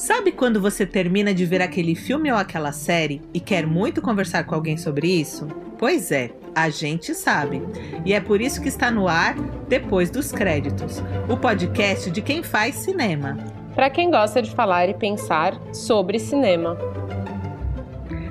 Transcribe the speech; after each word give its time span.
Sabe 0.00 0.32
quando 0.32 0.58
você 0.62 0.86
termina 0.86 1.34
de 1.34 1.44
ver 1.44 1.60
aquele 1.60 1.94
filme 1.94 2.32
ou 2.32 2.38
aquela 2.38 2.72
série 2.72 3.20
e 3.34 3.38
quer 3.38 3.66
muito 3.66 4.00
conversar 4.00 4.44
com 4.44 4.54
alguém 4.54 4.78
sobre 4.78 5.06
isso? 5.06 5.46
Pois 5.78 6.10
é, 6.10 6.30
a 6.54 6.70
gente 6.70 7.14
sabe. 7.14 7.60
E 8.02 8.14
é 8.14 8.18
por 8.18 8.40
isso 8.40 8.62
que 8.62 8.68
está 8.68 8.90
no 8.90 9.06
ar 9.06 9.34
Depois 9.68 10.10
dos 10.10 10.32
Créditos 10.32 11.02
o 11.28 11.36
podcast 11.36 12.10
de 12.10 12.22
quem 12.22 12.42
faz 12.42 12.76
cinema. 12.76 13.36
Para 13.74 13.90
quem 13.90 14.10
gosta 14.10 14.40
de 14.40 14.50
falar 14.52 14.88
e 14.88 14.94
pensar 14.94 15.60
sobre 15.70 16.18
cinema. 16.18 16.78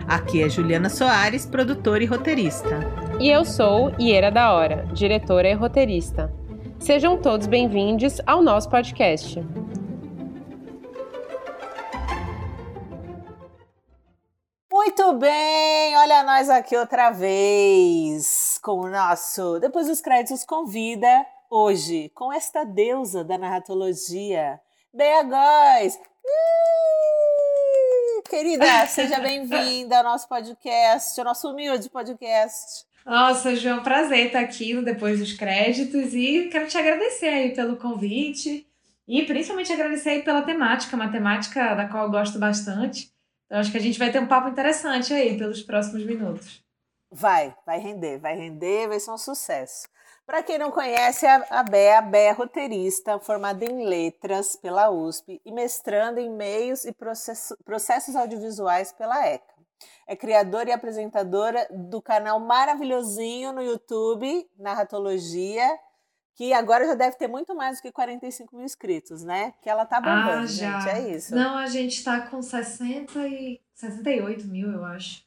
Aqui 0.07 0.41
é 0.41 0.49
Juliana 0.49 0.89
Soares, 0.89 1.45
produtora 1.45 2.04
e 2.04 2.07
roteirista. 2.07 2.79
E 3.20 3.29
eu 3.29 3.45
sou 3.45 3.93
Iera 3.99 4.31
da 4.31 4.54
Hora, 4.54 4.88
diretora 4.91 5.47
e 5.47 5.54
roteirista. 5.54 6.33
Sejam 6.79 7.15
todos 7.15 7.45
bem-vindos 7.45 8.20
ao 8.25 8.41
nosso 8.41 8.67
podcast. 8.71 9.39
Muito 14.89 15.14
bem, 15.20 15.96
olha 15.98 16.24
nós 16.24 16.50
aqui 16.50 16.75
outra 16.75 17.11
vez 17.11 18.60
com 18.64 18.79
o 18.79 18.89
nosso 18.89 19.60
Depois 19.60 19.86
dos 19.86 20.02
Créditos 20.02 20.43
convida 20.43 21.07
hoje 21.48 22.10
com 22.15 22.34
esta 22.34 22.64
deusa 22.64 23.24
da 23.24 23.38
narratologia, 23.38 24.60
Bea 24.92 25.21
Góes. 25.21 25.96
Querida, 28.32 28.88
seja 28.88 29.20
bem-vinda 29.21 30.00
ao 30.00 30.04
nosso 30.04 30.28
podcast, 30.28 31.20
ao 31.20 31.26
nosso 31.26 31.51
humilde 31.51 31.87
podcast. 31.87 32.84
Nossa, 33.06 33.56
João, 33.56 33.78
é 33.78 33.80
um 33.81 33.84
prazer 33.84 34.26
estar 34.26 34.40
aqui 34.40 34.73
no 34.73 34.81
Depois 34.81 35.20
dos 35.20 35.34
Créditos 35.34 36.16
e 36.16 36.50
quero 36.52 36.67
te 36.67 36.80
agradecer 36.80 37.28
aí 37.28 37.53
pelo 37.53 37.78
convite 37.78 38.66
e 39.08 39.22
principalmente 39.22 39.72
agradecer 39.72 40.09
aí 40.09 40.23
pela 40.23 40.42
temática, 40.42 40.95
uma 40.95 41.12
temática 41.12 41.76
da 41.76 41.86
qual 41.86 42.06
eu 42.06 42.12
gosto 42.12 42.40
bastante. 42.40 43.19
Então 43.50 43.59
acho 43.59 43.72
que 43.72 43.80
a 43.80 43.81
gente 43.81 43.97
vai 43.97 44.11
ter 44.11 44.19
um 44.19 44.28
papo 44.28 44.47
interessante 44.47 45.11
aí 45.11 45.36
pelos 45.36 45.64
próximos 45.64 46.05
minutos. 46.05 46.64
Vai, 47.11 47.56
vai 47.66 47.80
render, 47.80 48.19
vai 48.19 48.36
render, 48.36 48.88
vai 48.88 49.00
ser 49.00 49.09
um 49.09 49.17
sucesso. 49.17 49.88
Para 50.23 50.44
quem 50.44 50.59
não 50.59 50.69
conhece, 50.69 51.25
a 51.25 51.64
Bé, 51.64 51.97
a 51.97 52.02
Bé 52.03 52.25
é 52.25 52.31
roteirista, 52.31 53.17
formada 53.17 53.66
em 53.66 53.83
letras 53.83 54.56
pela 54.56 54.91
USP 54.91 55.41
e 55.44 55.52
mestrando 55.52 56.19
em 56.19 56.30
meios 56.30 56.86
e 56.86 56.91
processos, 56.94 57.58
processos 57.66 58.16
audiovisuais 58.16 58.91
pela 58.91 59.25
ECA. 59.25 59.56
É 60.08 60.16
criadora 60.16 60.69
e 60.69 60.72
apresentadora 60.72 61.67
do 61.72 62.00
canal 62.00 62.39
maravilhosinho 62.39 63.52
no 63.52 63.63
YouTube, 63.63 64.47
Narratologia, 64.59 65.67
que 66.40 66.54
agora 66.54 66.88
já 66.88 66.95
deve 66.95 67.18
ter 67.18 67.28
muito 67.28 67.54
mais 67.54 67.80
do 67.80 67.82
que 67.82 67.92
45 67.92 68.56
mil 68.56 68.64
inscritos, 68.64 69.26
né? 69.26 69.54
Que 69.62 69.70
ela 69.70 69.86
tá 69.86 70.00
bombando, 70.00 70.44
ah, 70.44 70.46
já. 70.46 70.80
gente, 70.80 70.90
é 70.90 71.12
isso. 71.14 71.36
Não, 71.36 71.58
a 71.58 71.68
gente 71.68 72.02
tá 72.02 72.22
com 72.22 72.42
60 72.42 73.28
e 73.28 73.59
68 73.73 74.48
mil, 74.48 74.72
eu 74.72 74.86
acho. 74.86 75.22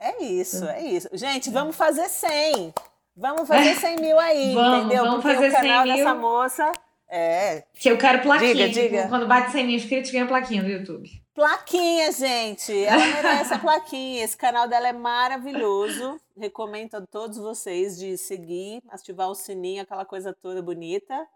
É 0.00 0.22
isso, 0.24 0.64
é 0.64 0.80
isso. 0.80 1.10
Gente, 1.12 1.50
vamos 1.50 1.76
fazer 1.76 2.08
100. 2.08 2.72
Vamos 3.14 3.46
fazer 3.46 3.74
100 3.74 3.96
mil 3.96 4.18
aí, 4.18 4.54
vamos, 4.54 4.78
entendeu? 4.78 5.04
Vamos 5.04 5.22
Porque 5.22 5.34
fazer 5.34 5.48
o 5.48 5.52
canal 5.52 5.84
100 5.84 5.84
mil. 5.84 5.96
dessa 5.96 6.14
moça 6.14 6.72
é. 7.10 7.64
Que 7.74 7.90
eu 7.90 7.98
quero 7.98 8.22
plaquinha. 8.22 8.54
Diga, 8.54 8.68
diga. 8.70 9.08
Quando 9.08 9.28
bate 9.28 9.52
100 9.52 9.66
mil 9.66 9.76
inscritos, 9.76 10.10
ganha 10.10 10.26
plaquinha 10.26 10.62
no 10.62 10.70
YouTube. 10.70 11.10
Plaquinha, 11.34 12.12
gente. 12.12 12.72
Ela 12.84 13.06
merece 13.06 13.54
a 13.54 13.58
plaquinha. 13.58 14.22
Esse 14.22 14.36
canal 14.36 14.68
dela 14.68 14.86
é 14.86 14.92
maravilhoso. 14.92 16.20
Recomendo 16.36 16.94
a 16.94 17.06
todos 17.06 17.38
vocês 17.38 17.98
de 17.98 18.16
seguir, 18.16 18.80
ativar 18.88 19.28
o 19.28 19.34
sininho, 19.34 19.82
aquela 19.82 20.04
coisa 20.04 20.32
toda 20.32 20.62
bonita. 20.62 21.26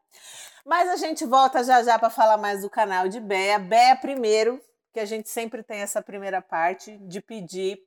Mas 0.64 0.88
a 0.88 0.96
gente 0.96 1.26
volta 1.26 1.64
já 1.64 1.82
já 1.82 1.98
para 1.98 2.10
falar 2.10 2.38
mais 2.38 2.62
do 2.62 2.70
canal 2.70 3.08
de 3.08 3.18
Béa. 3.18 3.58
Béa 3.58 3.96
primeiro, 3.96 4.60
que 4.94 5.00
a 5.00 5.04
gente 5.04 5.28
sempre 5.28 5.64
tem 5.64 5.80
essa 5.80 6.00
primeira 6.00 6.40
parte 6.40 6.96
de 6.98 7.20
pedir 7.20 7.80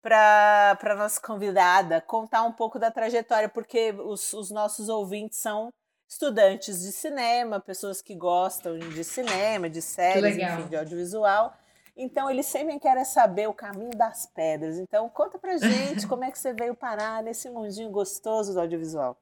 para 0.00 0.96
nossa 0.96 1.20
convidada 1.20 2.00
contar 2.00 2.42
um 2.42 2.52
pouco 2.52 2.78
da 2.78 2.90
trajetória, 2.90 3.48
porque 3.48 3.92
os, 3.92 4.32
os 4.32 4.50
nossos 4.50 4.88
ouvintes 4.88 5.38
são 5.38 5.70
estudantes 6.14 6.80
de 6.80 6.92
cinema, 6.92 7.60
pessoas 7.60 8.00
que 8.00 8.14
gostam 8.14 8.78
de 8.78 9.04
cinema, 9.04 9.68
de 9.68 9.82
séries, 9.82 10.36
enfim, 10.36 10.68
de 10.68 10.76
audiovisual. 10.76 11.56
Então, 11.96 12.30
eles 12.30 12.46
sempre 12.46 12.78
querem 12.78 13.04
saber 13.04 13.48
o 13.48 13.52
caminho 13.52 13.90
das 13.90 14.26
pedras. 14.26 14.78
Então, 14.78 15.08
conta 15.08 15.38
pra 15.38 15.56
gente 15.58 16.06
como 16.08 16.24
é 16.24 16.30
que 16.30 16.38
você 16.38 16.52
veio 16.52 16.74
parar 16.74 17.22
nesse 17.22 17.50
mundinho 17.50 17.90
gostoso 17.90 18.52
do 18.52 18.60
audiovisual. 18.60 19.16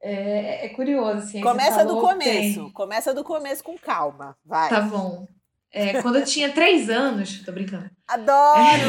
É, 0.00 0.66
é 0.66 0.68
curioso, 0.70 1.18
assim. 1.18 1.40
Começa 1.40 1.84
do 1.84 2.00
começo. 2.00 2.62
Tem... 2.62 2.70
Começa 2.70 3.14
do 3.14 3.24
começo 3.24 3.64
com 3.64 3.76
calma. 3.76 4.36
Vai. 4.44 4.68
Tá 4.68 4.80
bom. 4.80 5.26
É, 5.72 6.00
quando 6.02 6.18
eu 6.18 6.24
tinha 6.24 6.52
três 6.52 6.88
anos, 6.88 7.42
tô 7.44 7.52
brincando. 7.52 7.90
Adoro! 8.06 8.82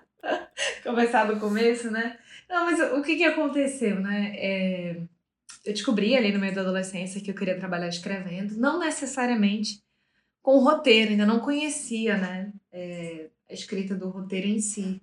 Começar 0.82 1.24
do 1.24 1.38
começo, 1.38 1.90
né? 1.90 2.16
Não, 2.48 2.64
mas 2.64 2.80
o 2.80 3.02
que 3.02 3.16
que 3.16 3.24
aconteceu, 3.24 4.00
né? 4.00 4.32
É, 4.36 4.96
eu 5.64 5.72
descobri 5.72 6.16
ali 6.16 6.32
no 6.32 6.38
meio 6.38 6.54
da 6.54 6.62
adolescência 6.62 7.20
que 7.20 7.30
eu 7.30 7.34
queria 7.34 7.58
trabalhar 7.58 7.88
escrevendo, 7.88 8.56
não 8.56 8.78
necessariamente 8.78 9.82
com 10.42 10.58
roteiro, 10.58 11.10
ainda 11.10 11.26
não 11.26 11.40
conhecia, 11.40 12.16
né? 12.16 12.52
É, 12.72 13.28
a 13.48 13.52
escrita 13.52 13.94
do 13.94 14.08
roteiro 14.08 14.46
em 14.46 14.60
si. 14.60 15.02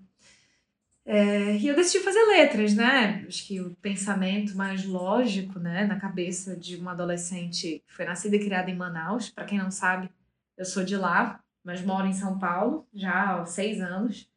É, 1.06 1.56
e 1.56 1.68
eu 1.68 1.75
decidi 1.75 2.03
fazer 2.03 2.22
letras, 2.25 2.73
né? 2.73 3.23
Acho 3.28 3.45
que 3.47 3.62
o 3.62 3.75
pensamento 3.75 4.57
mais 4.57 4.84
lógico, 4.84 5.57
né, 5.57 5.85
na 5.85 5.97
cabeça 5.97 6.56
de 6.56 6.75
uma 6.75 6.91
adolescente 6.91 7.81
que 7.88 7.94
foi 7.94 8.03
nascida 8.03 8.35
e 8.35 8.44
criada 8.44 8.69
em 8.69 8.75
Manaus. 8.75 9.29
Para 9.29 9.45
quem 9.45 9.57
não 9.57 9.72
sabe, 9.72 10.09
eu 10.57 10.66
sou 10.66 10.84
de 10.84 10.97
lá, 10.97 11.41
mas 11.63 11.81
moro 11.81 12.07
em 12.07 12.13
São 12.13 12.38
Paulo 12.38 12.85
já 12.94 13.39
há 13.39 13.45
seis 13.45 13.79
anos. 13.79 14.29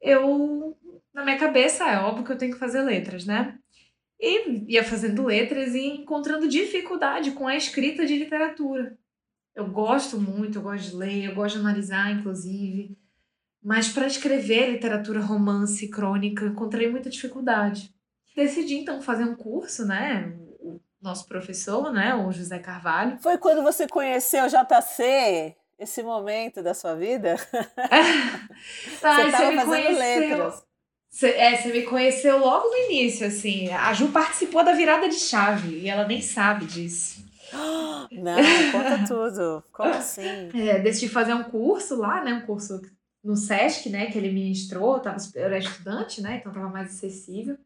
Eu, 0.00 0.76
na 1.12 1.24
minha 1.24 1.38
cabeça, 1.38 1.84
é 1.88 1.98
óbvio 1.98 2.24
que 2.24 2.32
eu 2.32 2.38
tenho 2.38 2.52
que 2.52 2.58
fazer 2.58 2.82
letras, 2.82 3.24
né? 3.24 3.58
E 4.20 4.72
ia 4.72 4.82
fazendo 4.82 5.24
letras 5.24 5.74
e 5.74 5.86
encontrando 5.86 6.48
dificuldade 6.48 7.30
com 7.32 7.46
a 7.46 7.56
escrita 7.56 8.04
de 8.04 8.16
literatura. 8.18 8.98
Eu 9.54 9.68
gosto 9.70 10.20
muito, 10.20 10.58
eu 10.58 10.62
gosto 10.62 10.90
de 10.90 10.96
ler, 10.96 11.24
eu 11.24 11.34
gosto 11.34 11.56
de 11.56 11.60
analisar, 11.60 12.12
inclusive. 12.12 12.96
Mas 13.62 13.88
para 13.88 14.06
escrever 14.06 14.70
literatura 14.70 15.20
romance, 15.20 15.88
crônica, 15.88 16.46
encontrei 16.46 16.90
muita 16.90 17.10
dificuldade. 17.10 17.92
Decidi 18.34 18.76
então 18.76 19.02
fazer 19.02 19.24
um 19.24 19.34
curso, 19.34 19.84
né? 19.84 20.32
O 20.60 20.80
nosso 21.02 21.26
professor, 21.26 21.92
né, 21.92 22.14
o 22.14 22.30
José 22.30 22.58
Carvalho. 22.58 23.18
Foi 23.18 23.36
quando 23.38 23.62
você 23.62 23.88
conheceu 23.88 24.44
o 24.44 24.48
JC? 24.48 25.56
Esse 25.78 26.02
momento 26.02 26.62
da 26.62 26.74
sua 26.74 26.94
vida? 26.94 27.36
Ah, 29.00 29.22
você 29.22 29.26
estava 29.26 29.52
fazendo 29.52 29.66
conheceu... 29.66 29.98
letras. 29.98 30.67
Cê, 31.10 31.30
é, 31.30 31.56
você 31.56 31.72
me 31.72 31.82
conheceu 31.82 32.38
logo 32.38 32.68
no 32.68 32.76
início, 32.76 33.26
assim. 33.26 33.70
A 33.70 33.92
Ju 33.92 34.08
participou 34.08 34.64
da 34.64 34.72
virada 34.72 35.08
de 35.08 35.16
chave 35.16 35.78
e 35.78 35.88
ela 35.88 36.06
nem 36.06 36.20
sabe 36.20 36.66
disso. 36.66 37.26
Não, 38.12 38.36
conta 38.72 39.04
tudo. 39.06 39.64
Como 39.72 39.90
assim? 39.90 40.50
É, 40.54 40.78
decidi 40.78 41.08
fazer 41.08 41.34
um 41.34 41.44
curso 41.44 41.96
lá, 41.96 42.22
né? 42.22 42.34
Um 42.34 42.46
curso 42.46 42.80
no 43.24 43.36
Sesc, 43.36 43.88
né? 43.88 44.06
Que 44.06 44.18
ele 44.18 44.30
ministrou. 44.30 44.96
Eu, 44.96 45.00
tava, 45.00 45.16
eu 45.34 45.44
era 45.44 45.58
estudante, 45.58 46.20
né? 46.20 46.36
Então 46.36 46.52
tava 46.52 46.68
mais 46.68 46.90
acessível. 46.90 47.56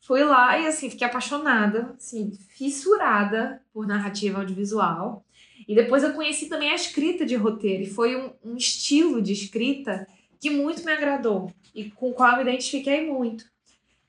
Fui 0.00 0.22
lá 0.24 0.58
e, 0.58 0.66
assim, 0.66 0.88
fiquei 0.88 1.06
apaixonada, 1.06 1.94
assim, 1.98 2.32
fissurada 2.50 3.60
por 3.72 3.86
narrativa 3.86 4.38
audiovisual. 4.38 5.24
E 5.66 5.74
depois 5.74 6.04
eu 6.04 6.14
conheci 6.14 6.48
também 6.48 6.70
a 6.70 6.76
escrita 6.76 7.26
de 7.26 7.34
roteiro. 7.34 7.82
E 7.82 7.90
foi 7.90 8.16
um, 8.16 8.32
um 8.44 8.56
estilo 8.56 9.20
de 9.20 9.32
escrita 9.32 10.06
que 10.40 10.48
muito 10.48 10.84
me 10.84 10.92
agradou 10.92 11.52
e 11.76 11.90
com 11.90 12.10
o 12.10 12.14
qual 12.14 12.30
eu 12.30 12.36
me 12.38 12.42
identifiquei 12.50 13.06
muito. 13.06 13.44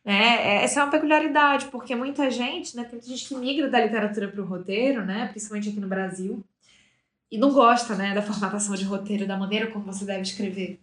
É, 0.05 0.13
é, 0.13 0.63
essa 0.63 0.79
é 0.79 0.83
uma 0.83 0.89
peculiaridade, 0.89 1.66
porque 1.66 1.94
muita 1.94 2.31
gente, 2.31 2.78
né, 2.78 2.85
tem 2.85 3.01
gente 3.01 3.28
que 3.28 3.35
migra 3.35 3.69
da 3.69 3.83
literatura 3.83 4.29
para 4.29 4.41
o 4.41 4.45
roteiro, 4.45 5.06
né, 5.06 5.27
principalmente 5.27 5.68
aqui 5.68 5.80
no 5.81 5.88
Brasil, 5.88 6.41
e 7.30 7.38
não 7.38 7.51
gosta 7.51 7.94
né, 7.94 8.15
da 8.15 8.21
formatação 8.21 8.74
de 8.74 8.86
roteiro, 8.86 9.27
da 9.27 9.36
maneira 9.36 9.68
como 9.68 9.86
você 9.86 10.06
deve 10.06 10.21
escrever 10.21 10.80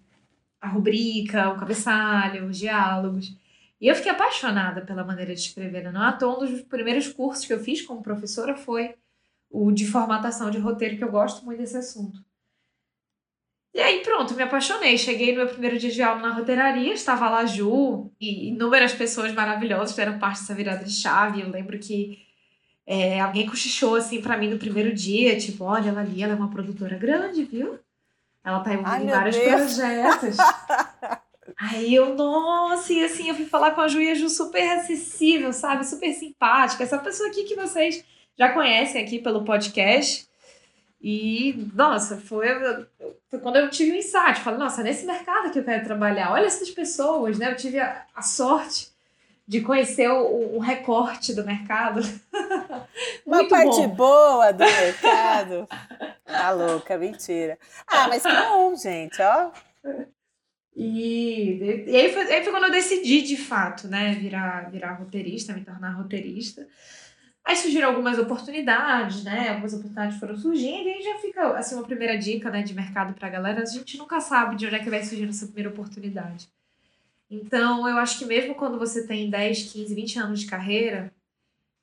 a 0.61 0.69
rubrica, 0.69 1.49
o 1.49 1.58
cabeçalho, 1.58 2.47
os 2.47 2.58
diálogos. 2.58 3.35
E 3.81 3.88
eu 3.88 3.94
fiquei 3.94 4.12
apaixonada 4.12 4.82
pela 4.82 5.05
maneira 5.05 5.35
de 5.35 5.41
escrever. 5.41 5.85
Né? 5.85 5.91
Não 5.91 6.03
à 6.03 6.12
toa, 6.12 6.37
um 6.37 6.38
dos 6.41 6.62
primeiros 6.62 7.08
cursos 7.08 7.47
que 7.47 7.53
eu 7.53 7.61
fiz 7.61 7.81
como 7.81 8.03
professora 8.03 8.55
foi 8.55 8.94
o 9.50 9.73
de 9.73 9.87
formatação 9.87 10.50
de 10.50 10.58
roteiro, 10.58 10.99
que 10.99 11.05
eu 11.05 11.11
gosto 11.11 11.44
muito 11.47 11.58
desse 11.58 11.79
assunto. 11.79 12.23
E 13.75 13.81
aí, 13.81 14.00
pronto, 14.05 14.35
me 14.35 14.43
apaixonei. 14.44 14.97
Cheguei 14.97 15.32
no 15.32 15.38
meu 15.38 15.49
primeiro 15.49 15.76
dia 15.76 15.91
de 15.91 16.00
aula 16.00 16.21
na 16.21 16.32
roteiraria, 16.32 16.94
estava 16.94 17.29
lá 17.29 17.38
a 17.38 17.47
Ju 17.47 18.09
e 18.21 18.49
inúmeras 18.49 18.93
pessoas 18.93 19.32
maravilhosas 19.35 19.91
fizeram 19.91 20.17
parte 20.19 20.41
dessa 20.41 20.55
virada 20.55 20.85
de 20.85 20.93
chave. 20.93 21.41
Eu 21.41 21.50
lembro 21.50 21.76
que 21.81 22.25
é, 22.87 23.19
alguém 23.19 23.47
cochichou 23.47 23.97
assim 23.97 24.21
para 24.23 24.37
mim 24.37 24.49
no 24.49 24.59
primeiro 24.59 24.94
dia, 24.94 25.37
tipo, 25.37 25.65
olha, 25.65 25.88
ela 25.88 26.03
ali, 26.03 26.23
ela 26.23 26.35
é 26.35 26.37
uma 26.37 26.50
produtora 26.50 26.97
grande, 26.97 27.44
viu? 27.44 27.79
Ela 28.44 28.61
tá 28.61 28.75
envolvida 28.75 29.05
em 29.05 29.09
vários 29.09 29.37
Deus. 29.37 29.75
projetos. 29.75 30.37
Aí 31.59 31.94
eu, 31.94 32.15
nossa, 32.15 32.93
e 32.93 33.05
assim, 33.05 33.29
eu 33.29 33.35
fui 33.35 33.47
falar 33.47 33.73
com 33.73 33.81
a 33.81 33.88
Ju 33.88 34.00
e 34.00 34.11
a 34.11 34.15
Ju 34.15 34.29
super 34.29 34.79
acessível, 34.79 35.53
sabe? 35.53 35.85
Super 35.85 36.12
simpática. 36.12 36.85
Essa 36.85 36.99
pessoa 36.99 37.29
aqui 37.29 37.43
que 37.44 37.56
vocês 37.56 38.05
já 38.38 38.53
conhecem 38.53 39.03
aqui 39.03 39.19
pelo 39.19 39.44
podcast. 39.44 40.29
E, 41.06 41.69
nossa, 41.75 42.17
foi, 42.17 42.49
foi 43.29 43.39
quando 43.39 43.56
eu 43.56 43.69
tive 43.69 43.91
o 43.91 43.95
um 43.95 43.99
insight. 43.99 44.41
Falei, 44.41 44.59
nossa, 44.59 44.81
é 44.81 44.85
nesse 44.85 45.05
mercado 45.05 45.51
que 45.51 45.59
eu 45.59 45.65
quero 45.65 45.85
trabalhar. 45.85 46.33
Olha 46.33 46.47
essas 46.47 46.71
pessoas, 46.71 47.39
né? 47.39 47.51
Eu 47.51 47.56
tive 47.56 47.79
a, 47.79 48.06
a 48.17 48.23
sorte 48.23 48.89
de 49.47 49.61
conhecer 49.61 50.09
o, 50.09 50.56
o 50.56 50.59
recorte 50.59 51.35
do 51.35 51.45
mercado. 51.45 52.01
Uma 53.27 53.47
parte 53.51 53.83
bom. 53.83 53.89
boa 53.89 54.51
do 54.51 54.65
mercado. 54.65 55.69
Tá 56.25 56.51
louca, 56.53 56.97
mentira. 56.97 57.59
Ah, 57.87 58.09
mas 58.09 58.23
que 58.23 58.33
bom, 58.33 58.75
gente, 58.75 59.21
ó. 59.21 59.51
E, 60.75 61.85
e 61.87 61.97
aí, 61.97 62.12
foi, 62.15 62.33
aí 62.33 62.43
foi 62.43 62.51
quando 62.51 62.65
eu 62.65 62.73
decidi, 62.73 63.21
de 63.21 63.37
fato, 63.37 63.89
né, 63.89 64.15
virar, 64.15 64.71
virar 64.71 64.95
roteirista, 64.95 65.53
me 65.53 65.61
tornar 65.61 65.91
roteirista. 65.91 66.67
Aí 67.44 67.56
surgiram 67.56 67.88
algumas 67.88 68.19
oportunidades, 68.19 69.23
né? 69.23 69.50
Algumas 69.50 69.75
oportunidades 69.75 70.19
foram 70.19 70.37
surgindo, 70.37 70.88
e 70.88 70.93
aí 70.93 71.02
já 71.02 71.19
fica 71.19 71.58
assim 71.58 71.75
uma 71.75 71.85
primeira 71.85 72.17
dica, 72.17 72.50
né, 72.50 72.62
de 72.62 72.73
mercado 72.75 73.12
pra 73.12 73.29
galera. 73.29 73.62
A 73.62 73.67
gente 73.67 73.99
nunca 73.99 74.19
sabe 74.20 74.56
de 74.56 74.67
onde 74.67 74.76
é 74.76 74.79
que 74.79 74.88
vai 74.88 75.02
surgir 75.02 75.29
essa 75.29 75.46
primeira 75.46 75.69
oportunidade. 75.69 76.49
Então, 77.31 77.87
eu 77.88 77.99
acho 77.99 78.19
que 78.19 78.25
mesmo 78.25 78.55
quando 78.55 78.79
você 78.79 79.06
tem 79.06 79.29
10, 79.29 79.73
15, 79.73 79.94
20 79.94 80.19
anos 80.19 80.41
de 80.41 80.46
carreira, 80.46 81.12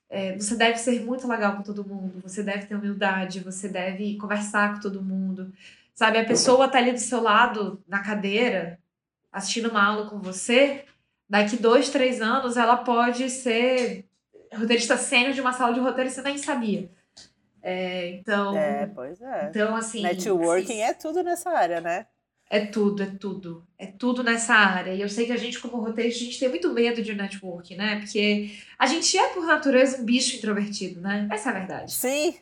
é, 0.10 0.36
você 0.38 0.56
deve 0.56 0.78
ser 0.78 1.02
muito 1.06 1.28
legal 1.28 1.58
com 1.58 1.64
todo 1.64 1.88
mundo, 1.88 2.22
você 2.22 2.44
deve 2.44 2.66
ter 2.66 2.76
humildade, 2.76 3.40
você 3.40 3.70
deve 3.70 4.18
conversar 4.18 4.74
com 4.74 4.82
todo 4.82 5.02
mundo. 5.02 5.54
Sabe, 5.94 6.18
a 6.18 6.26
pessoa 6.26 6.68
tá 6.68 6.80
ali 6.80 6.92
do 6.92 7.00
seu 7.00 7.22
lado, 7.22 7.82
na 7.88 8.00
cadeira, 8.00 8.80
assistindo 9.32 9.70
uma 9.70 9.84
aula 9.84 10.10
com 10.10 10.20
você, 10.20 10.86
daqui 11.30 11.56
dois, 11.56 11.90
três 11.90 12.22
anos 12.22 12.58
ela 12.58 12.78
pode 12.78 13.30
ser 13.30 14.06
roteirista 14.54 14.98
sênior 14.98 15.34
de 15.34 15.42
uma 15.42 15.54
sala 15.54 15.74
de 15.74 15.80
roteiro 15.80 16.10
e 16.10 16.14
você 16.14 16.22
nem 16.22 16.38
sabia. 16.38 16.90
É, 17.62 18.10
então. 18.10 18.58
É, 18.58 18.88
pois 18.88 19.22
é. 19.22 19.48
Então, 19.50 19.76
assim. 19.76 20.02
Networking 20.02 20.82
é 20.82 20.94
tudo 20.94 21.24
nessa 21.24 21.52
área, 21.52 21.80
né? 21.80 22.08
É 22.54 22.66
tudo, 22.66 23.02
é 23.02 23.06
tudo. 23.06 23.66
É 23.80 23.86
tudo 23.88 24.22
nessa 24.22 24.54
área. 24.54 24.94
E 24.94 25.00
eu 25.00 25.08
sei 25.08 25.26
que 25.26 25.32
a 25.32 25.38
gente, 25.38 25.58
como 25.58 25.78
roteirista, 25.78 26.22
a 26.22 26.26
gente 26.26 26.38
tem 26.38 26.50
muito 26.50 26.70
medo 26.74 27.02
de 27.02 27.16
networking, 27.16 27.78
né? 27.78 27.96
Porque 28.02 28.52
a 28.78 28.86
gente 28.88 29.18
é, 29.18 29.28
por 29.30 29.46
natureza, 29.46 30.02
um 30.02 30.04
bicho 30.04 30.36
introvertido, 30.36 31.00
né? 31.00 31.30
Essa 31.32 31.50
é 31.50 31.52
a 31.52 31.60
verdade. 31.60 31.94
Sim. 31.94 32.36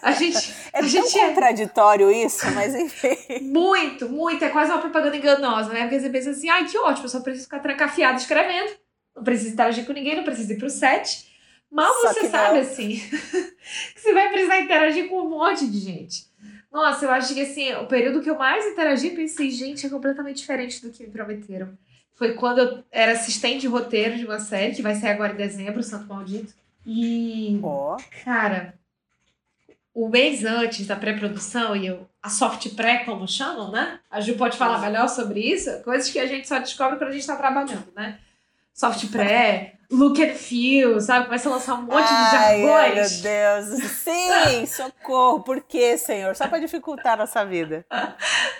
A 0.00 0.12
gente. 0.12 0.54
É 0.72 0.78
a 0.78 0.80
tão 0.82 0.88
gente 0.88 1.18
contraditório 1.18 2.10
é... 2.10 2.24
isso, 2.24 2.48
mas 2.52 2.74
enfim. 2.74 3.40
Muito, 3.42 4.08
muito. 4.08 4.44
É 4.44 4.50
quase 4.50 4.70
uma 4.70 4.80
propaganda 4.80 5.16
enganosa, 5.16 5.72
né? 5.72 5.82
Porque 5.82 5.98
você 5.98 6.10
pensa 6.10 6.30
assim, 6.30 6.48
ai, 6.48 6.66
que 6.66 6.78
ótimo, 6.78 7.06
eu 7.06 7.08
só 7.08 7.20
preciso 7.20 7.46
ficar 7.46 7.58
trancafiado 7.58 8.18
escrevendo. 8.18 8.70
Não 9.18 9.24
preciso 9.24 9.52
interagir 9.52 9.84
com 9.84 9.92
ninguém, 9.92 10.16
não 10.16 10.24
preciso 10.24 10.52
ir 10.52 10.58
pro 10.58 10.70
set. 10.70 11.28
Mal 11.70 11.92
só 11.92 12.12
você 12.12 12.28
sabe, 12.28 12.54
não. 12.54 12.62
assim, 12.62 12.96
que 13.94 14.00
você 14.00 14.14
vai 14.14 14.30
precisar 14.30 14.60
interagir 14.60 15.08
com 15.08 15.20
um 15.20 15.28
monte 15.28 15.66
de 15.66 15.78
gente. 15.78 16.26
Nossa, 16.72 17.04
eu 17.04 17.10
acho 17.10 17.34
que 17.34 17.42
assim, 17.42 17.72
o 17.74 17.86
período 17.86 18.22
que 18.22 18.30
eu 18.30 18.38
mais 18.38 18.64
interagi, 18.66 19.10
pensei, 19.10 19.50
gente, 19.50 19.86
é 19.86 19.90
completamente 19.90 20.36
diferente 20.36 20.80
do 20.80 20.90
que 20.90 21.04
me 21.04 21.10
prometeram. 21.10 21.76
Foi 22.14 22.34
quando 22.34 22.58
eu 22.58 22.84
era 22.90 23.12
assistente 23.12 23.62
de 23.62 23.68
roteiro 23.68 24.16
de 24.16 24.24
uma 24.24 24.38
série, 24.38 24.74
que 24.74 24.82
vai 24.82 24.94
ser 24.94 25.08
agora 25.08 25.32
em 25.32 25.36
dezembro, 25.36 25.82
Santo 25.82 26.06
Maldito. 26.06 26.52
E. 26.86 27.60
Oh. 27.62 27.96
Cara, 28.24 28.74
o 29.94 30.08
mês 30.08 30.44
antes 30.44 30.86
da 30.86 30.96
pré-produção 30.96 31.74
e 31.74 31.86
eu, 31.86 32.08
a 32.22 32.28
soft 32.28 32.74
pré, 32.74 32.98
como 33.04 33.26
chamam, 33.26 33.70
né? 33.70 34.00
A 34.10 34.20
Ju 34.20 34.34
pode 34.34 34.56
falar 34.56 34.80
melhor 34.80 35.08
sobre 35.08 35.40
isso, 35.40 35.70
coisas 35.82 36.10
que 36.10 36.18
a 36.18 36.26
gente 36.26 36.46
só 36.46 36.58
descobre 36.58 36.98
quando 36.98 37.10
a 37.10 37.14
gente 37.14 37.26
tá 37.26 37.36
trabalhando, 37.36 37.88
né? 37.96 38.18
Soft 38.78 39.10
pré, 39.10 39.74
look 39.90 40.22
and 40.22 40.36
feel, 40.36 41.00
sabe? 41.00 41.24
Começa 41.24 41.48
a 41.48 41.52
lançar 41.52 41.74
um 41.74 41.82
monte 41.82 42.06
Ai, 42.08 42.60
de 42.60 42.62
jargões. 42.62 43.22
Meu 43.22 43.32
Deus, 43.32 43.82
sim, 43.90 44.66
socorro. 44.70 45.40
Por 45.42 45.60
quê, 45.62 45.98
Senhor? 45.98 46.36
Só 46.36 46.46
para 46.46 46.60
dificultar 46.60 47.14
a 47.14 47.16
nossa 47.16 47.44
vida. 47.44 47.84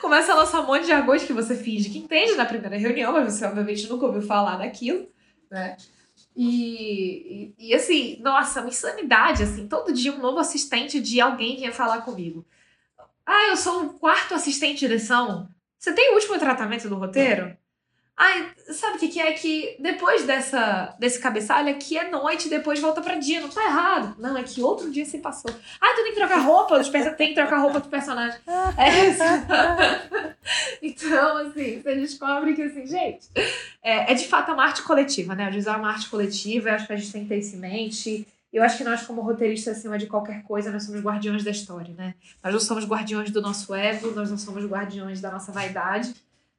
Começa 0.00 0.32
a 0.32 0.34
lançar 0.34 0.60
um 0.60 0.66
monte 0.66 0.82
de 0.82 0.88
jargões 0.88 1.22
que 1.22 1.32
você 1.32 1.54
finge 1.54 1.88
que 1.88 1.98
entende 1.98 2.34
na 2.34 2.44
primeira 2.44 2.76
reunião, 2.76 3.12
mas 3.12 3.32
você 3.32 3.46
obviamente 3.46 3.88
nunca 3.88 4.06
ouviu 4.06 4.20
falar 4.20 4.56
daquilo, 4.56 5.06
né? 5.48 5.76
E, 6.34 7.54
e, 7.56 7.68
e 7.68 7.74
assim, 7.74 8.18
nossa, 8.20 8.58
uma 8.58 8.70
insanidade, 8.70 9.44
assim, 9.44 9.68
todo 9.68 9.92
dia 9.92 10.12
um 10.12 10.18
novo 10.18 10.40
assistente 10.40 11.00
de 11.00 11.20
alguém 11.20 11.54
vinha 11.54 11.70
falar 11.70 12.00
comigo. 12.00 12.44
Ah, 13.24 13.50
eu 13.50 13.56
sou 13.56 13.82
um 13.82 13.88
quarto 13.90 14.34
assistente 14.34 14.80
de 14.80 14.88
direção. 14.88 15.48
Você 15.78 15.92
tem 15.92 16.10
o 16.10 16.14
último 16.14 16.36
tratamento 16.40 16.88
do 16.88 16.96
roteiro? 16.96 17.56
Ai, 18.20 18.50
sabe 18.72 18.96
o 18.96 18.98
que, 18.98 19.06
que 19.06 19.20
é? 19.20 19.32
Que 19.32 19.76
depois 19.78 20.24
dessa, 20.24 20.92
desse 20.98 21.20
cabeçalho 21.20 21.70
aqui 21.70 21.96
é 21.96 22.10
noite, 22.10 22.48
depois 22.48 22.80
volta 22.80 23.00
pra 23.00 23.14
dia. 23.14 23.40
Não 23.40 23.48
tá 23.48 23.64
errado. 23.64 24.16
Não, 24.18 24.36
é 24.36 24.42
que 24.42 24.60
outro 24.60 24.90
dia 24.90 25.04
se 25.04 25.18
passou. 25.18 25.52
Ah, 25.80 25.94
tu 25.94 26.02
tem 26.02 26.12
que 26.12 26.18
trocar 26.18 26.38
roupa, 26.38 26.82
tem 27.16 27.28
que 27.28 27.34
trocar 27.34 27.58
roupa 27.58 27.78
do 27.78 27.88
personagem. 27.88 28.40
É 28.76 29.08
isso. 29.08 29.22
então, 30.82 31.36
assim, 31.36 31.80
você 31.80 31.94
descobre 31.94 32.54
que, 32.54 32.62
assim, 32.62 32.84
gente, 32.86 33.28
é, 33.80 34.10
é 34.10 34.14
de 34.14 34.26
fato 34.26 34.50
uma 34.50 34.64
arte 34.64 34.82
coletiva, 34.82 35.36
né? 35.36 35.44
A 35.44 35.70
é 35.70 35.76
uma 35.76 35.90
arte 35.90 36.08
coletiva, 36.08 36.70
eu 36.70 36.74
acho 36.74 36.88
que 36.88 36.92
a 36.92 36.96
gente 36.96 37.12
tem 37.12 37.22
que 37.22 37.28
ter 37.28 37.38
isso 37.38 37.54
em 37.54 37.60
mente. 37.60 38.26
Eu 38.52 38.64
acho 38.64 38.78
que 38.78 38.82
nós, 38.82 39.02
como 39.02 39.20
roteiristas, 39.20 39.78
acima 39.78 39.96
de 39.96 40.08
qualquer 40.08 40.42
coisa, 40.42 40.72
nós 40.72 40.82
somos 40.82 41.00
guardiões 41.00 41.44
da 41.44 41.52
história, 41.52 41.94
né? 41.96 42.14
Nós 42.42 42.52
não 42.52 42.60
somos 42.60 42.84
guardiões 42.84 43.30
do 43.30 43.40
nosso 43.40 43.72
ego, 43.72 44.10
nós 44.10 44.28
não 44.28 44.38
somos 44.38 44.64
guardiões 44.64 45.20
da 45.20 45.30
nossa 45.30 45.52
vaidade 45.52 46.12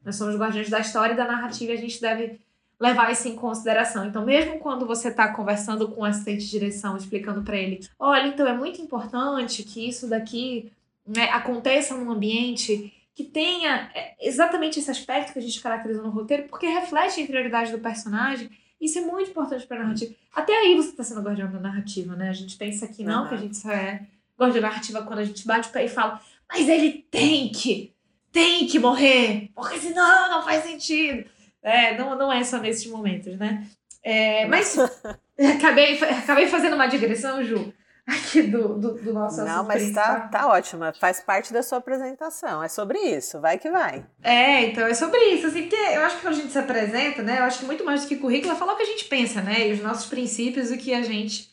nós 0.04 0.16
somos 0.16 0.36
guardiões 0.36 0.70
da 0.70 0.80
história 0.80 1.14
e 1.14 1.18
da 1.18 1.26
narrativa 1.26 1.72
e 1.72 1.76
a 1.76 1.80
gente 1.80 2.00
deve 2.00 2.40
levar 2.80 3.12
isso 3.12 3.28
em 3.28 3.36
consideração. 3.36 4.06
Então, 4.06 4.26
mesmo 4.26 4.60
quando 4.60 4.86
você 4.86 5.10
está 5.10 5.34
conversando 5.34 5.90
com 5.90 6.02
o 6.02 6.06
assistente 6.06 6.46
de 6.46 6.52
direção, 6.52 6.96
explicando 6.96 7.44
para 7.44 7.58
ele, 7.58 7.86
olha, 8.00 8.28
então 8.28 8.48
é 8.48 8.54
muito 8.54 8.82
importante 8.82 9.64
que 9.64 9.88
isso 9.88 10.08
daqui 10.08 10.72
né, 11.06 11.26
aconteça 11.32 11.96
num 11.96 12.10
ambiente 12.10 12.94
que 13.14 13.24
tenha 13.26 13.92
é, 13.94 14.16
exatamente 14.22 14.80
esse 14.80 14.90
aspecto 14.90 15.34
que 15.34 15.40
a 15.40 15.42
gente 15.42 15.60
caracteriza 15.62 16.02
no 16.02 16.10
roteiro, 16.10 16.44
porque 16.44 16.68
reflete 16.68 17.20
a 17.20 17.24
interioridade 17.24 17.72
do 17.72 17.80
personagem. 17.80 18.50
Isso 18.80 18.98
é 18.98 19.02
muito 19.02 19.32
importante 19.32 19.68
para 19.68 19.76
a 19.78 19.84
narrativa. 19.84 20.16
Até 20.34 20.54
aí 20.54 20.74
você 20.78 20.92
está 20.92 21.04
sendo 21.04 21.22
guardião 21.22 21.52
da 21.52 21.60
narrativa, 21.60 22.16
né? 22.16 22.30
A 22.30 22.34
gente 22.34 22.56
pensa 22.56 22.88
que 22.88 23.04
não, 23.04 23.24
uhum. 23.24 23.28
que 23.28 23.36
a 23.36 23.38
gente 23.38 23.58
só 23.58 23.72
é 23.72 24.08
guardião 24.40 24.62
da 24.62 24.70
narrativa 24.70 25.04
quando 25.04 25.20
a 25.20 25.26
gente 25.26 25.46
bate 25.46 25.68
o 25.68 25.72
pé 25.72 25.84
e 25.84 25.90
fala, 25.90 26.22
mas 26.48 26.70
ele 26.70 27.06
tem 27.12 27.52
que 27.52 27.94
tem 28.32 28.68
que 28.68 28.80
morrer, 28.80 29.50
porque 29.56 29.80
senão 29.80 30.30
não 30.32 30.44
faz 30.44 30.64
sentido. 30.64 31.30
É, 31.62 31.98
não, 31.98 32.18
não 32.18 32.32
é 32.32 32.44
só 32.44 32.58
nesses 32.58 32.88
momentos, 32.88 33.38
né? 33.38 33.68
É, 34.02 34.46
mas 34.46 34.78
acabei, 35.58 36.02
acabei 36.02 36.48
fazendo 36.48 36.76
uma 36.76 36.88
digressão, 36.88 37.44
Ju, 37.44 37.74
aqui 38.08 38.44
do, 38.44 38.80
do, 38.80 38.94
do 38.94 39.14
nosso 39.14 39.44
Não, 39.44 39.66
mas 39.66 39.92
tá, 39.92 40.22
tá 40.22 40.48
ótima, 40.48 40.94
faz 40.94 41.20
parte 41.20 41.52
da 41.52 41.62
sua 41.62 41.80
apresentação, 41.80 42.64
é 42.64 42.70
sobre 42.70 42.98
isso, 42.98 43.42
vai 43.42 43.60
que 43.60 43.70
vai. 43.70 44.06
É, 44.24 44.68
então 44.68 44.88
é 44.88 44.94
sobre 44.94 45.20
isso, 45.34 45.48
assim, 45.48 45.64
porque 45.64 45.76
eu 45.76 46.02
acho 46.02 46.16
que 46.16 46.22
quando 46.22 46.36
a 46.36 46.38
gente 46.38 46.52
se 46.52 46.60
apresenta, 46.60 47.22
né, 47.22 47.40
eu 47.40 47.44
acho 47.44 47.60
que 47.60 47.66
muito 47.66 47.84
mais 47.84 48.04
do 48.04 48.08
que 48.08 48.16
currículo 48.16 48.54
é 48.54 48.56
falar 48.56 48.74
o 48.74 48.78
que 48.78 48.84
a 48.84 48.86
gente 48.88 49.06
pensa, 49.06 49.42
né, 49.42 49.68
e 49.68 49.74
os 49.74 49.82
nossos 49.82 50.06
princípios, 50.06 50.72
o 50.72 50.78
que 50.78 50.94
a 50.94 51.02
gente 51.02 51.50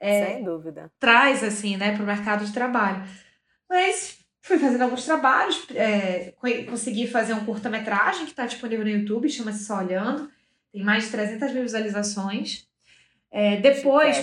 é, 0.00 0.26
Sem 0.26 0.44
dúvida. 0.44 0.92
traz, 1.00 1.42
assim, 1.42 1.78
né, 1.78 1.94
para 1.94 2.02
o 2.02 2.06
mercado 2.06 2.44
de 2.44 2.52
trabalho. 2.52 3.02
Mas 3.68 4.18
Fui 4.44 4.58
fazendo 4.58 4.82
alguns 4.82 5.06
trabalhos, 5.06 5.66
é, 5.74 6.34
consegui 6.68 7.06
fazer 7.06 7.32
um 7.32 7.46
curta-metragem 7.46 8.26
que 8.26 8.32
está 8.32 8.44
disponível 8.44 8.84
no 8.84 8.90
YouTube, 8.90 9.26
chama-se 9.26 9.64
Só 9.64 9.78
Olhando. 9.78 10.30
Tem 10.70 10.82
mais 10.82 11.04
de 11.04 11.12
300 11.12 11.50
mil 11.50 11.62
visualizações. 11.62 12.68
É, 13.30 13.56
depois, 13.56 14.18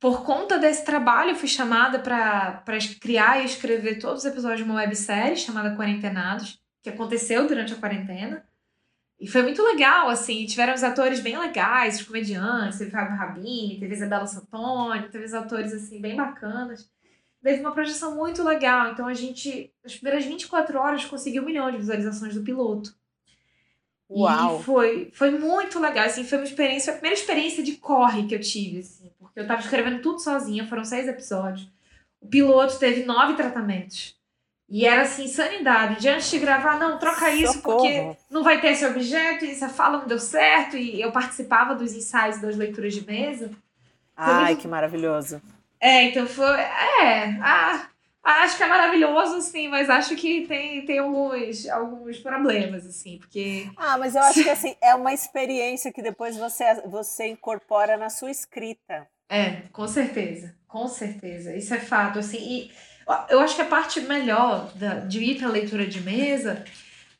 por 0.00 0.24
conta 0.24 0.58
desse 0.58 0.86
trabalho, 0.86 1.36
fui 1.36 1.48
chamada 1.48 1.98
para 1.98 2.64
criar 2.98 3.42
e 3.42 3.44
escrever 3.44 3.98
todos 3.98 4.24
os 4.24 4.24
episódios 4.24 4.60
de 4.60 4.64
uma 4.64 4.76
websérie 4.76 5.36
chamada 5.36 5.76
Quarentenados, 5.76 6.58
que 6.82 6.88
aconteceu 6.88 7.46
durante 7.46 7.74
a 7.74 7.76
quarentena. 7.76 8.42
E 9.20 9.28
foi 9.28 9.42
muito 9.42 9.62
legal, 9.62 10.08
assim, 10.08 10.46
tiveram 10.46 10.72
os 10.72 10.82
atores 10.82 11.20
bem 11.20 11.38
legais, 11.38 12.00
os 12.00 12.06
comediantes, 12.06 12.78
teve 12.78 12.90
Fábio 12.90 13.18
Rabini, 13.18 13.78
teve 13.78 13.92
Isabela 13.92 14.26
Santoni, 14.26 15.10
teve 15.10 15.26
os 15.26 15.34
atores, 15.34 15.74
assim, 15.74 16.00
bem 16.00 16.16
bacanas 16.16 16.88
teve 17.42 17.60
uma 17.60 17.72
projeção 17.72 18.14
muito 18.14 18.42
legal. 18.42 18.92
Então 18.92 19.06
a 19.06 19.14
gente, 19.14 19.72
nas 19.82 19.94
primeiras 19.94 20.24
24 20.24 20.78
horas, 20.78 21.04
conseguiu 21.04 21.42
um 21.42 21.46
milhão 21.46 21.70
de 21.70 21.78
visualizações 21.78 22.34
do 22.34 22.42
piloto. 22.42 22.94
Uau! 24.10 24.58
E 24.58 24.62
foi, 24.64 25.10
foi 25.12 25.30
muito 25.30 25.78
legal, 25.78 26.06
assim, 26.06 26.24
foi 26.24 26.38
uma 26.38 26.44
experiência, 26.44 26.92
a 26.92 26.96
primeira 26.96 27.18
experiência 27.18 27.62
de 27.62 27.76
corre 27.76 28.26
que 28.26 28.34
eu 28.34 28.40
tive, 28.40 28.80
assim, 28.80 29.10
porque 29.18 29.38
eu 29.38 29.46
tava 29.46 29.60
escrevendo 29.60 30.02
tudo 30.02 30.18
sozinha, 30.18 30.66
foram 30.66 30.84
seis 30.84 31.06
episódios. 31.06 31.68
O 32.20 32.26
piloto 32.26 32.78
teve 32.78 33.04
nove 33.04 33.34
tratamentos. 33.34 34.18
E 34.68 34.86
era 34.86 35.02
assim, 35.02 35.26
sanidade. 35.26 36.00
De 36.00 36.08
antes 36.08 36.30
de 36.30 36.38
gravar, 36.38 36.78
não, 36.78 36.96
troca 36.98 37.30
isso, 37.32 37.54
Socorro. 37.54 37.78
porque 37.78 38.16
não 38.30 38.44
vai 38.44 38.60
ter 38.60 38.68
esse 38.68 38.86
objeto, 38.86 39.44
e 39.44 39.50
essa 39.50 39.68
fala 39.68 39.98
não 39.98 40.06
deu 40.06 40.18
certo. 40.18 40.76
E 40.76 41.00
eu 41.00 41.10
participava 41.10 41.74
dos 41.74 41.92
ensaios 41.92 42.40
das 42.40 42.56
leituras 42.56 42.94
de 42.94 43.04
mesa. 43.04 43.50
Ai, 44.16 44.54
que 44.54 44.68
maravilhoso. 44.68 45.42
É, 45.80 46.04
então 46.04 46.26
foi. 46.26 46.60
É. 46.60 47.38
Ah, 47.40 47.88
acho 48.22 48.56
que 48.56 48.62
é 48.62 48.66
maravilhoso, 48.66 49.36
assim, 49.36 49.68
mas 49.68 49.88
acho 49.88 50.14
que 50.14 50.46
tem, 50.46 50.84
tem 50.84 50.98
alguns, 50.98 51.66
alguns 51.68 52.18
problemas, 52.18 52.86
assim, 52.86 53.18
porque. 53.18 53.70
Ah, 53.76 53.96
mas 53.96 54.14
eu 54.14 54.22
acho 54.22 54.42
que 54.42 54.50
assim, 54.50 54.76
é 54.80 54.94
uma 54.94 55.12
experiência 55.12 55.92
que 55.92 56.02
depois 56.02 56.36
você, 56.36 56.82
você 56.86 57.28
incorpora 57.28 57.96
na 57.96 58.10
sua 58.10 58.30
escrita. 58.30 59.08
É, 59.28 59.62
com 59.72 59.86
certeza. 59.86 60.54
Com 60.68 60.86
certeza. 60.86 61.56
Isso 61.56 61.72
é 61.74 61.80
fato, 61.80 62.18
assim. 62.18 62.38
E 62.38 62.70
Eu 63.28 63.40
acho 63.40 63.56
que 63.56 63.62
a 63.62 63.66
parte 63.66 64.00
melhor 64.00 64.72
da, 64.74 65.00
de 65.00 65.20
ir 65.20 65.38
para 65.38 65.48
leitura 65.48 65.86
de 65.86 66.00
mesa 66.00 66.64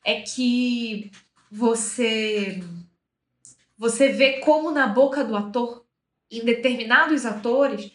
é 0.05 0.21
que 0.21 1.11
você 1.49 2.61
você 3.77 4.09
vê 4.09 4.39
como 4.39 4.71
na 4.71 4.87
boca 4.87 5.23
do 5.23 5.35
ator, 5.35 5.83
em 6.29 6.45
determinados 6.45 7.25
atores, 7.25 7.91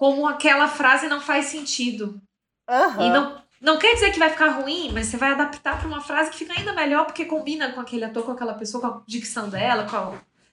como 0.00 0.26
aquela 0.26 0.66
frase 0.66 1.08
não 1.08 1.20
faz 1.20 1.44
sentido. 1.48 2.18
Uhum. 2.66 3.02
E 3.02 3.10
não, 3.10 3.42
não 3.60 3.78
quer 3.78 3.92
dizer 3.92 4.10
que 4.10 4.18
vai 4.18 4.30
ficar 4.30 4.48
ruim, 4.48 4.90
mas 4.94 5.08
você 5.08 5.18
vai 5.18 5.32
adaptar 5.32 5.78
para 5.78 5.86
uma 5.86 6.00
frase 6.00 6.30
que 6.30 6.38
fica 6.38 6.58
ainda 6.58 6.72
melhor 6.72 7.04
porque 7.04 7.26
combina 7.26 7.70
com 7.70 7.82
aquele 7.82 8.06
ator, 8.06 8.24
com 8.24 8.32
aquela 8.32 8.54
pessoa, 8.54 8.80
com 8.80 8.86
a 8.86 9.02
dicção 9.06 9.50
dela, 9.50 9.86
com 9.86 9.96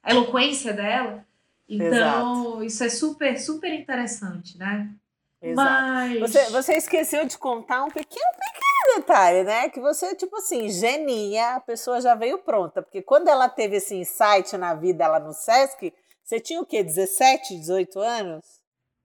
a 0.04 0.12
eloquência 0.12 0.74
dela. 0.74 1.26
Então, 1.66 2.56
Exato. 2.56 2.64
isso 2.66 2.84
é 2.84 2.90
super, 2.90 3.40
super 3.40 3.74
interessante, 3.74 4.58
né? 4.58 4.90
Exato. 5.42 5.72
Mas... 5.72 6.20
Você, 6.20 6.50
você 6.50 6.74
esqueceu 6.74 7.26
de 7.26 7.38
contar 7.38 7.86
um 7.86 7.90
pequeno, 7.90 8.32
pequeno 8.32 9.00
detalhe, 9.00 9.44
né? 9.46 9.70
Que 9.70 9.80
você, 9.80 10.14
tipo 10.14 10.36
assim, 10.36 10.68
geninha, 10.68 11.56
a 11.56 11.62
pessoa 11.62 12.02
já 12.02 12.16
veio 12.16 12.40
pronta. 12.40 12.82
Porque 12.82 13.02
quando 13.02 13.30
ela 13.30 13.48
teve 13.48 13.78
esse 13.78 13.96
insight 13.96 14.58
na 14.58 14.74
vida, 14.74 15.06
ela 15.06 15.22
no 15.22 15.32
Sesc, 15.32 15.94
você 16.22 16.38
tinha 16.38 16.60
o 16.60 16.66
quê? 16.66 16.84
17, 16.84 17.56
18 17.60 17.98
anos? 18.02 18.57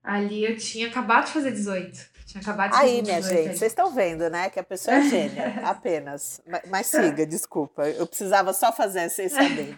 Ali 0.03 0.43
eu 0.43 0.57
tinha 0.57 0.87
acabado 0.87 1.25
de 1.27 1.31
fazer 1.31 1.51
18. 1.51 2.13
Tinha 2.25 2.41
acabado 2.41 2.71
de 2.71 2.77
Aí, 2.77 3.01
minha 3.01 3.21
gente, 3.21 3.57
vocês 3.57 3.71
estão 3.71 3.91
vendo, 3.91 4.29
né? 4.29 4.49
Que 4.49 4.59
a 4.59 4.63
pessoa 4.63 4.97
é 4.97 5.01
gênia, 5.07 5.61
apenas. 5.63 6.41
Mas, 6.45 6.61
mas 6.69 6.87
siga, 6.87 7.25
desculpa. 7.25 7.87
Eu 7.87 8.05
precisava 8.07 8.51
só 8.53 8.71
fazer 8.73 9.09
vocês 9.09 9.31
saberem. 9.31 9.77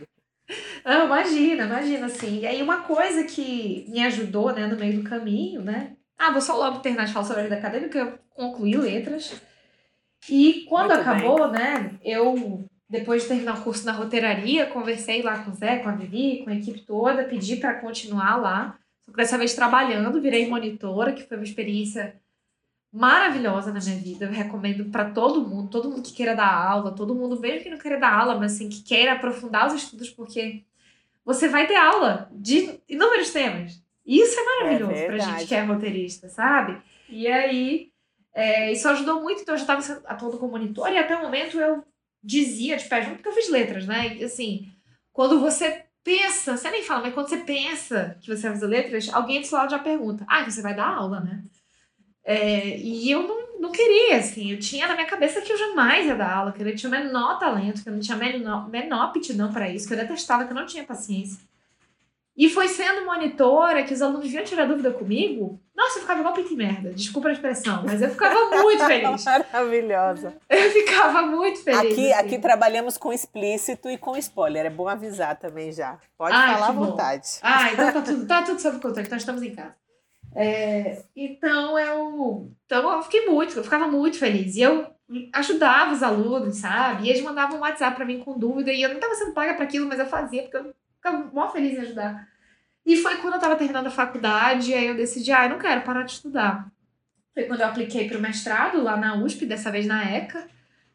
Não, 0.84 1.05
imagina, 1.05 1.65
imagina, 1.65 2.05
assim. 2.08 2.39
E 2.39 2.48
aí, 2.48 2.63
uma 2.63 2.82
coisa 2.82 3.24
que 3.24 3.86
me 3.89 4.03
ajudou, 4.05 4.53
né, 4.53 4.65
no 4.67 4.77
meio 4.77 5.01
do 5.01 5.10
caminho, 5.10 5.62
né? 5.62 5.96
Ah, 6.17 6.32
vou 6.32 6.41
só 6.41 6.55
logo 6.55 6.79
terminar 6.79 7.05
de 7.05 7.13
falar 7.13 7.25
sobre 7.25 7.41
a 7.41 7.44
vida 7.44 7.58
acadêmica, 7.58 7.98
eu 8.00 8.20
concluí 8.34 8.75
letras. 8.77 9.39
E 10.29 10.65
quando 10.67 10.94
Muito 10.94 11.01
acabou, 11.01 11.51
bem. 11.51 11.62
né, 11.62 11.91
eu, 12.01 12.65
depois 12.89 13.24
de 13.24 13.27
terminar 13.27 13.60
o 13.60 13.63
curso 13.63 13.86
na 13.86 13.91
roteiraria, 13.91 14.67
conversei 14.67 15.22
lá 15.22 15.44
com 15.44 15.51
o 15.51 15.53
Zé, 15.53 15.79
com 15.79 15.89
a 15.89 15.91
Vivi, 15.91 16.44
com 16.44 16.50
a 16.50 16.55
equipe 16.55 16.82
toda, 16.82 17.25
pedi 17.25 17.58
para 17.58 17.75
continuar 17.75 18.38
lá. 18.38 18.79
Só 19.05 19.12
que 19.12 19.17
dessa 19.17 19.38
vez 19.38 19.53
trabalhando, 19.53 20.21
virei 20.21 20.47
monitora, 20.47 21.13
que 21.13 21.24
foi 21.24 21.38
uma 21.38 21.43
experiência 21.43 22.19
maravilhosa 22.91 23.74
na 23.74 23.79
minha 23.79 23.97
vida. 23.97 24.25
Eu 24.25 24.31
recomendo 24.31 24.85
para 24.85 25.12
todo 25.12 25.47
mundo, 25.47 25.69
todo 25.69 25.89
mundo 25.89 26.01
que 26.01 26.13
queira 26.13 26.35
dar 26.35 26.51
aula, 26.51 26.95
todo 26.95 27.13
mundo, 27.13 27.39
mesmo 27.39 27.62
que 27.62 27.69
não 27.69 27.77
queira 27.77 28.00
dar 28.00 28.13
aula, 28.13 28.39
mas 28.39 28.53
assim, 28.53 28.69
que 28.69 28.81
queira 28.81 29.13
aprofundar 29.13 29.67
os 29.67 29.74
estudos, 29.74 30.09
porque 30.09 30.63
você 31.24 31.47
vai 31.47 31.67
ter 31.67 31.75
aula 31.75 32.29
de 32.31 32.79
inúmeros 32.88 33.31
temas. 33.31 33.83
Isso 34.05 34.39
é 34.39 34.43
maravilhoso 34.43 34.93
é 34.93 35.05
pra 35.07 35.17
gente 35.17 35.47
que 35.47 35.55
é 35.55 35.62
roteirista, 35.62 36.29
sabe? 36.29 36.81
E 37.09 37.27
aí, 37.27 37.91
é, 38.33 38.71
isso 38.71 38.88
ajudou 38.88 39.21
muito, 39.21 39.41
então 39.41 39.55
eu 39.55 39.59
já 39.59 39.79
estava 39.79 40.07
atuando 40.07 40.38
como 40.38 40.51
monitor, 40.51 40.89
e 40.91 40.97
até 40.97 41.15
o 41.17 41.21
momento 41.21 41.59
eu 41.59 41.83
dizia 42.24 42.77
de 42.77 42.85
pé 42.85 43.01
junto, 43.01 43.15
porque 43.15 43.29
eu 43.29 43.33
fiz 43.33 43.50
letras, 43.50 43.85
né? 43.85 44.15
E 44.15 44.24
assim, 44.24 44.71
quando 45.12 45.39
você 45.39 45.85
pensa, 46.05 46.55
você 46.55 46.69
nem 46.69 46.83
fala, 46.83 47.01
mas 47.01 47.13
quando 47.13 47.27
você 47.27 47.38
pensa 47.38 48.15
que 48.21 48.27
você 48.27 48.43
vai 48.43 48.51
fazer 48.51 48.67
letras, 48.67 49.09
alguém 49.12 49.41
do 49.41 49.47
seu 49.47 49.57
lado 49.57 49.71
já 49.71 49.79
pergunta: 49.79 50.24
Ah, 50.29 50.45
você 50.45 50.62
vai 50.62 50.75
dar 50.75 50.88
aula, 50.88 51.19
né? 51.19 51.43
É, 52.24 52.77
e 52.77 53.12
eu 53.12 53.24
não, 53.24 53.59
não 53.59 53.71
queria, 53.71 54.17
assim, 54.17 54.51
eu 54.51 54.59
tinha 54.59 54.88
na 54.88 54.95
minha 54.95 55.07
cabeça 55.07 55.41
que 55.41 55.51
eu 55.51 55.57
jamais 55.57 56.05
ia 56.05 56.15
dar 56.15 56.31
aula, 56.31 56.51
que 56.53 56.62
eu 56.62 56.75
tinha 56.75 56.89
o 56.89 56.91
menor 56.91 57.39
talento, 57.39 57.83
que 57.83 57.89
eu 57.89 57.93
não 57.93 58.00
tinha 58.00 58.15
a 58.15 58.19
menor, 58.19 58.69
menor 58.69 59.05
aptidão 59.05 59.51
para 59.51 59.69
isso, 59.69 59.88
que 59.88 59.93
eu 59.93 59.97
detestava, 59.97 60.45
que 60.45 60.51
eu 60.51 60.55
não 60.55 60.65
tinha 60.65 60.83
paciência. 60.83 61.39
E 62.38 62.50
foi 62.50 62.68
sendo 62.68 63.06
monitora 63.06 63.84
que 63.84 63.94
os 63.94 64.01
alunos 64.01 64.30
vinham 64.30 64.44
tirar 64.44 64.65
dúvida 64.65 64.92
comigo. 64.92 65.58
Nossa, 65.74 65.98
eu 65.98 66.01
ficava 66.01 66.20
igual 66.20 66.34
pinto 66.34 66.56
merda. 66.56 66.92
Desculpa 66.92 67.30
a 67.30 67.32
expressão, 67.32 67.84
mas 67.86 68.01
eu 68.01 68.10
ficava 68.10 68.62
muito 68.62 68.84
feliz. 68.88 69.24
Maravilhosa. 69.25 70.36
Eu 70.50 70.72
ficava 70.72 71.22
muito 71.22 71.63
feliz. 71.63 71.80
Aqui, 71.80 72.12
assim. 72.12 72.25
aqui 72.25 72.39
trabalhamos 72.39 72.98
com 72.98 73.13
explícito 73.13 73.89
e 73.89 73.98
com 73.98 74.18
spoiler. 74.18 74.65
É 74.65 74.70
bom 74.70 74.88
avisar 74.88 75.38
também 75.38 75.72
já. 75.72 75.98
Pode 76.18 76.36
Ai, 76.36 76.54
falar 76.56 76.68
à 76.68 76.72
vontade. 76.72 77.27
Ah, 77.42 77.72
então 77.72 77.94
tá 77.94 78.01
tudo, 78.01 78.27
tá 78.27 78.42
tudo 78.44 78.62
sob 78.62 78.80
controle. 78.80 79.06
Então 79.06 79.18
estamos 79.18 79.42
em 79.42 79.56
casa. 79.56 79.75
É, 80.36 81.04
então 81.15 81.80
eu, 81.80 82.51
então 82.65 82.92
eu 82.92 83.01
fiquei 83.04 83.25
muito, 83.25 83.56
eu 83.56 83.63
ficava 83.63 83.88
muito 83.88 84.20
feliz. 84.20 84.58
E 84.58 84.62
eu 84.62 84.88
ajudava 85.34 85.94
os 85.94 86.04
alunos, 86.04 86.58
sabe? 86.58 87.06
E 87.06 87.10
eles 87.10 87.22
mandavam 87.22 87.58
um 87.58 87.62
WhatsApp 87.62 87.96
para 87.96 88.06
mim 88.06 88.20
com 88.20 88.38
dúvida 88.38 88.74
e 88.74 88.82
eu 88.82 88.89
não 88.89 88.96
estava 88.96 89.15
sendo 89.15 89.34
paga 89.34 89.54
para 89.54 89.63
aquilo, 89.63 89.88
mas 89.88 90.00
eu 90.00 90.06
fazia 90.06 90.42
porque 90.44 90.58
eu 90.58 90.74
ficava 91.05 91.29
mó 91.31 91.50
feliz 91.50 91.77
em 91.77 91.81
ajudar. 91.81 92.27
E 92.85 92.97
foi 92.97 93.17
quando 93.17 93.33
eu 93.33 93.38
estava 93.38 93.55
terminando 93.55 93.88
a 93.88 93.91
faculdade, 93.91 94.74
aí 94.74 94.88
eu 94.88 94.95
decidi, 94.95 95.31
ah, 95.31 95.45
eu 95.45 95.51
não 95.51 95.59
quero 95.59 95.81
parar 95.81 96.03
de 96.03 96.12
estudar. 96.12 96.71
Foi 97.33 97.43
quando 97.43 97.62
eu 97.62 97.67
apliquei 97.67 98.07
para 98.07 98.17
o 98.17 98.21
mestrado 98.21 98.81
lá 98.81 98.97
na 98.97 99.15
USP, 99.15 99.45
dessa 99.45 99.71
vez 99.71 99.85
na 99.85 100.03
ECA, 100.03 100.47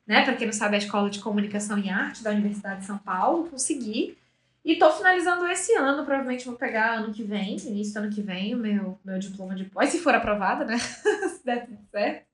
né? 0.06 0.24
Para 0.24 0.34
quem 0.34 0.46
não 0.46 0.52
sabe, 0.52 0.74
é 0.74 0.78
a 0.78 0.82
Escola 0.82 1.10
de 1.10 1.20
Comunicação 1.20 1.78
e 1.78 1.88
Arte 1.88 2.22
da 2.22 2.30
Universidade 2.30 2.80
de 2.80 2.86
São 2.86 2.98
Paulo. 2.98 3.48
Consegui. 3.48 4.16
E 4.64 4.76
tô 4.76 4.90
finalizando 4.92 5.46
esse 5.46 5.74
ano, 5.74 6.04
provavelmente 6.04 6.44
vou 6.44 6.54
pegar 6.54 6.98
ano 6.98 7.12
que 7.12 7.22
vem, 7.22 7.56
início 7.56 7.94
do 7.94 8.00
ano 8.00 8.12
que 8.12 8.20
vem, 8.20 8.54
o 8.54 8.58
meu, 8.58 8.98
meu 9.02 9.18
diploma 9.18 9.54
de 9.54 9.64
pós, 9.64 9.88
se 9.88 10.00
for 10.00 10.14
aprovada, 10.14 10.64
né? 10.64 10.76
se 10.78 11.44
der 11.44 11.66
tudo 11.66 11.78
certo. 11.90 12.26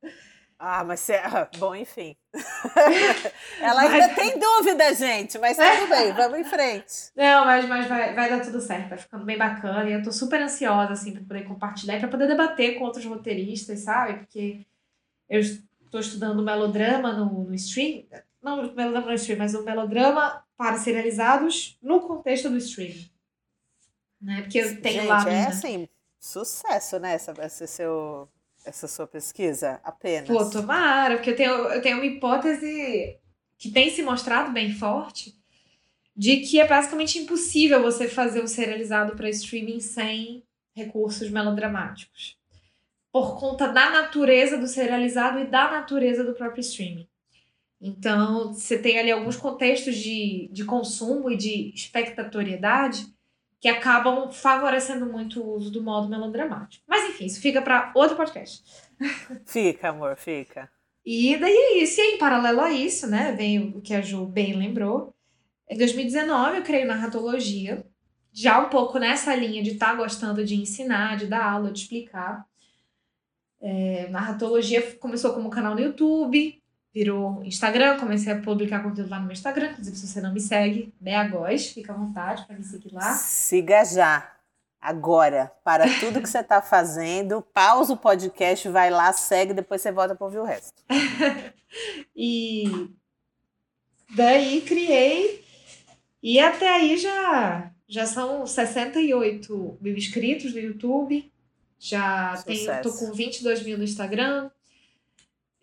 Ah, 0.59 0.83
mas 0.85 1.01
você... 1.01 1.21
bom, 1.59 1.75
enfim. 1.75 2.17
Ela 3.61 3.83
ainda 3.83 4.09
mas... 4.09 4.15
tem 4.15 4.39
dúvida, 4.39 4.95
gente, 4.95 5.39
mas 5.39 5.57
tudo 5.57 5.89
bem, 5.91 6.13
vamos 6.13 6.39
em 6.39 6.45
frente. 6.45 7.11
Não, 7.15 7.45
mas, 7.45 7.69
mas 7.69 7.87
vai, 7.87 8.15
vai 8.15 8.31
dar 8.31 8.41
tudo 8.41 8.61
certo, 8.61 8.89
tá 8.89 8.97
ficando 8.97 9.25
bem 9.25 9.37
bacana. 9.37 9.89
E 9.89 9.93
eu 9.93 10.03
tô 10.03 10.11
super 10.11 10.41
ansiosa, 10.41 10.93
assim, 10.93 11.13
pra 11.13 11.23
poder 11.23 11.45
compartilhar 11.45 11.97
e 11.97 12.01
pra 12.01 12.09
poder 12.09 12.27
debater 12.27 12.79
com 12.79 12.85
outros 12.85 13.05
roteiristas, 13.05 13.81
sabe? 13.81 14.21
Porque 14.21 14.65
eu 15.29 15.41
estou 15.41 16.01
estudando 16.01 16.43
melodrama 16.43 17.13
no, 17.13 17.45
no 17.45 17.55
stream. 17.55 18.05
Não 18.43 18.73
melodrama 18.73 19.09
no 19.09 19.15
stream, 19.15 19.39
mas 19.39 19.55
o 19.55 19.63
melodrama 19.63 20.43
para 20.57 20.79
serializados 20.79 21.79
no 21.83 22.01
contexto 22.01 22.49
do 22.49 22.57
streaming. 22.57 23.11
Né? 24.21 24.43
Porque 24.43 24.59
eu 24.59 24.81
tenho 24.81 25.01
Gente, 25.01 25.09
lá. 25.09 25.31
É 25.31 25.47
assim, 25.47 25.89
sucesso, 26.19 26.99
né? 26.99 27.15
Essa, 27.15 27.35
essa, 27.39 27.67
seu, 27.67 28.29
essa 28.67 28.89
sua 28.89 29.07
pesquisa, 29.07 29.81
apenas. 29.85 30.29
Pô, 30.29 30.51
tomara, 30.51 31.17
porque 31.17 31.31
eu 31.31 31.37
tenho, 31.37 31.53
eu 31.53 31.81
tenho 31.81 31.97
uma 31.97 32.07
hipótese 32.07 33.19
que 33.57 33.71
tem 33.71 33.91
se 33.91 34.03
mostrado 34.03 34.53
bem 34.53 34.73
forte 34.75 35.35
de 36.15 36.39
que 36.39 36.59
é 36.61 36.67
basicamente 36.67 37.19
impossível 37.19 37.83
você 37.83 38.09
fazer 38.09 38.43
um 38.43 38.47
serializado 38.47 39.15
para 39.15 39.31
streaming 39.31 39.81
sem 39.81 40.43
recursos 40.75 41.31
melodramáticos. 41.31 42.37
Por 43.13 43.39
conta 43.39 43.69
da 43.69 43.91
natureza 43.91 44.59
do 44.59 44.67
serializado 44.67 45.39
e 45.39 45.47
da 45.47 45.71
natureza 45.71 46.25
do 46.25 46.35
próprio 46.35 46.61
streaming. 46.61 47.09
Então, 47.81 48.53
você 48.53 48.79
tem 48.79 48.99
ali 48.99 49.11
alguns 49.11 49.37
contextos 49.37 49.97
de, 49.97 50.49
de 50.51 50.65
consumo 50.65 51.31
e 51.31 51.37
de 51.37 51.73
espectatoriedade 51.75 53.07
que 53.61 53.69
acabam 53.69 54.31
favorecendo 54.31 55.07
muito 55.07 55.43
o 55.43 55.55
uso 55.55 55.71
do 55.71 55.83
modo 55.83 56.09
melodramático. 56.09 56.85
Mas 56.87 57.09
enfim, 57.09 57.27
isso 57.27 57.41
fica 57.41 57.63
para 57.63 57.93
outro 57.95 58.17
podcast. 58.17 58.63
Fica, 59.45 59.91
amor, 59.91 60.17
fica. 60.17 60.71
E 61.05 61.37
daí 61.37 61.55
é 61.55 61.79
isso. 61.79 62.01
E 62.01 62.03
aí, 62.03 62.15
em 62.15 62.19
paralelo 62.19 62.61
a 62.61 62.73
isso, 62.73 63.07
né, 63.07 63.33
vem 63.33 63.77
o 63.77 63.81
que 63.81 63.95
a 63.95 64.01
Ju 64.01 64.27
bem 64.27 64.55
lembrou. 64.55 65.15
Em 65.69 65.77
2019 65.77 66.59
eu 66.59 66.63
criei 66.63 66.85
narratologia, 66.85 67.85
já 68.33 68.59
um 68.65 68.69
pouco 68.69 68.99
nessa 68.99 69.35
linha 69.35 69.63
de 69.63 69.73
estar 69.73 69.91
tá 69.91 69.95
gostando 69.95 70.45
de 70.45 70.55
ensinar, 70.55 71.17
de 71.17 71.27
dar 71.27 71.45
aula, 71.45 71.73
de 71.73 71.81
explicar. 71.81 72.45
É, 73.61 74.09
narratologia 74.11 74.97
começou 74.97 75.33
como 75.33 75.51
canal 75.51 75.75
no 75.75 75.81
YouTube, 75.81 76.63
virou 76.97 77.45
Instagram, 77.45 77.99
comecei 77.99 78.33
a 78.33 78.41
publicar 78.41 78.83
conteúdo 78.83 79.11
lá 79.11 79.19
no 79.19 79.27
meu 79.27 79.35
Instagram, 79.35 79.73
inclusive 79.73 79.99
se 79.99 80.07
você 80.07 80.19
não 80.19 80.33
me 80.33 80.41
segue, 80.41 80.95
Beagóis, 80.99 81.67
fica 81.67 81.93
à 81.93 81.97
vontade 81.97 82.47
para 82.47 82.57
me 82.57 82.65
seguir 82.65 82.91
lá. 82.91 83.13
Siga 83.13 83.85
já. 83.85 84.33
Agora, 84.81 85.53
para 85.63 85.85
tudo 86.01 86.23
que 86.23 86.29
você 86.29 86.39
está 86.39 86.63
fazendo, 86.63 87.43
pausa 87.53 87.93
o 87.93 87.99
podcast, 87.99 88.67
vai 88.71 88.89
lá, 88.89 89.13
segue, 89.13 89.53
depois 89.53 89.83
você 89.83 89.93
volta 89.93 90.15
para 90.15 90.25
ouvir 90.25 90.39
o 90.39 90.45
resto. 90.45 90.83
e 92.17 92.89
daí 94.15 94.63
criei, 94.63 95.45
e 96.23 96.41
até 96.41 96.77
aí 96.77 96.97
já, 96.97 97.73
já 97.87 98.07
são 98.07 98.47
68 98.47 99.79
mil 99.83 99.95
inscritos 99.95 100.55
no 100.55 100.61
YouTube, 100.61 101.31
já 101.79 102.43
tenho, 102.47 102.81
tô 102.81 102.91
com 102.91 103.13
22 103.13 103.63
mil 103.65 103.77
no 103.77 103.85
Instagram, 103.85 104.51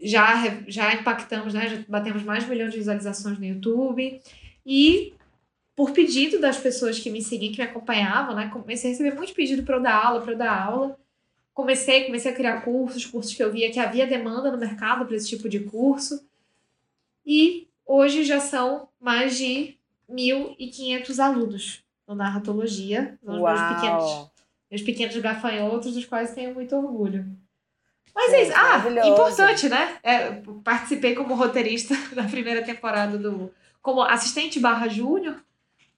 já, 0.03 0.61
já 0.67 0.93
impactamos, 0.93 1.53
né? 1.53 1.69
Já 1.69 1.83
batemos 1.87 2.23
mais 2.23 2.43
de 2.43 2.49
um 2.49 2.53
milhão 2.53 2.69
de 2.69 2.77
visualizações 2.77 3.39
no 3.39 3.45
YouTube. 3.45 4.21
E 4.65 5.13
por 5.75 5.91
pedido 5.91 6.39
das 6.39 6.57
pessoas 6.57 6.99
que 6.99 7.09
me 7.09 7.21
seguiam, 7.21 7.51
que 7.51 7.57
me 7.57 7.67
acompanhavam, 7.67 8.35
né? 8.35 8.49
Comecei 8.49 8.89
a 8.89 8.91
receber 8.91 9.15
muito 9.15 9.33
pedido 9.33 9.63
para 9.63 9.77
eu 9.77 9.81
dar 9.81 10.05
aula, 10.05 10.21
para 10.21 10.33
eu 10.33 10.37
dar 10.37 10.61
aula. 10.61 10.99
Comecei, 11.53 12.05
comecei 12.05 12.31
a 12.31 12.35
criar 12.35 12.61
cursos, 12.61 13.05
cursos 13.05 13.33
que 13.33 13.43
eu 13.43 13.51
via 13.51 13.71
que 13.71 13.79
havia 13.79 14.05
demanda 14.05 14.51
no 14.51 14.57
mercado 14.57 15.05
para 15.05 15.15
esse 15.15 15.29
tipo 15.29 15.47
de 15.47 15.61
curso. 15.61 16.25
E 17.25 17.67
hoje 17.85 18.23
já 18.23 18.39
são 18.39 18.89
mais 18.99 19.37
de 19.37 19.77
1.500 20.09 21.19
alunos 21.19 21.83
no 22.07 22.13
Narratologia. 22.13 23.17
São 23.23 23.35
os 23.35 23.41
meus 23.41 23.75
pequenos, 23.75 24.31
meus 24.69 24.81
pequenos 24.81 25.17
gafanhotos, 25.17 25.93
dos 25.93 26.05
quais 26.05 26.33
tenho 26.33 26.53
muito 26.53 26.75
orgulho. 26.75 27.25
Mas 28.15 28.33
é 28.33 28.43
isso. 28.43 28.53
Ah, 28.55 29.07
importante, 29.07 29.67
né? 29.67 29.97
É, 30.03 30.31
participei 30.63 31.15
como 31.15 31.33
roteirista 31.33 31.95
da 32.13 32.23
primeira 32.23 32.61
temporada 32.61 33.17
do. 33.17 33.51
como 33.81 34.01
assistente 34.01 34.59
barra 34.59 34.87
júnior. 34.87 35.43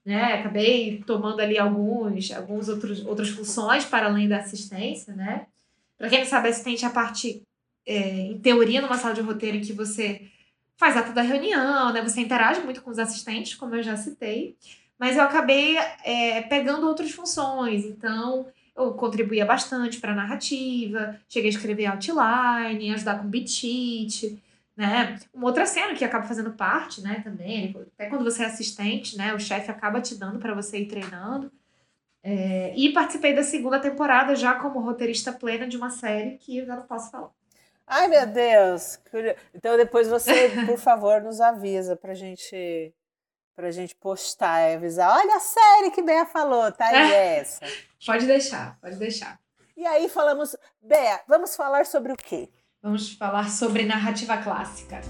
Né? 0.06 0.34
Acabei 0.36 1.04
tomando 1.06 1.40
ali 1.40 1.58
alguns, 1.58 2.32
alguns 2.32 2.70
outros, 2.70 3.04
outras 3.06 3.30
funções 3.30 3.86
para 3.86 4.06
além 4.06 4.28
da 4.28 4.38
assistência, 4.38 5.14
né? 5.16 5.48
Para 5.98 6.10
quem 6.10 6.20
não 6.20 6.28
sabe, 6.28 6.50
assistente 6.50 6.86
é 6.86 6.88
a 6.88 6.92
parte, 6.92 7.42
é, 7.86 8.20
em 8.28 8.40
teoria, 8.40 8.82
numa 8.82 8.98
sala 8.98 9.16
de 9.16 9.22
roteiro 9.22 9.58
em 9.58 9.62
que 9.62 9.74
você 9.74 10.22
faz 10.78 10.96
ata 10.96 11.12
da 11.12 11.22
reunião, 11.22 11.92
né? 11.92 12.02
Você 12.04 12.22
interage 12.22 12.62
muito 12.62 12.84
com 12.84 12.92
os 12.92 13.00
assistentes, 13.00 13.56
como 13.56 13.76
eu 13.76 13.82
já 13.82 13.98
citei. 13.98 14.56
Mas 15.00 15.18
eu 15.18 15.24
acabei 15.24 15.78
é, 16.04 16.42
pegando 16.44 16.88
outras 16.88 17.12
funções. 17.12 17.84
Então, 17.84 18.48
eu 18.76 18.94
contribuía 18.94 19.46
bastante 19.46 20.00
para 20.00 20.12
a 20.12 20.16
narrativa, 20.16 21.20
cheguei 21.30 21.50
a 21.50 21.54
escrever 21.54 21.86
outline, 21.86 22.94
ajudar 22.94 23.20
com 23.20 23.28
beat 23.28 23.48
sheet, 23.48 24.42
né? 24.76 25.18
Uma 25.34 25.48
outra 25.48 25.66
cena 25.66 25.96
que 25.96 26.04
acaba 26.04 26.28
fazendo 26.28 26.52
parte, 26.52 27.02
né, 27.02 27.22
também, 27.24 27.76
até 27.94 28.10
quando 28.10 28.24
você 28.24 28.44
é 28.44 28.48
assistente, 28.48 29.18
né, 29.18 29.34
o 29.34 29.40
chefe 29.40 29.72
acaba 29.72 30.02
te 30.02 30.16
dando 30.16 30.40
para 30.40 30.54
você 30.54 30.80
ir 30.80 30.88
treinando. 30.88 31.52
É, 32.22 32.74
e 32.76 32.92
participei 32.92 33.36
da 33.36 33.44
segunda 33.44 33.80
temporada 33.80 34.36
já 34.36 34.56
como 34.56 34.80
roteirista 34.80 35.32
plena 35.32 35.68
de 35.68 35.78
uma 35.78 35.92
série 35.92 36.38
que 36.38 36.58
eu 36.58 36.66
já 36.66 36.76
não 36.76 36.84
posso 36.84 37.12
falar. 37.12 37.30
Ai, 37.88 38.08
meu 38.08 38.26
Deus! 38.26 39.00
Então 39.54 39.78
depois 39.78 40.08
você, 40.08 40.50
por 40.66 40.80
favor, 40.80 41.22
nos 41.22 41.40
avisa 41.40 41.96
pra 41.96 42.16
gente 42.16 42.92
pra 43.56 43.72
gente 43.72 43.96
postar 43.96 44.70
e 44.70 44.76
avisar. 44.76 45.18
Olha 45.18 45.36
a 45.38 45.40
série 45.40 45.92
que 45.92 46.02
Bea 46.02 46.26
falou, 46.26 46.72
tá 46.72 46.86
aí 46.88 47.12
essa. 47.40 47.66
pode 48.06 48.26
deixar, 48.26 48.78
pode 48.82 48.98
deixar. 48.98 49.40
E 49.78 49.86
aí 49.86 50.10
falamos, 50.10 50.56
Bea, 50.82 51.22
vamos 51.28 51.56
falar 51.56 51.86
sobre 51.86 52.12
o 52.12 52.18
quê? 52.18 52.50
Vamos 52.82 53.14
falar 53.14 53.50
sobre 53.50 53.86
narrativa 53.86 54.38
clássica. 54.38 55.02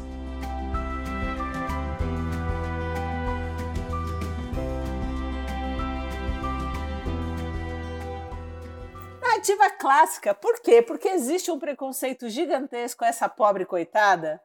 Narrativa 9.21 9.69
clássica, 9.71 10.33
por 10.33 10.59
quê? 10.61 10.81
Porque 10.81 11.07
existe 11.09 11.51
um 11.51 11.59
preconceito 11.59 12.29
gigantesco 12.29 13.03
essa 13.03 13.27
pobre 13.29 13.65
coitada 13.65 14.41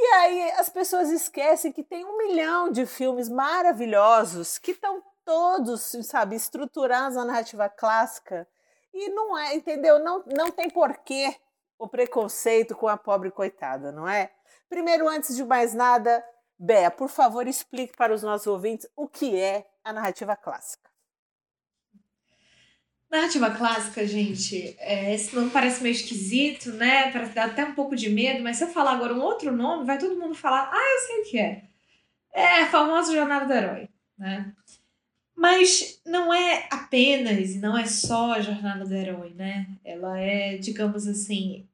e 0.00 0.14
aí 0.14 0.50
as 0.52 0.68
pessoas 0.68 1.10
esquecem 1.10 1.72
que 1.72 1.82
tem 1.82 2.04
um 2.04 2.16
milhão 2.16 2.70
de 2.70 2.86
filmes 2.86 3.28
maravilhosos 3.28 4.56
que 4.56 4.70
estão 4.70 5.02
todos, 5.24 5.96
sabe, 6.04 6.36
estruturados 6.36 7.16
na 7.16 7.24
narrativa 7.24 7.68
clássica. 7.68 8.48
E 8.94 9.10
não 9.10 9.36
é, 9.36 9.54
entendeu? 9.54 9.98
Não, 9.98 10.24
não 10.26 10.50
tem 10.50 10.70
porquê 10.70 11.36
o 11.78 11.88
preconceito 11.88 12.76
com 12.76 12.88
a 12.88 12.96
pobre 12.96 13.30
coitada, 13.30 13.92
não 13.92 14.08
é? 14.08 14.30
Primeiro, 14.68 15.08
antes 15.08 15.34
de 15.34 15.44
mais 15.44 15.74
nada, 15.74 16.24
Bea, 16.58 16.90
por 16.90 17.08
favor, 17.08 17.46
explique 17.46 17.96
para 17.96 18.14
os 18.14 18.22
nossos 18.22 18.46
ouvintes 18.46 18.88
o 18.96 19.08
que 19.08 19.36
é 19.38 19.68
a 19.84 19.92
narrativa 19.92 20.36
clássica. 20.36 20.87
Narrativa 23.10 23.50
clássica, 23.50 24.06
gente, 24.06 24.76
é, 24.78 25.14
esse 25.14 25.34
nome 25.34 25.50
parece 25.50 25.82
meio 25.82 25.94
esquisito, 25.94 26.72
né? 26.72 27.10
Parece 27.10 27.34
dar 27.34 27.46
até 27.46 27.64
um 27.64 27.74
pouco 27.74 27.96
de 27.96 28.10
medo, 28.10 28.42
mas 28.42 28.58
se 28.58 28.64
eu 28.64 28.68
falar 28.68 28.92
agora 28.92 29.14
um 29.14 29.22
outro 29.22 29.50
nome, 29.50 29.86
vai 29.86 29.98
todo 29.98 30.18
mundo 30.18 30.34
falar, 30.34 30.70
ah, 30.70 30.94
eu 30.94 31.06
sei 31.06 31.20
o 31.20 31.24
que 31.24 31.38
é. 31.38 31.64
É 32.34 32.62
a 32.62 32.70
famosa 32.70 33.14
Jornada 33.14 33.46
do 33.46 33.52
Herói, 33.52 33.88
né? 34.18 34.52
Mas 35.34 36.02
não 36.04 36.34
é 36.34 36.68
apenas, 36.70 37.56
não 37.56 37.78
é 37.78 37.86
só 37.86 38.32
a 38.32 38.40
Jornada 38.42 38.84
do 38.84 38.94
Herói, 38.94 39.32
né? 39.34 39.68
Ela 39.82 40.18
é, 40.20 40.58
digamos 40.58 41.06
assim, 41.06 41.66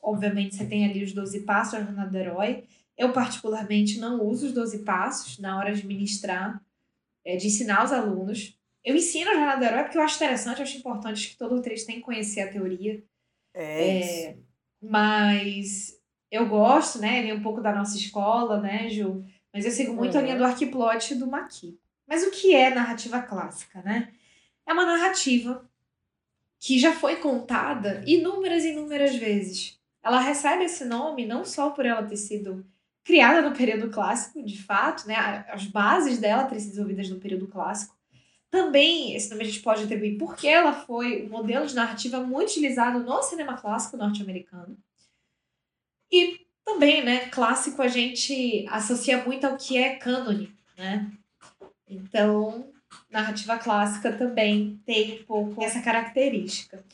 obviamente 0.00 0.54
você 0.54 0.64
tem 0.64 0.86
ali 0.86 1.04
os 1.04 1.12
12 1.12 1.40
passos 1.40 1.74
da 1.74 1.84
Jornada 1.84 2.10
do 2.10 2.16
Herói. 2.16 2.64
Eu, 2.96 3.12
particularmente, 3.12 3.98
não 3.98 4.22
uso 4.22 4.46
os 4.46 4.52
12 4.52 4.78
passos 4.78 5.38
na 5.38 5.58
hora 5.58 5.74
de 5.74 5.86
ministrar, 5.86 6.62
é, 7.24 7.36
de 7.36 7.48
ensinar 7.48 7.84
os 7.84 7.92
alunos 7.92 8.58
eu 8.84 8.94
ensino 8.96 9.30
a 9.30 9.34
jornada 9.34 9.58
do 9.58 9.64
herói 9.64 9.82
porque 9.84 9.98
eu 9.98 10.02
acho 10.02 10.16
interessante, 10.16 10.58
eu 10.58 10.64
acho 10.64 10.78
importante 10.78 11.30
que 11.30 11.36
todo 11.36 11.54
roteirista 11.54 11.88
tem 11.88 11.96
que 11.96 12.02
conhecer 12.02 12.40
a 12.40 12.50
teoria. 12.50 13.02
É, 13.54 14.28
é 14.28 14.36
mas 14.82 16.00
eu 16.30 16.48
gosto, 16.48 16.98
né? 16.98 17.22
Vem 17.22 17.32
um 17.32 17.42
pouco 17.42 17.60
da 17.60 17.74
nossa 17.74 17.96
escola, 17.96 18.60
né, 18.60 18.88
Ju? 18.88 19.24
Mas 19.52 19.64
eu 19.64 19.70
sigo 19.70 19.92
muito 19.92 20.14
uhum. 20.14 20.20
a 20.20 20.22
linha 20.22 20.38
do 20.38 20.44
arquiplot 20.44 21.14
do 21.16 21.26
Maqui. 21.26 21.78
Mas 22.06 22.22
o 22.22 22.30
que 22.30 22.54
é 22.54 22.74
narrativa 22.74 23.20
clássica, 23.20 23.82
né? 23.82 24.12
É 24.66 24.72
uma 24.72 24.86
narrativa 24.86 25.68
que 26.58 26.78
já 26.78 26.92
foi 26.92 27.16
contada 27.16 28.02
inúmeras 28.06 28.64
e 28.64 28.70
inúmeras 28.70 29.14
vezes. 29.16 29.78
Ela 30.02 30.20
recebe 30.20 30.64
esse 30.64 30.84
nome 30.84 31.26
não 31.26 31.44
só 31.44 31.70
por 31.70 31.84
ela 31.84 32.02
ter 32.02 32.16
sido 32.16 32.64
criada 33.04 33.46
no 33.46 33.56
período 33.56 33.90
clássico, 33.90 34.42
de 34.42 34.62
fato, 34.62 35.06
né? 35.06 35.16
As 35.48 35.66
bases 35.66 36.18
dela 36.18 36.44
terem 36.44 36.60
sido 36.60 36.70
desenvolvidas 36.70 37.10
no 37.10 37.20
período 37.20 37.48
clássico, 37.48 37.96
também, 38.50 39.14
esse 39.14 39.30
nome 39.30 39.42
a 39.42 39.46
gente 39.46 39.60
pode 39.60 39.84
atribuir 39.84 40.18
porque 40.18 40.48
ela 40.48 40.72
foi 40.72 41.24
um 41.24 41.28
modelo 41.28 41.66
de 41.66 41.74
narrativa 41.74 42.20
muito 42.20 42.50
utilizado 42.50 42.98
no 42.98 43.22
cinema 43.22 43.56
clássico 43.56 43.96
norte-americano. 43.96 44.76
E 46.10 46.46
também, 46.64 47.04
né, 47.04 47.28
clássico 47.28 47.80
a 47.80 47.88
gente 47.88 48.66
associa 48.68 49.22
muito 49.24 49.46
ao 49.46 49.56
que 49.56 49.78
é 49.78 49.96
cânone, 49.96 50.52
né? 50.76 51.10
Então, 51.88 52.72
narrativa 53.08 53.58
clássica 53.58 54.12
também 54.12 54.80
tem 54.84 55.20
um 55.20 55.24
pouco 55.24 55.62
essa 55.62 55.80
característica. 55.80 56.84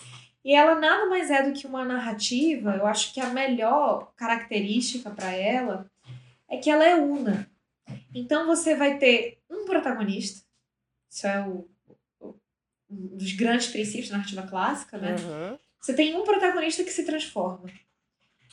E 0.45 0.55
ela 0.55 0.75
nada 0.77 1.07
mais 1.07 1.31
é 1.31 1.43
do 1.43 1.53
que 1.53 1.67
uma 1.67 1.85
narrativa, 1.85 2.77
eu 2.77 2.87
acho 2.87 3.13
que 3.13 3.21
a 3.21 3.31
melhor 3.31 4.13
característica 4.15 5.11
para 5.11 5.33
ela 5.33 5.91
é 6.49 6.57
que 6.59 6.71
ela 6.71 6.85
é 6.85 6.95
una. 6.95 7.51
Então 8.15 8.47
você 8.47 8.77
vai 8.77 8.99
ter 8.99 9.39
um 9.51 9.65
protagonista, 9.65 10.46
isso 11.17 11.27
é 11.27 11.41
o, 11.41 11.67
o, 12.21 12.35
um 12.91 13.17
dos 13.17 13.33
grandes 13.33 13.69
princípios 13.69 14.11
da 14.11 14.19
narrativa 14.19 14.43
clássica, 14.43 14.99
né? 14.99 15.17
Uhum. 15.19 15.59
Você 15.81 15.95
tem 15.95 16.15
um 16.15 16.25
protagonista 16.25 16.85
que 16.85 16.91
se 16.91 17.07
transforma. 17.07 17.71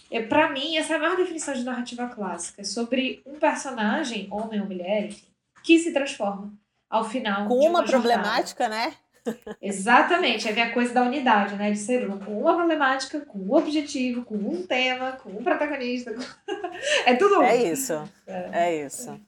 É, 0.10 0.22
para 0.22 0.50
mim, 0.50 0.78
essa 0.78 0.94
é 0.94 0.96
a 0.96 1.00
maior 1.00 1.18
definição 1.18 1.54
de 1.54 1.64
narrativa 1.64 2.08
clássica. 2.08 2.62
É 2.62 2.64
sobre 2.64 3.22
um 3.26 3.38
personagem, 3.38 4.30
homem 4.32 4.62
ou 4.62 4.68
mulher, 4.68 5.08
enfim, 5.08 5.28
que 5.62 5.78
se 5.78 5.92
transforma 5.92 6.54
ao 6.90 7.04
final. 7.04 7.50
Com 7.50 7.60
uma, 7.60 7.80
uma 7.80 7.84
problemática, 7.84 8.70
né? 8.70 8.94
Exatamente, 9.62 10.50
vem 10.52 10.64
a 10.64 10.74
coisa 10.74 10.94
da 10.94 11.02
unidade, 11.02 11.56
né? 11.56 11.72
De 11.72 11.78
ser 11.78 12.08
uma, 12.08 12.18
com 12.18 12.40
uma 12.40 12.56
problemática, 12.56 13.22
com 13.22 13.40
um 13.40 13.54
objetivo, 13.54 14.24
com 14.24 14.36
um 14.36 14.66
tema, 14.66 15.14
com 15.14 15.32
um 15.32 15.44
protagonista. 15.44 16.14
Com... 16.14 16.22
é 17.06 17.16
tudo. 17.16 17.42
É 17.42 17.56
isso. 17.58 18.10
É, 18.26 18.50
é 18.54 18.86
isso. 18.86 19.20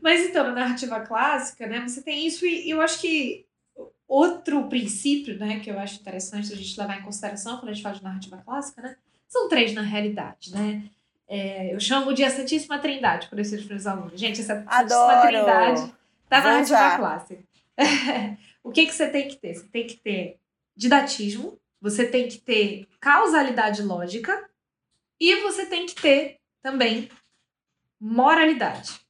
Mas 0.00 0.28
então, 0.28 0.44
na 0.44 0.52
narrativa 0.52 1.00
clássica, 1.00 1.66
né, 1.66 1.80
você 1.80 2.02
tem 2.02 2.26
isso 2.26 2.46
e 2.46 2.70
eu 2.70 2.80
acho 2.80 3.00
que 3.00 3.46
outro 4.06 4.68
princípio, 4.68 5.38
né, 5.38 5.60
que 5.60 5.70
eu 5.70 5.78
acho 5.78 6.00
interessante 6.00 6.52
a 6.52 6.56
gente 6.56 6.78
levar 6.78 6.98
em 6.98 7.02
consideração 7.02 7.58
quando 7.58 7.70
a 7.70 7.72
gente 7.72 7.82
fala 7.82 7.96
de 7.96 8.02
narrativa 8.02 8.42
clássica, 8.44 8.82
né, 8.82 8.96
são 9.28 9.48
três 9.48 9.72
na 9.72 9.82
realidade, 9.82 10.52
né? 10.52 10.84
É, 11.28 11.72
eu 11.72 11.78
chamo 11.78 12.12
de 12.12 12.24
a 12.24 12.30
Santíssima 12.30 12.80
Trindade, 12.80 13.28
por 13.28 13.38
isso 13.38 13.54
meus 13.68 13.86
alunos. 13.86 14.18
Gente, 14.18 14.40
essa 14.40 14.64
Santíssima 14.64 15.22
Trindade 15.22 15.94
da 16.28 16.40
narrativa 16.40 16.96
clássica. 16.96 17.44
o 18.64 18.72
que, 18.72 18.86
que 18.86 18.92
você 18.92 19.08
tem 19.08 19.28
que 19.28 19.36
ter? 19.36 19.54
Você 19.54 19.68
tem 19.68 19.86
que 19.86 19.96
ter 19.96 20.40
didatismo, 20.76 21.56
você 21.80 22.04
tem 22.04 22.28
que 22.28 22.38
ter 22.38 22.88
causalidade 23.00 23.80
lógica 23.82 24.50
e 25.20 25.36
você 25.42 25.66
tem 25.66 25.86
que 25.86 25.94
ter 25.94 26.40
também 26.60 27.08
moralidade. 28.00 29.00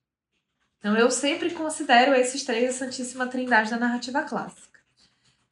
Então 0.80 0.96
eu 0.96 1.10
sempre 1.10 1.50
considero 1.50 2.14
esses 2.14 2.42
três 2.42 2.70
a 2.70 2.72
Santíssima 2.72 3.26
Trindade 3.26 3.70
da 3.70 3.76
narrativa 3.76 4.22
clássica. 4.22 4.80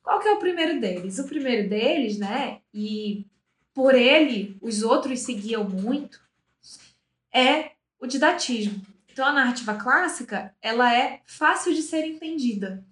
Qual 0.02 0.18
que 0.20 0.26
é 0.26 0.32
o 0.32 0.38
primeiro 0.38 0.80
deles? 0.80 1.18
O 1.18 1.28
primeiro 1.28 1.68
deles, 1.68 2.18
né, 2.18 2.62
e 2.72 3.26
por 3.74 3.94
ele 3.94 4.56
os 4.62 4.82
outros 4.82 5.20
seguiam 5.20 5.68
muito, 5.68 6.18
é 7.30 7.72
o 8.00 8.06
didatismo. 8.06 8.80
Então 9.12 9.26
a 9.26 9.32
narrativa 9.32 9.74
clássica, 9.74 10.54
ela 10.62 10.94
é 10.96 11.20
fácil 11.26 11.74
de 11.74 11.82
ser 11.82 12.06
entendida. 12.06 12.82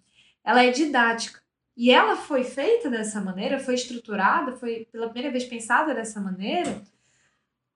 Ela 0.44 0.62
é 0.62 0.70
didática. 0.70 1.40
E 1.74 1.90
ela 1.90 2.16
foi 2.16 2.44
feita 2.44 2.90
dessa 2.90 3.18
maneira, 3.20 3.58
foi 3.58 3.74
estruturada, 3.74 4.56
foi 4.56 4.86
pela 4.92 5.08
primeira 5.08 5.30
vez 5.30 5.44
pensada 5.44 5.94
dessa 5.94 6.20
maneira, 6.20 6.82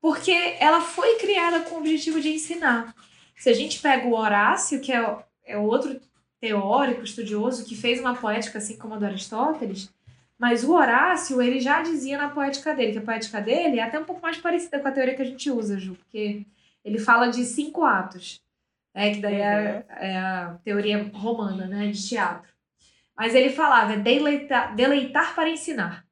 porque 0.00 0.32
ela 0.58 0.80
foi 0.80 1.18
criada 1.18 1.60
com 1.60 1.76
o 1.76 1.78
objetivo 1.78 2.20
de 2.20 2.30
ensinar. 2.30 2.94
Se 3.40 3.48
a 3.48 3.54
gente 3.54 3.80
pega 3.80 4.06
o 4.06 4.14
Horácio, 4.14 4.80
que 4.80 4.92
é, 4.92 5.16
é 5.46 5.56
outro 5.56 5.98
teórico, 6.38 7.02
estudioso, 7.02 7.64
que 7.64 7.74
fez 7.74 7.98
uma 7.98 8.14
poética 8.14 8.58
assim 8.58 8.76
como 8.76 8.92
a 8.92 8.98
do 8.98 9.06
Aristóteles, 9.06 9.90
mas 10.38 10.62
o 10.62 10.74
Horácio, 10.74 11.40
ele 11.40 11.58
já 11.58 11.80
dizia 11.80 12.18
na 12.18 12.28
poética 12.28 12.74
dele, 12.74 12.92
que 12.92 12.98
a 12.98 13.02
poética 13.02 13.40
dele 13.40 13.78
é 13.78 13.82
até 13.82 13.98
um 13.98 14.04
pouco 14.04 14.20
mais 14.20 14.36
parecida 14.36 14.78
com 14.78 14.86
a 14.86 14.92
teoria 14.92 15.14
que 15.14 15.22
a 15.22 15.24
gente 15.24 15.50
usa, 15.50 15.78
Ju, 15.78 15.94
porque 15.94 16.44
ele 16.84 16.98
fala 16.98 17.28
de 17.28 17.42
cinco 17.46 17.82
atos, 17.82 18.42
né, 18.94 19.14
que 19.14 19.20
daí 19.22 19.40
é, 19.40 19.86
uhum. 19.88 19.96
é 19.96 20.18
a 20.18 20.58
teoria 20.62 21.10
romana, 21.14 21.66
né, 21.66 21.90
de 21.90 22.08
teatro. 22.08 22.52
Mas 23.16 23.34
ele 23.34 23.48
falava, 23.48 23.94
é 23.94 23.96
deleitar, 23.96 24.74
deleitar 24.76 25.34
para 25.34 25.48
ensinar. 25.48 26.04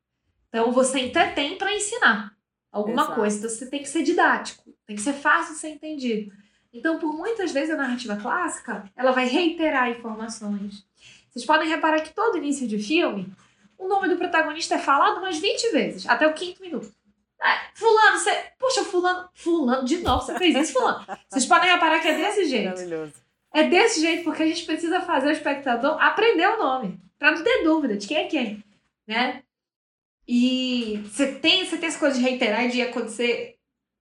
Então 0.49 0.73
você 0.73 1.01
entretém 1.01 1.59
para 1.59 1.75
ensinar. 1.75 2.35
alguma 2.73 3.03
Exato. 3.03 3.15
coisa. 3.17 3.37
Então 3.37 3.51
você 3.51 3.67
tem 3.67 3.83
que 3.83 3.89
ser 3.89 4.03
didático, 4.03 4.65
tem 4.87 4.97
que 4.97 5.03
ser 5.03 5.13
fácil 5.13 5.53
de 5.55 5.61
ser 5.61 5.69
entendido. 5.69 6.33
Então, 6.73 6.99
por 6.99 7.13
muitas 7.13 7.53
vezes 7.53 7.71
a 7.71 7.77
narrativa 7.77 8.17
clássica, 8.17 8.85
ela 8.97 9.13
vai 9.13 9.27
reiterar 9.27 9.91
informações. 9.91 10.85
Vocês 11.31 11.45
podem 11.45 11.69
reparar 11.69 12.01
que 12.01 12.15
todo 12.15 12.37
início 12.37 12.67
de 12.67 12.79
filme, 12.79 13.33
o 13.79 13.89
nome 13.89 14.09
do 14.09 14.17
protagonista 14.17 14.75
é 14.75 14.79
falado 14.79 15.19
umas 15.19 15.39
20 15.39 15.71
vezes, 15.71 16.09
até 16.09 16.27
o 16.27 16.35
quinto 16.35 16.61
minuto. 16.61 16.93
Ah, 17.41 17.71
fulano, 17.75 18.19
você. 18.19 18.33
Puxa, 18.59 18.85
fulano. 18.85 19.29
Fulano, 19.33 19.85
de 19.85 19.99
novo, 19.99 20.23
você 20.23 20.37
fez 20.37 20.57
isso, 20.57 20.73
fulano. 20.73 21.07
Vocês 21.29 21.47
podem 21.47 21.71
reparar 21.71 22.01
que 22.01 22.09
é 22.09 22.17
desse 22.17 22.47
jeito. 22.47 22.71
Maravilhoso. 22.71 23.15
É 23.55 23.65
desse 23.65 24.01
jeito, 24.01 24.25
porque 24.25 24.43
a 24.43 24.47
gente 24.47 24.65
precisa 24.67 25.01
fazer 25.01 25.29
o 25.29 25.33
espectador 25.33 25.97
aprender 26.03 26.49
o 26.49 26.59
nome. 26.59 27.01
Pra 27.19 27.31
não 27.31 27.43
ter 27.43 27.63
dúvida 27.63 27.97
de 27.97 28.07
quem 28.07 28.17
é 28.19 28.25
quem. 28.25 28.65
Né? 29.07 29.43
E 30.27 31.01
você 31.05 31.33
tem, 31.33 31.65
você 31.65 31.79
tem 31.79 31.89
essa 31.89 31.99
coisa 31.99 32.17
de 32.17 32.23
reiterar 32.23 32.65
e 32.67 32.71
de 32.71 32.83
acontecer 32.83 33.58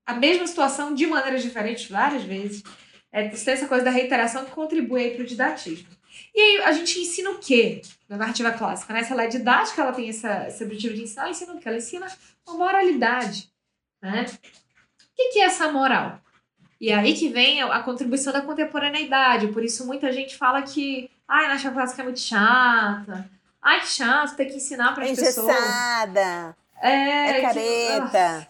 a 0.08 0.14
mesma 0.14 0.48
situação 0.48 0.94
de 0.96 1.06
maneiras 1.06 1.44
diferentes 1.44 1.90
várias 1.90 2.24
vezes. 2.24 2.64
É, 3.12 3.30
você 3.30 3.46
tem 3.46 3.54
essa 3.54 3.68
coisa 3.68 3.84
da 3.86 3.92
reiteração 3.92 4.46
que 4.46 4.52
contribui 4.52 5.02
aí 5.04 5.16
pro 5.16 5.26
didatismo. 5.26 5.88
E 6.34 6.40
aí 6.40 6.64
a 6.64 6.72
gente 6.72 7.00
ensina 7.00 7.30
o 7.32 7.38
quê 7.40 7.82
na 8.10 8.18
narrativa 8.18 8.52
clássica? 8.52 8.94
Né? 8.94 9.04
Se 9.04 9.12
ela 9.12 9.24
é 9.24 9.28
didática, 9.28 9.82
ela 9.82 9.92
tem 9.92 10.10
essa, 10.10 10.48
esse 10.48 10.64
objetivo 10.64 10.94
de 10.96 11.04
ensinar, 11.04 11.24
ela 11.24 11.32
ensina 11.32 11.54
o 11.54 11.60
quê? 11.60 11.68
Ela 11.68 11.78
ensina 11.78 12.08
uma 12.48 12.58
moralidade. 12.58 13.50
Né? 14.02 14.26
O 14.26 15.16
que, 15.16 15.30
que 15.34 15.40
é 15.40 15.44
essa 15.46 15.72
moral? 15.72 16.20
E 16.80 16.92
aí 16.92 17.14
que 17.16 17.28
vem 17.30 17.62
a, 17.62 17.80
contribuição 17.82 18.32
da 18.32 18.42
contemporaneidade. 18.42 19.48
Por 19.48 19.64
isso 19.64 19.86
muita 19.86 20.12
gente 20.12 20.36
fala 20.38 20.62
que 20.62 21.10
ai, 21.28 21.46
a 21.46 21.48
narrativa 21.50 21.74
clássica 21.74 22.02
é 22.02 22.06
muito 22.06 22.20
chata. 22.20 23.30
Ai, 23.62 23.82
que 23.82 23.88
chato, 23.88 24.36
tem 24.36 24.48
que 24.48 24.56
ensinar 24.56 24.94
para 24.94 25.08
É 25.08 25.12
as 25.12 25.20
pessoas. 25.20 25.48
engessada, 25.56 26.56
É, 26.82 26.90
é 26.92 27.34
que- 27.34 27.42
careta. 27.42 28.48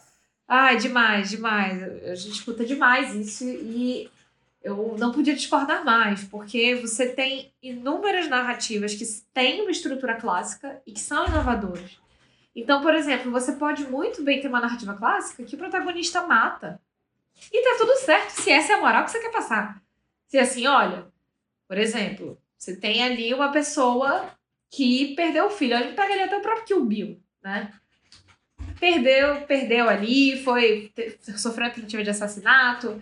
Ai, 0.47 0.77
demais, 0.77 1.29
demais. 1.29 1.83
A 1.83 2.15
gente 2.15 2.35
escuta 2.35 2.65
demais 2.65 3.13
isso 3.13 3.43
e 3.43 4.09
eu 4.63 4.95
não 4.97 5.11
podia 5.11 5.35
discordar 5.35 5.83
mais, 5.83 6.23
porque 6.23 6.75
você 6.75 7.09
tem 7.09 7.53
inúmeras 7.61 8.27
narrativas 8.29 8.93
que 8.93 9.05
têm 9.33 9.61
uma 9.61 9.71
estrutura 9.71 10.15
clássica 10.15 10.81
e 10.85 10.91
que 10.93 10.99
são 10.99 11.27
inovadoras. 11.27 11.99
Então, 12.55 12.81
por 12.81 12.95
exemplo, 12.95 13.31
você 13.31 13.53
pode 13.53 13.85
muito 13.85 14.23
bem 14.23 14.41
ter 14.41 14.47
uma 14.47 14.61
narrativa 14.61 14.93
clássica 14.95 15.43
que 15.43 15.55
o 15.55 15.57
protagonista 15.57 16.25
mata. 16.25 16.81
E 17.51 17.63
tá 17.63 17.75
tudo 17.77 17.95
certo 17.97 18.31
se 18.31 18.49
essa 18.49 18.73
é 18.73 18.75
a 18.75 18.81
moral 18.81 19.05
que 19.05 19.11
você 19.11 19.19
quer 19.19 19.31
passar. 19.31 19.81
Se 20.27 20.39
assim, 20.39 20.65
olha, 20.65 21.07
por 21.67 21.77
exemplo, 21.77 22.41
você 22.57 22.75
tem 22.75 23.03
ali 23.03 23.33
uma 23.33 23.51
pessoa 23.51 24.31
que 24.71 25.13
perdeu 25.15 25.45
o 25.45 25.49
filho. 25.51 25.75
A 25.75 25.81
gente 25.81 25.95
pega 25.95 26.13
ali 26.13 26.23
até 26.23 26.37
o 26.37 26.41
próprio 26.41 26.65
Kill 26.65 26.85
Bill, 26.85 27.23
né? 27.43 27.71
Perdeu, 28.79 29.41
perdeu 29.41 29.89
ali, 29.89 30.41
foi 30.43 30.91
sofreu 31.37 31.65
uma 31.65 31.73
tentativa 31.73 32.03
de 32.03 32.09
assassinato, 32.09 33.01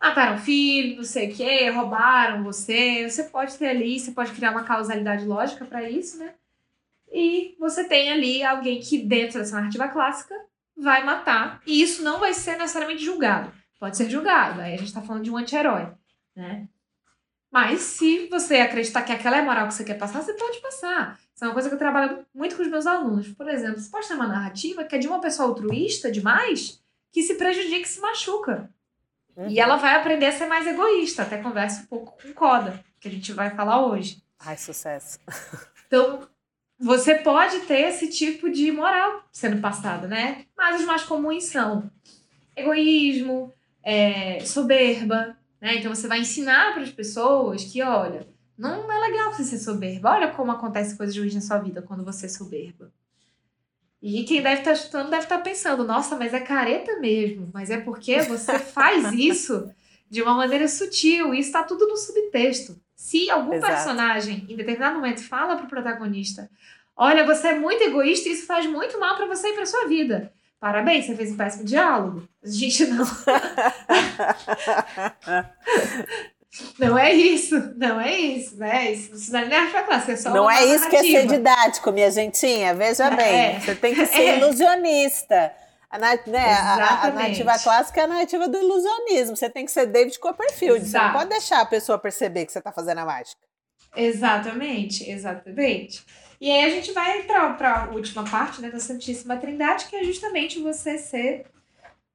mataram 0.00 0.38
filho, 0.38 0.96
não 0.96 1.04
sei 1.04 1.30
o 1.30 1.34
que, 1.34 1.70
roubaram 1.70 2.42
você. 2.42 3.08
Você 3.08 3.24
pode 3.24 3.56
ter 3.56 3.68
ali, 3.68 3.98
você 3.98 4.12
pode 4.12 4.32
criar 4.32 4.52
uma 4.52 4.64
causalidade 4.64 5.24
lógica 5.24 5.64
para 5.64 5.88
isso, 5.88 6.18
né? 6.18 6.34
E 7.12 7.56
você 7.58 7.84
tem 7.84 8.10
ali 8.10 8.42
alguém 8.42 8.80
que 8.80 8.98
dentro 8.98 9.38
dessa 9.38 9.56
narrativa 9.56 9.88
clássica 9.88 10.34
vai 10.76 11.04
matar, 11.04 11.60
e 11.66 11.82
isso 11.82 12.02
não 12.02 12.18
vai 12.18 12.32
ser 12.32 12.56
necessariamente 12.56 13.04
julgado. 13.04 13.52
Pode 13.78 13.96
ser 13.96 14.08
julgado, 14.08 14.60
aí 14.60 14.74
a 14.74 14.76
gente 14.76 14.92
tá 14.92 15.02
falando 15.02 15.24
de 15.24 15.30
um 15.30 15.36
anti-herói, 15.36 15.88
né? 16.34 16.66
Mas 17.50 17.80
se 17.80 18.28
você 18.28 18.56
acreditar 18.58 19.02
que 19.02 19.12
aquela 19.12 19.36
é 19.36 19.40
a 19.40 19.44
moral 19.44 19.66
que 19.66 19.74
você 19.74 19.84
quer 19.84 19.98
passar, 19.98 20.22
você 20.22 20.32
pode 20.34 20.60
passar. 20.60 21.18
Isso 21.40 21.46
é 21.46 21.48
uma 21.48 21.54
coisa 21.54 21.70
que 21.70 21.74
eu 21.74 21.78
trabalho 21.78 22.26
muito 22.34 22.54
com 22.54 22.60
os 22.60 22.68
meus 22.68 22.86
alunos. 22.86 23.28
Por 23.28 23.48
exemplo, 23.48 23.80
você 23.80 23.88
pode 23.88 24.06
ter 24.06 24.12
uma 24.12 24.26
narrativa 24.26 24.84
que 24.84 24.94
é 24.94 24.98
de 24.98 25.08
uma 25.08 25.22
pessoa 25.22 25.48
altruísta 25.48 26.12
demais 26.12 26.84
que 27.10 27.22
se 27.22 27.32
prejudica 27.36 27.80
e 27.80 27.88
se 27.88 27.98
machuca. 27.98 28.70
Uhum. 29.34 29.48
E 29.48 29.58
ela 29.58 29.76
vai 29.76 29.94
aprender 29.94 30.26
a 30.26 30.32
ser 30.32 30.44
mais 30.44 30.66
egoísta. 30.66 31.22
Até 31.22 31.38
conversa 31.38 31.80
um 31.80 31.86
pouco 31.86 32.14
com 32.22 32.34
Coda, 32.34 32.84
que 33.00 33.08
a 33.08 33.10
gente 33.10 33.32
vai 33.32 33.48
falar 33.56 33.86
hoje. 33.86 34.22
Ai, 34.38 34.58
sucesso. 34.58 35.18
Então, 35.86 36.28
você 36.78 37.16
pode 37.16 37.58
ter 37.62 37.88
esse 37.88 38.08
tipo 38.10 38.48
de 38.48 38.70
moral 38.70 39.24
sendo 39.32 39.60
passada, 39.60 40.06
né? 40.06 40.44
Mas 40.56 40.78
os 40.78 40.86
mais 40.86 41.02
comuns 41.02 41.46
são 41.46 41.90
egoísmo, 42.54 43.52
é, 43.82 44.38
soberba, 44.44 45.36
né? 45.60 45.74
Então 45.74 45.92
você 45.92 46.06
vai 46.06 46.20
ensinar 46.20 46.74
para 46.74 46.84
as 46.84 46.92
pessoas 46.92 47.64
que, 47.64 47.82
olha, 47.82 48.24
não 48.60 48.92
é 48.92 48.98
legal 48.98 49.32
você 49.32 49.42
ser 49.42 49.58
soberba. 49.58 50.10
Olha 50.10 50.30
como 50.32 50.52
acontece 50.52 50.94
coisas 50.94 51.16
ruins 51.16 51.34
na 51.34 51.40
sua 51.40 51.56
vida 51.56 51.80
quando 51.80 52.04
você 52.04 52.26
é 52.26 52.28
soberba. 52.28 52.92
E 54.02 54.22
quem 54.24 54.42
deve 54.42 54.60
estar 54.60 54.72
escutando 54.72 55.08
deve 55.08 55.22
estar 55.22 55.38
pensando, 55.38 55.82
nossa, 55.82 56.14
mas 56.16 56.34
é 56.34 56.40
careta 56.40 56.98
mesmo. 57.00 57.48
Mas 57.54 57.70
é 57.70 57.78
porque 57.78 58.20
você 58.22 58.58
faz 58.60 59.12
isso 59.14 59.70
de 60.10 60.20
uma 60.20 60.34
maneira 60.34 60.68
sutil. 60.68 61.34
E 61.34 61.40
está 61.40 61.62
tudo 61.62 61.86
no 61.86 61.96
subtexto. 61.96 62.78
Se 62.94 63.30
algum 63.30 63.54
Exato. 63.54 63.72
personagem, 63.72 64.46
em 64.46 64.56
determinado 64.56 64.96
momento, 64.96 65.24
fala 65.24 65.56
pro 65.56 65.66
protagonista: 65.66 66.50
Olha, 66.94 67.24
você 67.24 67.48
é 67.48 67.58
muito 67.58 67.82
egoísta 67.82 68.28
e 68.28 68.32
isso 68.32 68.44
faz 68.46 68.66
muito 68.66 69.00
mal 69.00 69.16
para 69.16 69.26
você 69.26 69.48
e 69.48 69.54
para 69.54 69.64
sua 69.64 69.86
vida. 69.86 70.30
Parabéns, 70.58 71.06
você 71.06 71.16
fez 71.16 71.32
um 71.32 71.36
péssimo 71.38 71.64
diálogo. 71.64 72.28
Gente 72.44 72.86
não. 72.88 73.06
Não 76.78 76.98
é 76.98 77.12
isso, 77.14 77.74
não 77.76 78.00
é 78.00 78.12
isso, 78.16 78.56
né? 78.56 78.90
Isso, 78.92 79.14
isso 79.14 79.32
não 79.32 79.38
é 79.40 79.54
arte 79.56 79.86
clássica, 79.86 80.12
é 80.12 80.16
só 80.16 80.30
Não 80.30 80.50
é 80.50 80.64
isso 80.64 80.88
que 80.88 80.96
é 80.96 81.02
ser 81.02 81.26
didático, 81.26 81.92
minha 81.92 82.10
gentinha. 82.10 82.74
Veja 82.74 83.04
É. 83.04 83.16
bem, 83.16 83.60
você 83.60 83.74
tem 83.76 83.94
que 83.94 84.04
ser 84.06 84.22
É. 84.22 84.38
ilusionista. 84.38 85.52
A, 85.88 85.98
né, 85.98 86.52
a- 86.52 87.02
a- 87.06 87.10
narrativa 87.10 87.58
clássica 87.58 88.00
é 88.00 88.04
a 88.04 88.06
narrativa 88.06 88.48
do 88.48 88.56
ilusionismo. 88.58 89.36
Você 89.36 89.48
tem 89.50 89.64
que 89.64 89.70
ser 89.72 89.86
David 89.86 90.18
Copperfield. 90.18 90.80
Você 90.86 90.96
não 90.96 91.04
Exato. 91.04 91.18
pode 91.18 91.30
deixar 91.30 91.60
a 91.60 91.66
pessoa 91.66 91.98
perceber 91.98 92.46
que 92.46 92.52
você 92.52 92.58
está 92.58 92.70
fazendo 92.72 92.98
a 92.98 93.04
mágica. 93.04 93.40
Exatamente, 93.96 95.08
exatamente. 95.10 96.04
E 96.40 96.50
aí 96.50 96.64
a 96.64 96.70
gente 96.70 96.92
vai 96.92 97.22
para 97.24 97.84
a 97.84 97.88
última 97.90 98.24
parte 98.24 98.60
né, 98.62 98.70
da 98.70 98.78
Santíssima 98.80 99.36
Trindade, 99.36 99.86
que 99.86 99.96
é 99.96 100.04
justamente 100.04 100.60
você 100.60 100.96
ser 100.96 101.44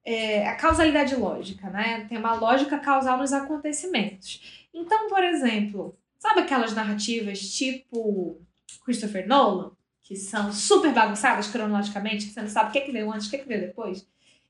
é, 0.05 0.47
a 0.47 0.55
causalidade 0.55 1.15
lógica, 1.15 1.67
né? 1.69 2.05
Tem 2.07 2.17
uma 2.17 2.35
lógica 2.35 2.77
causal 2.77 3.17
nos 3.17 3.33
acontecimentos. 3.33 4.67
Então, 4.71 5.09
por 5.09 5.23
exemplo, 5.23 5.97
sabe 6.19 6.41
aquelas 6.41 6.75
narrativas 6.75 7.39
tipo 7.39 8.39
Christopher 8.85 9.27
Nolan, 9.27 9.71
que 10.03 10.15
são 10.15 10.53
super 10.53 10.93
bagunçadas 10.93 11.47
cronologicamente, 11.47 12.27
que 12.27 12.33
você 12.33 12.41
não 12.41 12.47
sabe 12.47 12.69
o 12.69 12.71
que, 12.71 12.81
que 12.81 12.91
veio 12.91 13.11
antes, 13.11 13.27
o 13.27 13.31
que, 13.31 13.39
que 13.39 13.47
veio 13.47 13.61
depois? 13.61 14.07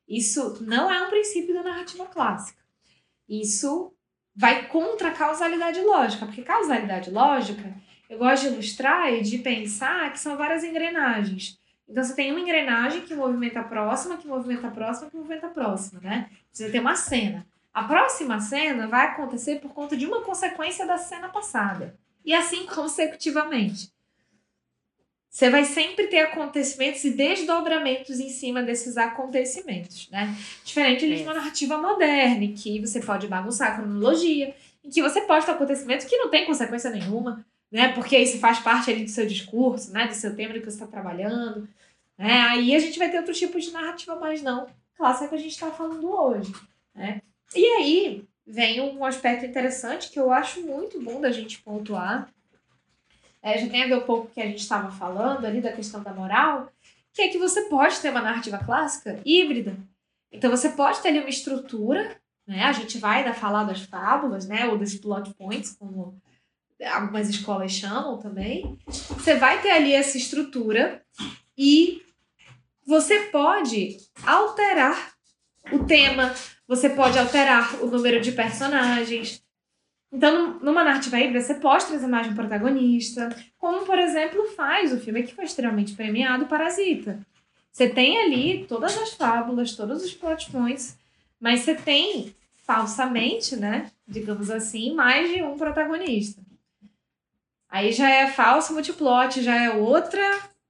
Isso 0.08 0.62
não 0.62 0.91
é 0.91 1.02
um 1.02 1.10
princípio 1.10 1.56
da 1.56 1.63
narrativa 1.63 2.06
clássica. 2.06 2.62
Isso 3.28 3.94
vai 4.36 4.68
contra 4.68 5.08
a 5.08 5.13
causalidade 5.13 5.80
lógica, 5.80 6.26
porque 6.26 6.41
causalidade 6.41 7.10
lógica, 7.10 7.74
eu 8.10 8.18
gosto 8.18 8.44
de 8.44 8.54
ilustrar 8.54 9.13
e 9.13 9.22
de 9.22 9.38
pensar 9.38 10.12
que 10.12 10.20
são 10.20 10.36
várias 10.36 10.63
engrenagens. 10.63 11.58
Então 11.88 12.04
você 12.04 12.15
tem 12.15 12.32
uma 12.32 12.39
engrenagem 12.39 13.02
que 13.02 13.13
movimenta 13.13 13.60
a 13.60 13.63
próxima, 13.63 14.17
que 14.17 14.28
movimenta 14.28 14.67
a 14.67 14.71
próxima, 14.71 15.10
que 15.10 15.15
movimenta 15.15 15.48
a 15.48 15.52
próxima, 15.52 16.02
né? 16.02 16.30
Você 16.52 16.69
tem 16.69 16.82
uma 16.82 16.95
cena. 16.95 17.45
A 17.74 17.84
próxima 17.84 18.39
cena 18.39 18.88
vai 18.88 19.08
acontecer 19.08 19.60
por 19.60 19.74
conta 19.74 19.95
de 19.95 20.06
uma 20.06 20.21
consequência 20.21 20.88
da 20.88 20.98
cena 20.98 21.30
passada. 21.30 21.98
E 22.24 22.34
assim 22.34 22.65
consecutivamente. 22.65 23.93
Você 25.30 25.50
vai 25.50 25.65
sempre 25.65 26.08
ter 26.08 26.19
acontecimentos 26.19 27.04
e 27.04 27.12
desdobramentos 27.12 28.21
em 28.21 28.30
cima 28.30 28.63
desses 28.63 28.95
acontecimentos, 28.95 30.10
né? 30.10 30.34
Diferente 30.63 31.06
de 31.06 31.24
uma 31.24 31.34
narrativa 31.34 31.78
moderna, 31.78 32.45
em 32.45 32.54
que 32.54 32.80
você 32.80 33.02
pode 33.02 33.28
bagunçar 33.28 33.74
a 33.74 33.76
cronologia, 33.76 34.56
em 34.82 34.89
que 34.89 35.02
você 35.02 35.19
pode 35.21 35.45
ter 35.45 35.52
acontecimentos 35.52 36.06
que 36.06 36.17
não 36.17 36.30
tem 36.30 36.45
consequência 36.45 36.89
nenhuma, 36.89 37.45
né? 37.71 37.89
Porque 37.89 38.17
isso 38.17 38.39
faz 38.39 38.60
parte 38.60 38.91
ali 38.91 39.04
do 39.04 39.10
seu 39.10 39.25
discurso, 39.25 39.91
né? 39.91 40.08
Do 40.08 40.13
seu 40.13 40.36
tema 40.36 40.54
do 40.54 40.60
que 40.60 40.65
você 40.65 40.75
está 40.75 40.88
trabalhando. 40.88 41.67
Né? 42.17 42.41
Aí 42.49 42.75
a 42.75 42.80
gente 42.80 42.97
vai 42.97 43.10
ter 43.10 43.17
outros 43.17 43.38
tipos 43.38 43.65
de 43.65 43.71
narrativa, 43.71 44.15
mas 44.15 44.41
não 44.41 44.67
clássica 44.97 45.30
que 45.30 45.36
a 45.36 45.39
gente 45.39 45.51
está 45.51 45.71
falando 45.71 46.10
hoje, 46.10 46.54
né? 46.93 47.21
E 47.54 47.65
aí 47.65 48.28
vem 48.45 48.82
um 48.82 49.04
aspecto 49.06 49.45
interessante 49.45 50.10
que 50.10 50.19
eu 50.19 50.32
acho 50.32 50.62
muito 50.62 51.01
bom 51.01 51.21
da 51.21 51.32
gente 51.32 51.62
pontuar. 51.62 52.30
É, 53.41 53.58
já 53.60 53.69
tem 53.69 53.84
a 53.84 53.88
ver 53.88 53.97
um 53.97 54.06
pouco 54.06 54.32
que 54.32 54.41
a 54.41 54.45
gente 54.45 54.60
estava 54.60 54.91
falando 54.91 55.45
ali 55.45 55.62
da 55.62 55.71
questão 55.71 56.01
da 56.01 56.13
moral, 56.13 56.71
que 57.13 57.21
é 57.21 57.28
que 57.28 57.38
você 57.38 57.63
pode 57.63 57.99
ter 57.99 58.10
uma 58.10 58.21
narrativa 58.21 58.58
clássica 58.58 59.19
híbrida. 59.23 59.78
Então 60.32 60.49
você 60.49 60.69
pode 60.69 60.99
ter 61.01 61.10
ali 61.10 61.19
uma 61.19 61.30
estrutura, 61.30 62.19
né? 62.47 62.63
A 62.63 62.71
gente 62.71 62.97
vai 62.97 63.19
ainda 63.19 63.34
falar 63.34 63.63
das 63.63 63.82
fábulas, 63.82 64.47
né? 64.47 64.67
Ou 64.67 64.78
dos 64.78 64.95
plot 64.95 65.34
points, 65.36 65.75
como 65.78 66.19
algumas 66.83 67.29
escolas 67.29 67.71
chamam 67.71 68.19
também. 68.19 68.77
Você 68.88 69.35
vai 69.35 69.61
ter 69.61 69.71
ali 69.71 69.93
essa 69.93 70.17
estrutura 70.17 71.01
e 71.57 72.01
você 72.85 73.19
pode 73.31 73.97
alterar 74.25 75.13
o 75.71 75.85
tema, 75.85 76.33
você 76.67 76.89
pode 76.89 77.17
alterar 77.17 77.81
o 77.83 77.88
número 77.88 78.21
de 78.21 78.31
personagens. 78.31 79.43
Então, 80.11 80.59
numa 80.61 80.83
narrativa 80.83 81.19
híbrida, 81.19 81.41
você 81.41 81.55
pode 81.55 81.85
trazer 81.88 82.07
mais 82.07 82.27
um 82.27 82.35
protagonista, 82.35 83.35
como, 83.57 83.85
por 83.85 83.97
exemplo, 83.97 84.45
faz 84.55 84.93
o 84.93 84.99
filme 84.99 85.23
que 85.23 85.33
foi 85.33 85.45
extremamente 85.45 85.93
premiado, 85.93 86.45
Parasita. 86.45 87.19
Você 87.71 87.89
tem 87.89 88.17
ali 88.21 88.65
todas 88.65 88.97
as 88.97 89.13
fábulas, 89.13 89.75
todos 89.75 90.03
os 90.03 90.13
plot 90.13 90.49
points, 90.51 90.97
mas 91.39 91.61
você 91.61 91.75
tem 91.75 92.33
falsamente, 92.65 93.55
né? 93.55 93.91
Digamos 94.07 94.49
assim, 94.49 94.93
mais 94.93 95.29
de 95.29 95.43
um 95.43 95.57
protagonista. 95.57 96.41
Aí 97.69 97.91
já 97.91 98.10
é 98.10 98.28
falso 98.28 98.73
multiplot, 98.73 99.41
já 99.41 99.56
é 99.63 99.69
outra, 99.71 100.21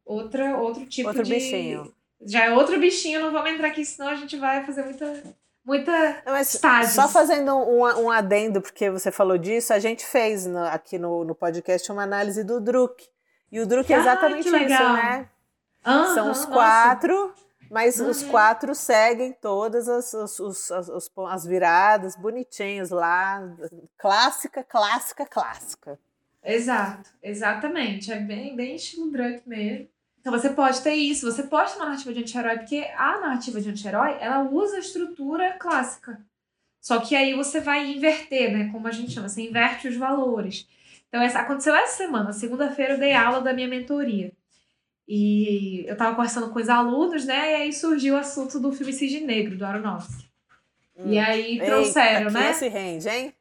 outra, 0.05 0.58
outro 0.58 0.86
tipo 0.86 1.10
Outro 1.10 1.23
de. 1.23 1.34
bichinho. 1.34 1.93
Já 2.25 2.45
é 2.45 2.53
outro 2.53 2.79
bichinho, 2.79 3.21
não 3.21 3.31
vamos 3.31 3.51
entrar 3.51 3.67
aqui, 3.67 3.86
senão 3.86 4.10
a 4.10 4.15
gente 4.15 4.38
vai 4.38 4.63
fazer 4.65 4.84
muita. 4.84 5.23
Muita. 5.63 5.91
Não, 6.25 6.34
mas 6.34 6.53
Estágios. 6.53 6.93
só 6.93 7.08
fazendo 7.08 7.55
um, 7.55 7.81
um 8.03 8.12
adendo, 8.12 8.62
porque 8.62 8.89
você 8.89 9.12
falou 9.12 9.38
disso, 9.38 9.73
a 9.73 9.79
gente 9.79 10.05
fez 10.05 10.45
no- 10.45 10.63
aqui 10.65 10.97
no, 10.99 11.23
no 11.23 11.34
podcast 11.36 11.91
uma 11.91 12.03
análise 12.03 12.43
do 12.43 12.62
Druk. 12.62 13.03
E 13.51 13.60
o 13.60 13.65
Druk 13.65 13.91
é 13.91 13.95
Ah, 13.95 13.99
exatamente 13.99 14.43
que 14.49 14.49
isso, 14.58 14.93
né? 14.93 15.27
Aham, 15.86 16.13
São 16.13 16.31
os 16.31 16.38
nossa. 16.39 16.47
quatro, 16.51 17.34
mas 17.71 17.99
os 17.99 18.21
Uhum. 18.23 18.29
quatro 18.29 18.75
seguem 18.75 19.34
todas 19.34 19.88
as, 19.89 20.13
os- 20.13 20.39
os- 20.39 20.71
as, 20.71 20.88
os 20.88 21.10
pon- 21.10 21.27
as 21.27 21.45
viradas, 21.45 22.15
bonitinhos 22.15 22.89
lá. 22.91 23.41
Clássica, 23.97 24.63
clássica, 24.63 25.25
clássica. 25.25 25.99
Exato, 26.45 27.10
exatamente. 27.21 28.12
É 28.12 28.19
bem, 28.19 28.55
bem 28.55 28.75
estilo 28.75 29.12
Drunk 29.12 29.41
mesmo. 29.47 29.88
Então 30.19 30.31
você 30.31 30.49
pode 30.49 30.81
ter 30.81 30.93
isso, 30.93 31.31
você 31.31 31.43
pode 31.43 31.71
ter 31.71 31.77
uma 31.77 31.86
narrativa 31.86 32.13
de 32.13 32.19
anti-herói, 32.21 32.58
porque 32.58 32.88
a 32.97 33.19
narrativa 33.19 33.62
de 33.62 33.69
anti-herói, 33.69 34.17
ela 34.19 34.43
usa 34.43 34.77
a 34.77 34.79
estrutura 34.79 35.53
clássica. 35.53 36.19
Só 36.81 36.99
que 36.99 37.15
aí 37.15 37.34
você 37.34 37.60
vai 37.60 37.91
inverter, 37.91 38.51
né? 38.51 38.69
Como 38.71 38.88
a 38.88 38.91
gente 38.91 39.12
chama, 39.12 39.27
você 39.27 39.41
inverte 39.41 39.88
os 39.88 39.95
valores. 39.95 40.67
Então, 41.08 41.21
essa, 41.21 41.39
aconteceu 41.39 41.75
essa 41.75 41.97
semana, 41.97 42.34
segunda-feira 42.34 42.93
eu 42.93 42.99
dei 42.99 43.13
aula 43.13 43.41
da 43.41 43.53
minha 43.53 43.67
mentoria. 43.67 44.31
E 45.08 45.86
eu 45.88 45.95
tava 45.95 46.15
conversando 46.15 46.49
com 46.49 46.60
os 46.60 46.69
alunos, 46.69 47.25
né? 47.25 47.51
E 47.51 47.55
aí 47.55 47.73
surgiu 47.73 48.15
o 48.15 48.17
assunto 48.17 48.60
do 48.60 48.71
filme 48.71 48.93
Cisne 48.93 49.21
Negro, 49.21 49.58
do 49.58 49.65
Aronofsky. 49.65 50.25
E 51.05 51.19
aí 51.19 51.60
trouxeram, 51.60 52.27
Eita, 52.27 52.31
né? 52.31 52.45
que 52.45 52.51
esse 52.51 52.67
rende, 52.67 53.10
hein? 53.10 53.34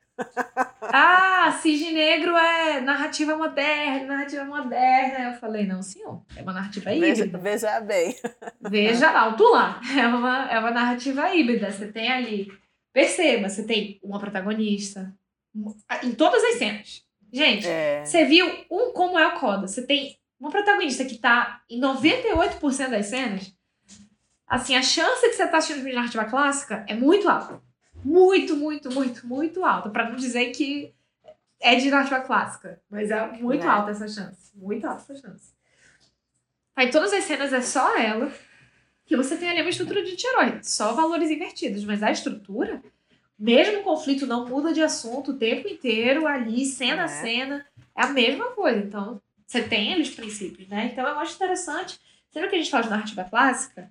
Ah, 0.97 1.59
Cisne 1.61 1.93
Negro 1.93 2.37
é 2.37 2.81
narrativa 2.81 3.37
moderna, 3.37 4.07
narrativa 4.07 4.45
moderna. 4.45 5.31
Eu 5.31 5.35
falei, 5.41 5.67
não, 5.67 5.83
senhor, 5.83 6.23
é 6.37 6.43
uma 6.43 6.53
narrativa 6.53 6.91
Veja, 6.91 7.25
híbrida. 7.25 7.39
veja 7.39 7.81
bem. 7.81 8.17
Veja 8.61 9.11
alto 9.11 9.45
lá. 9.51 9.81
É 9.99 10.07
uma, 10.07 10.51
é 10.53 10.59
uma 10.59 10.71
narrativa 10.71 11.35
híbrida. 11.35 11.71
Você 11.71 11.89
tem 11.91 12.13
ali. 12.13 12.53
Perceba, 12.93 13.49
você 13.49 13.65
tem 13.65 13.99
uma 14.03 14.21
protagonista. 14.21 15.13
Em 16.03 16.13
todas 16.13 16.43
as 16.45 16.55
cenas. 16.59 17.03
Gente, 17.33 17.67
É. 17.67 18.05
você 18.05 18.25
viu 18.25 18.47
um 18.71 18.93
como 18.93 19.19
é 19.19 19.27
o 19.27 19.33
Coda. 19.41 19.67
Você 19.67 19.83
tem 19.85 20.17
uma 20.39 20.51
protagonista 20.51 21.05
que 21.05 21.19
tá 21.19 21.61
em 21.69 21.81
98% 21.81 22.91
das 22.91 23.07
cenas. 23.07 23.53
Assim, 24.47 24.77
a 24.77 24.83
chance 24.83 25.23
que 25.29 25.33
você 25.33 25.47
tá 25.49 25.57
assistindo 25.57 25.77
filme 25.79 25.91
de 25.91 25.97
narrativa 25.97 26.25
clássica 26.27 26.85
é 26.89 26.95
muito 26.95 27.29
alta. 27.29 27.61
Muito, 28.05 28.57
muito, 28.57 28.93
muito, 28.93 29.27
muito 29.27 29.65
alta. 29.65 29.89
Pra 29.91 30.09
não 30.09 30.17
dizer 30.17 30.51
que 30.51 30.93
é 31.61 31.75
de 31.77 31.91
narrativa 31.91 32.21
clássica. 32.21 32.81
Mas 32.91 33.11
é 33.11 33.27
muito 33.33 33.63
Né? 33.65 33.71
alta 33.71 33.91
essa 33.93 34.07
chance. 34.09 34.51
Muito 34.55 34.87
alta 34.87 35.03
essa 35.03 35.17
chance. 35.17 35.53
Aí 36.77 36.91
todas 36.91 37.13
as 37.13 37.25
cenas 37.25 37.53
é 37.53 37.61
só 37.61 37.97
ela. 37.97 38.31
Que 39.07 39.17
você 39.17 39.37
tem 39.37 39.49
ali 39.51 39.61
uma 39.61 39.71
estrutura 39.71 40.03
de 40.03 40.13
anti-herói. 40.13 40.61
Só 40.63 40.93
valores 40.93 41.31
invertidos. 41.31 41.85
Mas 41.85 42.03
a 42.03 42.11
estrutura, 42.11 42.83
mesmo 43.39 43.81
o 43.81 43.83
conflito 43.83 44.27
não 44.27 44.47
muda 44.49 44.73
de 44.73 44.83
assunto 44.83 45.33
o 45.33 45.39
tempo 45.39 45.69
inteiro, 45.69 46.27
ali, 46.27 46.65
cena 46.65 47.03
É. 47.03 47.05
a 47.05 47.09
cena, 47.09 47.67
é 47.97 48.03
a 48.03 48.09
mesma 48.09 48.47
coisa. 48.53 48.79
Então, 48.81 49.21
você 49.47 49.63
tem 49.63 49.93
ali 49.93 50.03
os 50.03 50.11
princípios, 50.11 50.69
né? 50.69 50.91
Então, 50.93 51.07
eu 51.07 51.19
acho 51.19 51.35
interessante. 51.35 51.99
Sempre 52.31 52.49
que 52.49 52.57
a 52.57 52.59
gente 52.59 52.71
fala 52.71 52.83
de 52.85 52.91
narrativa 52.91 53.25
clássica, 53.25 53.91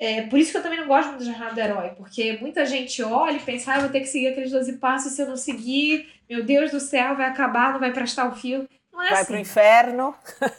é 0.00 0.22
por 0.22 0.38
isso 0.38 0.50
que 0.50 0.56
eu 0.56 0.62
também 0.62 0.80
não 0.80 0.86
gosto 0.86 1.08
muito 1.08 1.24
da 1.24 1.30
jornada 1.30 1.52
do 1.52 1.60
herói, 1.60 1.90
porque 1.90 2.38
muita 2.40 2.64
gente 2.64 3.02
olha 3.02 3.36
e 3.36 3.40
pensa, 3.40 3.72
ah, 3.72 3.76
eu 3.76 3.80
vou 3.82 3.90
ter 3.90 4.00
que 4.00 4.06
seguir 4.06 4.28
aqueles 4.28 4.50
12 4.50 4.78
passos, 4.78 5.12
se 5.12 5.20
eu 5.20 5.26
não 5.26 5.36
seguir, 5.36 6.08
meu 6.28 6.42
Deus 6.42 6.70
do 6.70 6.80
céu, 6.80 7.14
vai 7.14 7.26
acabar, 7.26 7.74
não 7.74 7.80
vai 7.80 7.92
prestar 7.92 8.26
o 8.26 8.34
fio. 8.34 8.66
Não 8.90 9.02
é 9.02 9.10
Vai 9.10 9.20
assim. 9.20 9.26
pro 9.26 9.38
inferno. 9.38 10.14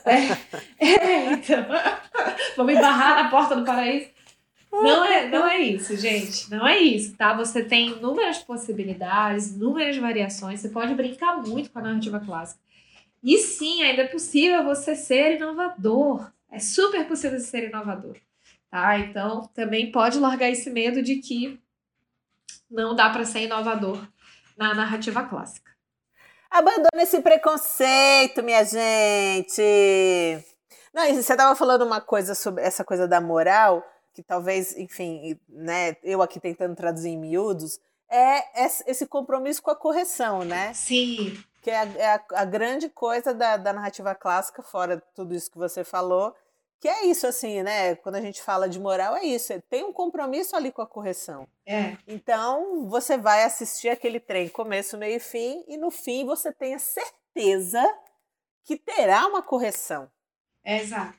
É, 0.06 1.34
então. 1.34 1.66
Vamos 2.56 2.74
embarrar 2.74 3.24
na 3.24 3.30
porta 3.30 3.56
do 3.56 3.66
paraíso. 3.66 4.10
Não 4.72 5.04
é, 5.04 5.28
não 5.28 5.46
é 5.48 5.60
isso, 5.60 5.98
gente. 5.98 6.50
Não 6.50 6.66
é 6.66 6.78
isso, 6.78 7.16
tá? 7.18 7.34
Você 7.34 7.64
tem 7.64 7.90
inúmeras 7.90 8.38
possibilidades, 8.38 9.56
inúmeras 9.56 9.98
variações. 9.98 10.62
Você 10.62 10.70
pode 10.70 10.94
brincar 10.94 11.38
muito 11.38 11.70
com 11.72 11.80
a 11.80 11.82
narrativa 11.82 12.20
clássica. 12.20 12.62
E 13.24 13.38
sim, 13.38 13.84
ainda 13.84 14.04
é 14.04 14.08
possível 14.08 14.64
você 14.64 14.96
ser 14.96 15.36
inovador. 15.36 16.32
É 16.50 16.60
super 16.60 17.06
possível 17.06 17.40
você 17.40 17.46
ser 17.46 17.68
inovador. 17.70 18.16
Tá? 18.72 18.98
Então, 18.98 19.48
também 19.54 19.92
pode 19.92 20.18
largar 20.18 20.50
esse 20.50 20.70
medo 20.70 21.04
de 21.04 21.18
que 21.18 21.62
não 22.70 22.96
dá 22.96 23.10
para 23.10 23.26
ser 23.26 23.42
inovador 23.42 24.02
na 24.58 24.74
narrativa 24.74 25.24
clássica. 25.24 25.70
Abandona 26.50 27.04
esse 27.04 27.22
preconceito, 27.22 28.42
minha 28.42 28.64
gente. 28.64 29.62
Não, 30.94 31.06
você 31.06 31.20
estava 31.20 31.56
falando 31.56 31.84
uma 31.84 32.00
coisa 32.02 32.34
sobre 32.34 32.64
essa 32.64 32.84
coisa 32.84 33.08
da 33.08 33.20
moral, 33.22 33.86
que 34.14 34.24
talvez, 34.24 34.76
enfim, 34.78 35.38
né, 35.50 35.96
eu 36.04 36.22
aqui 36.22 36.40
tentando 36.40 36.76
traduzir 36.76 37.10
em 37.10 37.18
miúdos, 37.18 37.80
é 38.10 38.66
esse 38.66 38.84
esse 38.90 39.06
compromisso 39.06 39.62
com 39.62 39.72
a 39.72 39.76
correção, 39.76 40.44
né? 40.44 40.74
Sim, 40.74 41.42
Que 41.62 41.70
é 41.72 41.78
a, 41.80 41.84
é 41.86 42.08
a- 42.16 42.24
a 42.36 42.46
grande 42.46 42.90
coisa 42.90 43.34
da, 43.34 43.56
da 43.56 43.72
narrativa 43.72 44.14
clássica, 44.16 44.62
fora 44.62 45.02
tudo 45.16 45.34
isso 45.34 45.50
que 45.52 45.58
você 45.58 45.84
falou, 45.86 46.36
que 46.82 46.88
é 46.90 47.06
isso, 47.06 47.26
assim, 47.28 47.62
né? 47.64 47.96
Quando 47.96 48.16
a 48.16 48.22
gente 48.22 48.42
fala 48.42 48.68
de 48.68 48.80
moral, 48.80 49.16
é 49.16 49.24
isso, 49.24 49.54
é- 49.54 49.62
tem 49.70 49.84
um 49.86 49.94
compromisso 49.94 50.56
ali 50.56 50.72
com 50.72 50.82
a 50.82 50.88
correção. 50.88 51.48
é. 51.66 51.96
Então, 52.08 52.90
você 52.90 53.16
vai 53.18 53.44
assistir 53.44 53.88
aquele 53.90 54.20
trem 54.20 54.50
começo, 54.50 54.98
meio 54.98 55.16
e 55.18 55.20
fim, 55.20 55.64
e 55.68 55.78
no 55.78 55.90
fim 55.92 56.26
você 56.26 56.52
tem 56.52 56.74
a 56.74 56.80
certeza 56.80 57.82
que 58.66 58.76
terá 58.76 59.28
uma 59.28 59.42
correção. 59.42 60.10
Exato. 60.66 61.18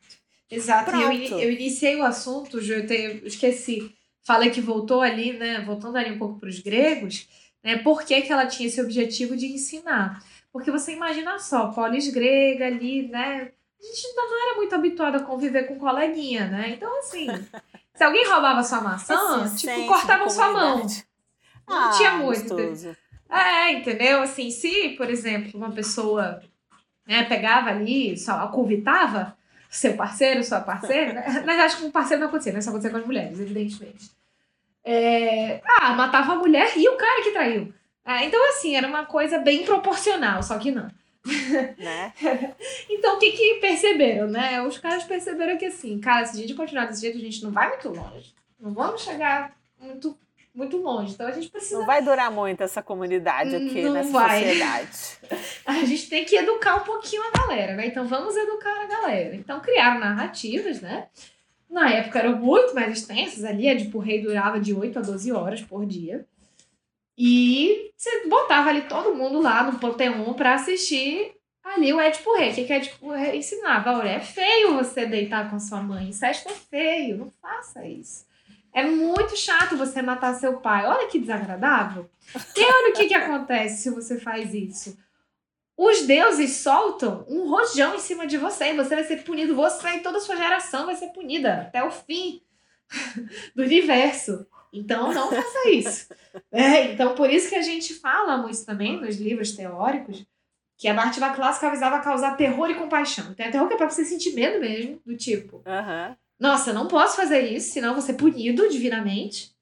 Exato. 0.50 0.90
E 0.96 1.02
eu, 1.02 1.38
eu 1.40 1.50
iniciei 1.52 1.96
o 1.96 2.04
assunto, 2.04 2.60
Ju, 2.60 2.74
eu, 2.74 2.86
te- 2.86 2.94
eu 3.22 3.26
esqueci. 3.26 3.94
Falei 4.24 4.50
que 4.50 4.60
voltou 4.60 5.00
ali, 5.00 5.32
né? 5.32 5.60
Voltando 5.64 5.96
ali 5.96 6.12
um 6.12 6.18
pouco 6.18 6.38
para 6.38 6.48
os 6.48 6.58
gregos, 6.60 7.28
né? 7.64 7.78
Por 7.78 8.02
que, 8.04 8.20
que 8.22 8.32
ela 8.32 8.46
tinha 8.46 8.68
esse 8.68 8.80
objetivo 8.80 9.36
de 9.36 9.46
ensinar? 9.46 10.22
Porque 10.52 10.70
você 10.70 10.92
imagina 10.92 11.38
só, 11.38 11.70
polis 11.72 12.08
grega 12.08 12.66
ali, 12.66 13.08
né? 13.08 13.52
A 13.82 13.84
gente 13.86 14.06
ainda 14.06 14.22
não 14.22 14.46
era 14.48 14.56
muito 14.56 14.74
habituado 14.74 15.16
a 15.16 15.22
conviver 15.22 15.64
com 15.64 15.78
coleguinha, 15.78 16.46
né? 16.46 16.70
Então, 16.70 16.98
assim, 17.00 17.26
se 17.94 18.04
alguém 18.04 18.26
roubava 18.28 18.62
sua 18.62 18.80
maçã, 18.80 19.44
Esse 19.44 19.66
tipo, 19.66 19.86
cortavam 19.88 20.30
sua 20.30 20.52
mão. 20.52 20.86
Não 21.68 21.78
Ah, 21.78 21.90
tinha 21.96 22.12
muito. 22.12 22.54
gostoso. 22.54 22.96
É, 23.28 23.72
entendeu? 23.72 24.20
Assim, 24.22 24.50
se, 24.50 24.90
por 24.90 25.08
exemplo, 25.10 25.52
uma 25.54 25.72
pessoa 25.72 26.42
né, 27.06 27.24
pegava 27.24 27.70
ali, 27.70 28.16
só 28.16 28.46
convitava 28.48 29.36
seu 29.70 29.96
parceiro, 29.96 30.44
sua 30.44 30.60
parceira, 30.60 31.14
né? 31.14 31.42
mas 31.46 31.58
acho 31.60 31.76
que 31.78 31.82
com 31.82 31.90
parceiro 31.90 32.20
não 32.20 32.28
acontecia, 32.28 32.52
né? 32.52 32.58
Isso 32.58 32.68
acontecia 32.68 32.90
com 32.90 32.98
as 32.98 33.06
mulheres, 33.06 33.40
evidentemente. 33.40 34.10
É, 34.84 35.62
ah, 35.80 35.94
matava 35.94 36.32
a 36.32 36.36
mulher 36.36 36.76
e 36.76 36.88
o 36.88 36.96
cara 36.96 37.22
que 37.22 37.30
traiu. 37.30 37.72
É, 38.04 38.24
então, 38.24 38.48
assim, 38.50 38.76
era 38.76 38.86
uma 38.86 39.06
coisa 39.06 39.38
bem 39.38 39.64
proporcional, 39.64 40.42
só 40.42 40.58
que 40.58 40.70
não. 40.70 40.88
Né? 41.78 42.12
Então, 42.88 43.16
o 43.16 43.18
que 43.18 43.32
que 43.32 43.54
perceberam, 43.60 44.28
né? 44.28 44.62
Os 44.62 44.78
caras 44.78 45.04
perceberam 45.04 45.56
que, 45.56 45.66
assim, 45.66 45.98
cara, 45.98 46.24
se 46.24 46.36
a 46.36 46.40
gente 46.40 46.54
continuar 46.54 46.86
desse 46.86 47.00
jeito, 47.00 47.18
a 47.18 47.20
gente 47.20 47.42
não 47.42 47.50
vai 47.50 47.68
muito 47.68 47.88
longe. 47.88 48.34
Não 48.60 48.72
vamos 48.72 49.02
chegar 49.02 49.56
muito, 49.80 50.16
muito 50.54 50.76
longe. 50.76 51.12
Então, 51.14 51.26
a 51.26 51.32
gente 51.32 51.48
precisa 51.48 51.78
Não 51.78 51.86
vai 51.86 52.02
durar 52.02 52.30
muito 52.30 52.62
essa 52.62 52.82
comunidade 52.82 53.54
aqui 53.56 53.82
Não 53.82 53.92
nessa 53.92 54.10
vai. 54.10 54.40
sociedade. 54.40 54.98
a 55.66 55.84
gente 55.84 56.08
tem 56.08 56.24
que 56.24 56.36
educar 56.36 56.76
um 56.76 56.84
pouquinho 56.84 57.22
a 57.22 57.38
galera, 57.38 57.74
né? 57.74 57.86
Então 57.86 58.06
vamos 58.06 58.36
educar 58.36 58.82
a 58.82 58.86
galera. 58.86 59.34
Então 59.34 59.60
criaram 59.60 60.00
narrativas, 60.00 60.80
né? 60.80 61.06
Na 61.68 61.90
época 61.90 62.18
eram 62.18 62.36
muito 62.36 62.74
mais 62.74 62.98
extensas 62.98 63.44
ali, 63.44 63.68
a 63.68 63.74
de 63.74 63.86
por 63.86 64.00
rei 64.00 64.20
durava 64.20 64.60
de 64.60 64.74
8 64.74 64.98
a 64.98 65.02
12 65.02 65.32
horas 65.32 65.62
por 65.62 65.86
dia. 65.86 66.26
E 67.16 67.92
você 67.96 68.26
botava 68.26 68.70
ali 68.70 68.82
todo 68.82 69.14
mundo 69.14 69.40
lá 69.40 69.62
no 69.64 69.78
Panteão 69.78 70.32
pra 70.34 70.54
assistir 70.54 71.34
ali 71.62 71.92
o 71.92 72.00
Édipo 72.00 72.34
Rei. 72.34 72.50
O 72.50 72.54
que, 72.54 72.64
que 72.64 72.72
Édipo 72.72 73.10
Rei 73.10 73.38
ensinava? 73.38 73.98
Olha, 73.98 74.10
é 74.10 74.20
feio 74.20 74.74
você 74.74 75.06
deitar 75.06 75.50
com 75.50 75.58
sua 75.58 75.82
mãe. 75.82 76.08
Incesto 76.08 76.48
é 76.48 76.52
feio, 76.52 77.18
não 77.18 77.30
faça 77.40 77.86
isso. 77.86 78.24
É 78.72 78.84
muito 78.84 79.36
chato 79.36 79.76
você 79.76 80.00
matar 80.00 80.34
seu 80.34 80.58
pai. 80.58 80.86
Olha 80.86 81.08
que 81.08 81.18
desagradável. 81.18 82.08
E 82.56 82.64
olha 82.64 82.90
o 82.90 82.94
que, 82.94 83.06
que 83.06 83.14
acontece 83.14 83.82
se 83.82 83.90
você 83.90 84.18
faz 84.18 84.54
isso. 84.54 84.96
Os 85.76 86.02
deuses 86.06 86.56
soltam 86.56 87.24
um 87.28 87.48
rojão 87.48 87.94
em 87.94 87.98
cima 87.98 88.26
de 88.26 88.38
você 88.38 88.66
e 88.66 88.76
você 88.76 88.94
vai 88.94 89.04
ser 89.04 89.24
punido. 89.24 89.54
Você 89.54 89.88
e 89.88 90.00
toda 90.00 90.18
a 90.18 90.20
sua 90.20 90.36
geração 90.36 90.86
vai 90.86 90.94
ser 90.96 91.08
punida 91.08 91.62
até 91.62 91.82
o 91.84 91.90
fim 91.90 92.40
do 93.54 93.62
universo. 93.62 94.46
Então 94.72 95.12
não 95.12 95.30
faça 95.30 95.70
isso. 95.70 96.08
É, 96.50 96.92
então 96.92 97.14
por 97.14 97.28
isso 97.28 97.50
que 97.50 97.54
a 97.54 97.62
gente 97.62 97.92
fala 97.94 98.38
muito 98.38 98.64
também 98.64 98.98
nos 98.98 99.16
livros 99.16 99.52
teóricos 99.52 100.24
que 100.78 100.88
a 100.88 100.94
narrativa 100.94 101.30
clássica 101.30 101.68
avisava 101.68 102.00
causar 102.00 102.36
terror 102.36 102.70
e 102.70 102.74
compaixão. 102.74 103.34
Tem 103.34 103.50
terror 103.50 103.68
que 103.68 103.74
é 103.74 103.76
pra 103.76 103.88
você 103.88 104.04
sentir 104.04 104.32
medo 104.32 104.58
mesmo, 104.58 104.98
do 105.04 105.16
tipo, 105.16 105.62
nossa, 106.42 106.72
não 106.72 106.88
posso 106.88 107.16
fazer 107.16 107.40
isso, 107.52 107.72
senão 107.72 107.92
vou 107.92 108.02
ser 108.02 108.14
punido 108.14 108.68
divinamente. 108.68 109.54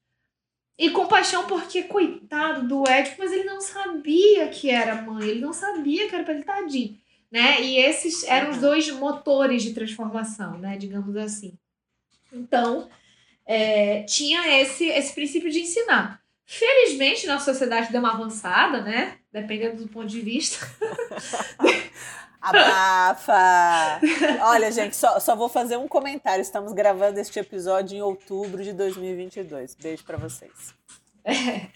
E 0.75 0.89
compaixão 0.89 1.45
porque, 1.45 1.83
coitado 1.83 2.67
do 2.67 2.89
Édipo, 2.89 3.17
mas 3.19 3.31
ele 3.31 3.43
não 3.43 3.61
sabia 3.61 4.47
que 4.47 4.71
era 4.71 4.99
mãe, 4.99 5.29
ele 5.29 5.41
não 5.41 5.53
sabia 5.53 6.09
que 6.09 6.15
era 6.15 6.23
para 6.23 6.33
ele 6.33 6.43
tadinho, 6.43 6.97
né? 7.29 7.61
E 7.61 7.77
esses 7.77 8.23
eram 8.23 8.49
os 8.49 8.57
dois 8.57 8.89
motores 8.89 9.61
de 9.61 9.73
transformação, 9.73 10.57
né? 10.57 10.75
Digamos 10.75 11.15
assim. 11.15 11.53
Então, 12.33 12.89
é, 13.51 14.03
tinha 14.03 14.61
esse, 14.61 14.85
esse 14.85 15.13
princípio 15.13 15.51
de 15.51 15.59
ensinar. 15.59 16.21
Felizmente, 16.45 17.27
nossa 17.27 17.51
sociedade 17.51 17.91
deu 17.91 17.99
uma 17.99 18.13
avançada, 18.13 18.81
né? 18.81 19.17
Dependendo 19.29 19.83
do 19.83 19.89
ponto 19.89 20.07
de 20.07 20.21
vista. 20.21 20.65
Abafa! 22.41 23.99
Olha, 24.43 24.71
gente, 24.71 24.95
só, 24.95 25.19
só 25.19 25.35
vou 25.35 25.49
fazer 25.49 25.75
um 25.75 25.87
comentário. 25.87 26.41
Estamos 26.41 26.71
gravando 26.71 27.19
este 27.19 27.39
episódio 27.39 27.97
em 27.97 28.01
outubro 28.01 28.63
de 28.63 28.71
2022. 28.71 29.75
Beijo 29.75 30.05
para 30.05 30.17
vocês. 30.17 30.73
É. 31.25 31.67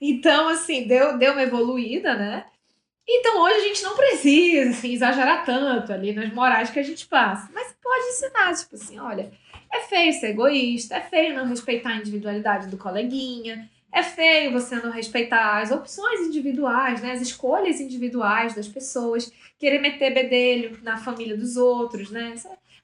Então, 0.00 0.48
assim, 0.48 0.88
deu, 0.88 1.18
deu 1.18 1.32
uma 1.32 1.42
evoluída, 1.42 2.14
né? 2.14 2.46
Então, 3.06 3.42
hoje 3.42 3.56
a 3.56 3.68
gente 3.68 3.82
não 3.82 3.94
precisa 3.94 4.70
assim, 4.70 4.94
exagerar 4.94 5.44
tanto 5.44 5.92
ali 5.92 6.14
nas 6.14 6.32
morais 6.32 6.70
que 6.70 6.78
a 6.78 6.82
gente 6.82 7.06
passa. 7.06 7.50
Mas 7.52 7.74
pode 7.82 8.06
ensinar, 8.06 8.54
tipo 8.54 8.74
assim, 8.74 8.98
olha, 8.98 9.30
é 9.72 9.80
feio 9.80 10.12
ser 10.12 10.30
egoísta, 10.30 10.96
é 10.96 11.00
feio 11.00 11.34
não 11.34 11.46
respeitar 11.46 11.90
a 11.90 11.96
individualidade 11.96 12.68
do 12.68 12.76
coleguinha, 12.76 13.68
é 13.92 14.02
feio 14.02 14.52
você 14.52 14.76
não 14.76 14.90
respeitar 14.90 15.60
as 15.60 15.70
opções 15.70 16.20
individuais, 16.20 17.00
né? 17.00 17.12
As 17.12 17.20
escolhas 17.20 17.80
individuais 17.80 18.54
das 18.54 18.68
pessoas, 18.68 19.32
querer 19.58 19.80
meter 19.80 20.14
bedelho 20.14 20.78
na 20.82 20.96
família 20.96 21.36
dos 21.36 21.56
outros, 21.56 22.10
né? 22.10 22.34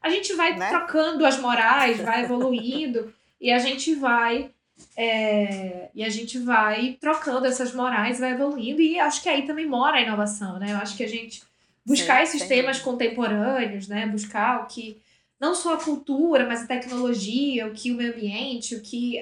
A 0.03 0.11
gente 0.11 0.33
vai 0.35 0.57
né? 0.57 0.68
trocando 0.68 1.25
as 1.25 1.38
morais, 1.38 2.01
vai 2.01 2.25
evoluindo 2.25 3.12
e 3.40 3.53
a 3.53 3.59
gente 3.59 3.94
vai 3.94 4.51
é, 4.96 5.88
e 5.94 6.05
a 6.05 6.09
gente 6.09 6.38
vai 6.38 6.99
trocando 7.01 7.46
essas 7.46 7.72
morais, 7.72 8.18
vai 8.18 8.33
evoluindo 8.33 8.83
e 8.83 8.99
acho 8.99 9.22
que 9.22 9.29
aí 9.29 9.46
também 9.46 9.66
mora 9.66 9.96
a 9.96 10.03
inovação, 10.03 10.59
né? 10.59 10.72
Eu 10.72 10.77
acho 10.79 10.96
que 10.96 11.05
a 11.05 11.09
gente 11.09 11.42
buscar 11.85 12.27
sim, 12.27 12.37
esses 12.37 12.49
temas 12.49 12.81
contemporâneos, 12.81 13.87
né? 13.87 14.07
Buscar 14.07 14.62
o 14.62 14.66
que 14.66 15.01
não 15.40 15.55
só 15.55 15.75
a 15.75 15.85
cultura, 15.85 16.46
mas 16.46 16.62
a 16.62 16.66
tecnologia, 16.66 17.66
o 17.66 17.72
que 17.72 17.90
o 17.90 17.94
meio 17.94 18.12
ambiente, 18.12 18.75
o 18.75 18.83
que 18.83 19.20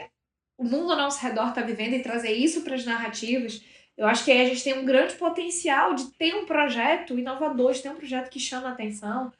o 0.57 0.65
mundo 0.65 0.93
ao 0.93 0.99
nosso 0.99 1.21
redor 1.21 1.49
está 1.49 1.63
vivendo 1.63 1.95
e 1.95 2.03
trazer 2.03 2.33
isso 2.33 2.63
para 2.63 2.75
as 2.75 2.85
narrativas, 2.85 3.63
eu 3.97 4.07
acho 4.07 4.25
que 4.25 4.33
aí 4.33 4.43
a 4.43 4.49
gente 4.49 4.65
tem 4.65 4.79
um 4.79 4.85
grande 4.85 5.15
potencial 5.15 5.95
de 5.95 6.11
ter 6.13 6.35
um 6.35 6.47
projeto 6.47 7.19
inovador, 7.19 7.73
de 7.73 7.83
ter 7.83 7.91
um 7.91 7.97
projeto 7.97 8.29
que 8.29 8.41
chama 8.41 8.69
a 8.69 8.73
atenção. 8.73 9.33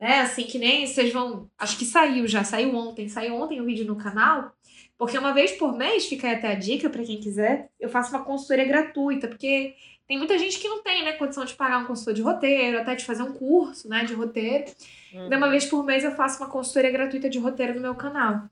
Né? 0.00 0.20
Assim, 0.20 0.44
que 0.44 0.58
nem 0.58 0.86
vocês 0.86 1.12
vão. 1.12 1.50
Acho 1.58 1.76
que 1.78 1.84
saiu 1.84 2.26
já, 2.26 2.44
saiu 2.44 2.74
ontem. 2.74 3.08
Saiu 3.08 3.34
ontem 3.34 3.60
o 3.60 3.64
um 3.64 3.66
vídeo 3.66 3.84
no 3.84 3.96
canal. 3.96 4.52
Porque 4.98 5.18
uma 5.18 5.32
vez 5.32 5.52
por 5.52 5.76
mês, 5.76 6.06
fica 6.06 6.28
aí 6.28 6.34
até 6.36 6.48
a 6.48 6.54
dica 6.54 6.88
para 6.88 7.04
quem 7.04 7.20
quiser, 7.20 7.68
eu 7.78 7.88
faço 7.88 8.10
uma 8.14 8.24
consultoria 8.24 8.64
gratuita, 8.64 9.28
porque 9.28 9.74
tem 10.06 10.16
muita 10.16 10.38
gente 10.38 10.58
que 10.58 10.68
não 10.68 10.82
tem, 10.82 11.04
né, 11.04 11.12
condição 11.14 11.44
de 11.44 11.54
pagar 11.54 11.78
um 11.78 11.86
consultor 11.86 12.14
de 12.14 12.22
roteiro, 12.22 12.78
até 12.78 12.94
de 12.94 13.04
fazer 13.04 13.22
um 13.22 13.32
curso, 13.32 13.88
né, 13.88 14.04
de 14.04 14.14
roteiro. 14.14 14.64
Uhum. 15.12 15.26
Então, 15.26 15.38
uma 15.38 15.50
vez 15.50 15.66
por 15.66 15.84
mês 15.84 16.04
eu 16.04 16.12
faço 16.12 16.38
uma 16.42 16.48
consultoria 16.48 16.90
gratuita 16.90 17.28
de 17.28 17.38
roteiro 17.38 17.74
no 17.74 17.80
meu 17.80 17.94
canal. 17.94 18.42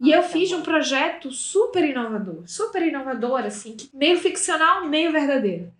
E 0.00 0.10
eu 0.10 0.22
fiz 0.22 0.52
um 0.52 0.62
projeto 0.62 1.30
super 1.30 1.84
inovador, 1.84 2.42
super 2.46 2.82
inovador, 2.82 3.40
assim, 3.40 3.76
meio 3.92 4.18
ficcional, 4.18 4.86
meio 4.86 5.10
verdadeiro. 5.10 5.72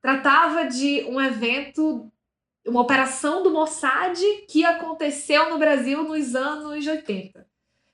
Tratava 0.00 0.66
de 0.66 1.04
um 1.04 1.20
evento, 1.20 2.10
uma 2.66 2.80
operação 2.80 3.42
do 3.42 3.50
Mossad 3.50 4.18
que 4.48 4.64
aconteceu 4.64 5.50
no 5.50 5.58
Brasil 5.58 6.02
nos 6.04 6.34
anos 6.34 6.86
80. 6.86 7.46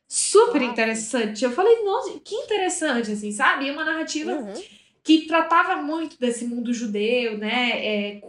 Super 0.06 0.62
interessante. 0.62 1.44
Eu 1.44 1.52
falei, 1.52 1.82
nossa, 1.84 2.18
que 2.20 2.34
interessante, 2.34 3.12
assim, 3.12 3.30
sabe? 3.30 3.66
E 3.66 3.70
uma 3.70 3.84
narrativa 3.84 4.32
uhum. 4.32 4.54
Que 5.08 5.26
tratava 5.26 5.80
muito 5.80 6.20
desse 6.20 6.44
mundo 6.44 6.70
judeu, 6.70 7.38
né? 7.38 7.70
É, 7.82 8.20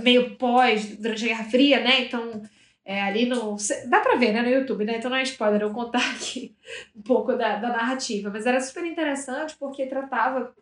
meio 0.00 0.36
pós, 0.36 0.96
durante 0.96 1.24
a 1.24 1.26
Guerra 1.26 1.44
Fria, 1.50 1.80
né? 1.80 2.02
Então, 2.02 2.40
é, 2.84 3.02
ali 3.02 3.26
no. 3.26 3.56
Dá 3.88 3.98
pra 3.98 4.14
ver, 4.14 4.32
né, 4.32 4.40
no 4.40 4.48
YouTube, 4.48 4.84
né? 4.84 4.98
Então 4.98 5.10
não 5.10 5.16
é 5.16 5.24
spoiler 5.24 5.62
eu 5.62 5.72
contar 5.72 5.98
aqui 6.14 6.54
um 6.94 7.02
pouco 7.02 7.32
da, 7.32 7.56
da 7.56 7.68
narrativa. 7.70 8.30
Mas 8.32 8.46
era 8.46 8.60
super 8.60 8.84
interessante 8.84 9.56
porque 9.58 9.86
tratava 9.86 10.54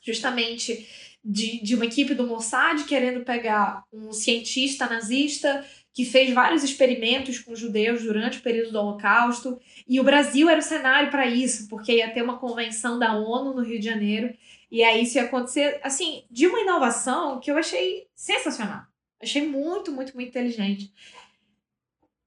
justamente 0.00 0.88
de, 1.22 1.62
de 1.62 1.74
uma 1.74 1.84
equipe 1.84 2.14
do 2.14 2.26
Mossad 2.26 2.82
querendo 2.84 3.22
pegar 3.22 3.84
um 3.92 4.14
cientista 4.14 4.86
nazista 4.86 5.62
que 5.92 6.06
fez 6.06 6.32
vários 6.32 6.64
experimentos 6.64 7.38
com 7.38 7.54
judeus 7.54 8.02
durante 8.02 8.38
o 8.38 8.42
período 8.42 8.72
do 8.72 8.78
Holocausto. 8.78 9.60
E 9.86 10.00
o 10.00 10.04
Brasil 10.04 10.48
era 10.48 10.60
o 10.60 10.62
cenário 10.62 11.10
para 11.10 11.26
isso, 11.26 11.68
porque 11.68 11.96
ia 11.96 12.10
ter 12.10 12.22
uma 12.22 12.38
convenção 12.38 12.98
da 12.98 13.14
ONU 13.14 13.52
no 13.52 13.62
Rio 13.62 13.78
de 13.78 13.84
Janeiro. 13.84 14.32
E 14.70 14.84
aí 14.84 15.02
isso 15.02 15.18
ia 15.18 15.24
acontecer, 15.24 15.80
assim, 15.82 16.24
de 16.30 16.46
uma 16.46 16.60
inovação 16.60 17.40
que 17.40 17.50
eu 17.50 17.56
achei 17.56 18.08
sensacional. 18.14 18.84
Achei 19.20 19.46
muito, 19.46 19.90
muito, 19.90 20.14
muito 20.14 20.28
inteligente. 20.28 20.92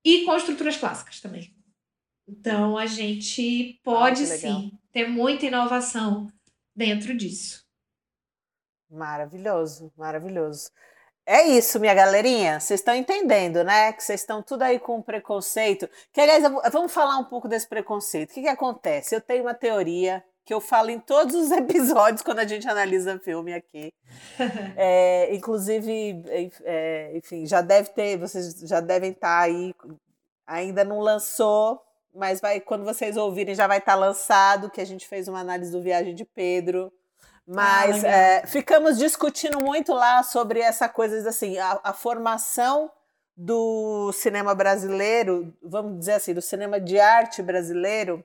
E 0.04 0.26
com 0.26 0.36
estruturas 0.36 0.76
clássicas 0.76 1.22
também. 1.22 1.56
Então 2.28 2.78
a 2.78 2.86
gente 2.86 3.80
pode 3.84 4.24
ah, 4.24 4.28
sim 4.28 4.78
ter 4.92 5.08
muita 5.08 5.46
inovação 5.46 6.28
dentro 6.76 7.16
disso. 7.16 7.64
Maravilhoso, 8.90 9.92
maravilhoso. 9.98 10.70
É 11.26 11.48
isso, 11.48 11.80
minha 11.80 11.94
galerinha. 11.94 12.60
Vocês 12.60 12.82
estão 12.82 12.94
entendendo, 12.94 13.64
né? 13.64 13.94
Que 13.94 14.04
vocês 14.04 14.20
estão 14.20 14.44
tudo 14.44 14.64
aí 14.64 14.78
com 14.78 15.02
preconceito. 15.02 15.90
Que, 16.12 16.20
aliás, 16.20 16.44
vamos 16.72 16.94
falar 16.94 17.18
um 17.18 17.24
pouco 17.24 17.48
desse 17.48 17.68
preconceito. 17.68 18.32
O 18.32 18.34
que, 18.34 18.42
que 18.42 18.48
acontece? 18.50 19.16
Eu 19.16 19.22
tenho 19.22 19.44
uma 19.44 19.54
teoria 19.54 20.24
que 20.46 20.54
eu 20.54 20.60
falo 20.60 20.90
em 20.90 21.00
todos 21.00 21.36
os 21.36 21.52
episódios 21.52 22.22
quando 22.22 22.40
a 22.40 22.48
gente 22.48 22.68
analisa 22.68 23.20
filme 23.20 23.54
aqui. 23.54 23.94
É, 24.76 25.34
inclusive, 25.34 26.24
é, 26.64 27.16
enfim, 27.16 27.46
já 27.46 27.62
deve 27.62 27.90
ter, 27.90 28.18
vocês 28.18 28.60
já 28.62 28.80
devem 28.80 29.12
estar 29.12 29.28
tá 29.28 29.42
aí, 29.42 29.74
ainda 30.46 30.84
não 30.84 31.00
lançou, 31.00 31.82
mas 32.14 32.40
vai 32.42 32.60
quando 32.60 32.84
vocês 32.84 33.18
ouvirem 33.18 33.56
já 33.56 33.68
vai 33.68 33.78
estar 33.78 33.94
tá 33.94 33.98
lançado, 33.98 34.70
que 34.70 34.82
a 34.82 34.86
gente 34.86 35.08
fez 35.08 35.28
uma 35.28 35.40
análise 35.40 35.72
do 35.72 35.82
Viagem 35.82 36.14
de 36.14 36.26
Pedro. 36.26 36.92
Mas 37.46 38.04
ah, 38.04 38.08
é, 38.08 38.48
ficamos 38.48 38.98
discutindo 38.98 39.60
muito 39.62 39.94
lá 39.94 40.24
sobre 40.24 40.60
essa 40.60 40.88
coisa 40.88 41.28
assim, 41.28 41.58
a, 41.58 41.80
a 41.84 41.94
formação 41.94 42.90
do 43.36 44.12
cinema 44.14 44.54
brasileiro, 44.54 45.54
vamos 45.62 46.00
dizer 46.00 46.14
assim, 46.14 46.34
do 46.34 46.42
cinema 46.42 46.80
de 46.80 47.00
arte 47.00 47.42
brasileiro, 47.42 48.24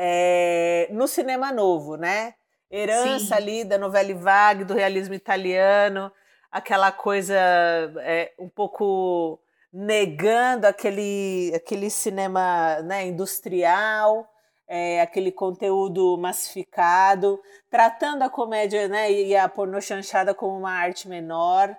é, 0.00 0.86
no 0.92 1.08
cinema 1.08 1.50
novo, 1.50 1.96
né? 1.96 2.34
Herança 2.70 3.26
Sim. 3.26 3.34
ali 3.34 3.64
da 3.64 3.76
novela 3.76 4.14
vague, 4.14 4.62
do 4.62 4.74
realismo 4.74 5.14
italiano, 5.14 6.12
aquela 6.52 6.92
coisa 6.92 7.34
é, 7.34 8.32
um 8.38 8.48
pouco 8.48 9.40
negando 9.72 10.66
aquele, 10.66 11.52
aquele 11.54 11.90
cinema 11.90 12.80
né, 12.82 13.06
industrial, 13.08 14.28
é, 14.68 15.00
aquele 15.00 15.32
conteúdo 15.32 16.16
massificado, 16.16 17.40
tratando 17.68 18.22
a 18.22 18.30
comédia 18.30 18.86
né, 18.86 19.10
e 19.10 19.34
a 19.34 19.48
pornochanchada 19.48 20.32
como 20.32 20.56
uma 20.56 20.72
arte 20.72 21.08
menor. 21.08 21.74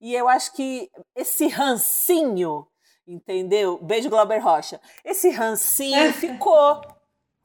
E 0.00 0.14
eu 0.14 0.28
acho 0.28 0.52
que 0.52 0.90
esse 1.16 1.48
rancinho, 1.48 2.66
entendeu? 3.06 3.78
Beijo, 3.82 4.10
Glauber 4.10 4.38
Rocha. 4.38 4.80
Esse 5.04 5.30
rancinho 5.30 6.12
ficou 6.14 6.93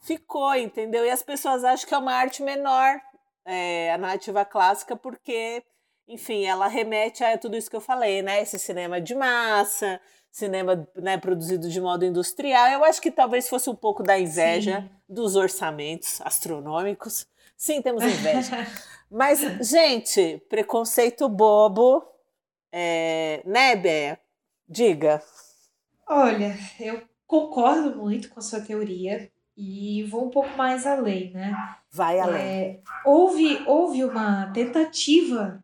ficou, 0.02 0.56
entendeu? 0.56 1.06
E 1.06 1.10
as 1.10 1.24
pessoas 1.24 1.64
acham 1.64 1.88
que 1.88 1.94
é 1.94 1.98
uma 1.98 2.14
arte 2.14 2.42
menor, 2.42 3.00
é, 3.46 3.92
a 3.92 3.98
narrativa 3.98 4.46
clássica, 4.46 4.96
porque, 4.96 5.64
enfim, 6.08 6.46
ela 6.46 6.68
remete 6.68 7.24
a 7.24 7.38
tudo 7.38 7.58
isso 7.58 7.70
que 7.70 7.76
eu 7.76 7.82
falei, 7.82 8.22
né? 8.22 8.42
Esse 8.42 8.58
cinema 8.60 9.02
de 9.02 9.16
massa, 9.16 10.00
cinema 10.32 10.88
né, 10.96 11.18
produzido 11.18 11.70
de 11.70 11.82
modo 11.82 12.06
industrial. 12.06 12.68
Eu 12.70 12.84
acho 12.84 13.02
que 13.02 13.12
talvez 13.12 13.50
fosse 13.50 13.70
um 13.70 13.76
pouco 13.76 14.04
da 14.04 14.18
inveja 14.20 14.82
Sim. 14.82 14.90
dos 15.08 15.36
orçamentos 15.36 16.22
astronômicos. 16.22 17.28
Sim, 17.58 17.82
temos 17.82 18.04
inveja. 18.04 18.68
Mas, 19.12 19.40
gente, 19.68 20.42
preconceito 20.48 21.28
bobo, 21.28 22.04
é, 22.72 23.42
né, 23.44 23.76
Béia? 23.76 24.20
Diga. 24.68 25.22
Olha, 26.08 26.56
eu 26.80 27.02
concordo 27.26 27.98
muito 27.98 28.30
com 28.30 28.40
a 28.40 28.44
sua 28.44 28.62
teoria. 28.62 29.32
E 29.62 30.04
vou 30.04 30.28
um 30.28 30.30
pouco 30.30 30.56
mais 30.56 30.88
além, 30.88 31.32
né? 31.32 31.54
Vai 31.92 32.18
além. 32.18 32.42
É, 32.42 32.80
houve, 33.04 33.62
houve 33.68 34.06
uma 34.06 34.50
tentativa 34.54 35.62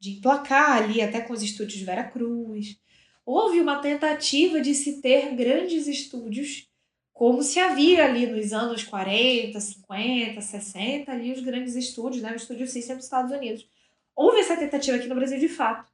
de 0.00 0.12
emplacar 0.12 0.78
ali, 0.78 1.02
até 1.02 1.20
com 1.20 1.34
os 1.34 1.42
estúdios 1.42 1.78
de 1.78 1.84
Vera 1.84 2.04
Cruz. 2.04 2.80
Houve 3.26 3.60
uma 3.60 3.76
tentativa 3.82 4.58
de 4.58 4.74
se 4.74 5.02
ter 5.02 5.34
grandes 5.36 5.86
estúdios, 5.86 6.66
como 7.12 7.42
se 7.42 7.60
havia 7.60 8.06
ali 8.06 8.26
nos 8.26 8.54
anos 8.54 8.82
40, 8.84 9.60
50, 9.60 10.40
60, 10.40 11.12
ali 11.12 11.30
os 11.30 11.40
grandes 11.40 11.74
estúdios, 11.76 12.22
né? 12.22 12.32
O 12.32 12.36
estúdio 12.36 12.66
System 12.66 12.96
dos 12.96 13.04
Estados 13.04 13.30
Unidos. 13.30 13.68
Houve 14.16 14.40
essa 14.40 14.56
tentativa 14.56 14.96
aqui 14.96 15.08
no 15.08 15.14
Brasil 15.14 15.38
de 15.38 15.48
fato. 15.48 15.92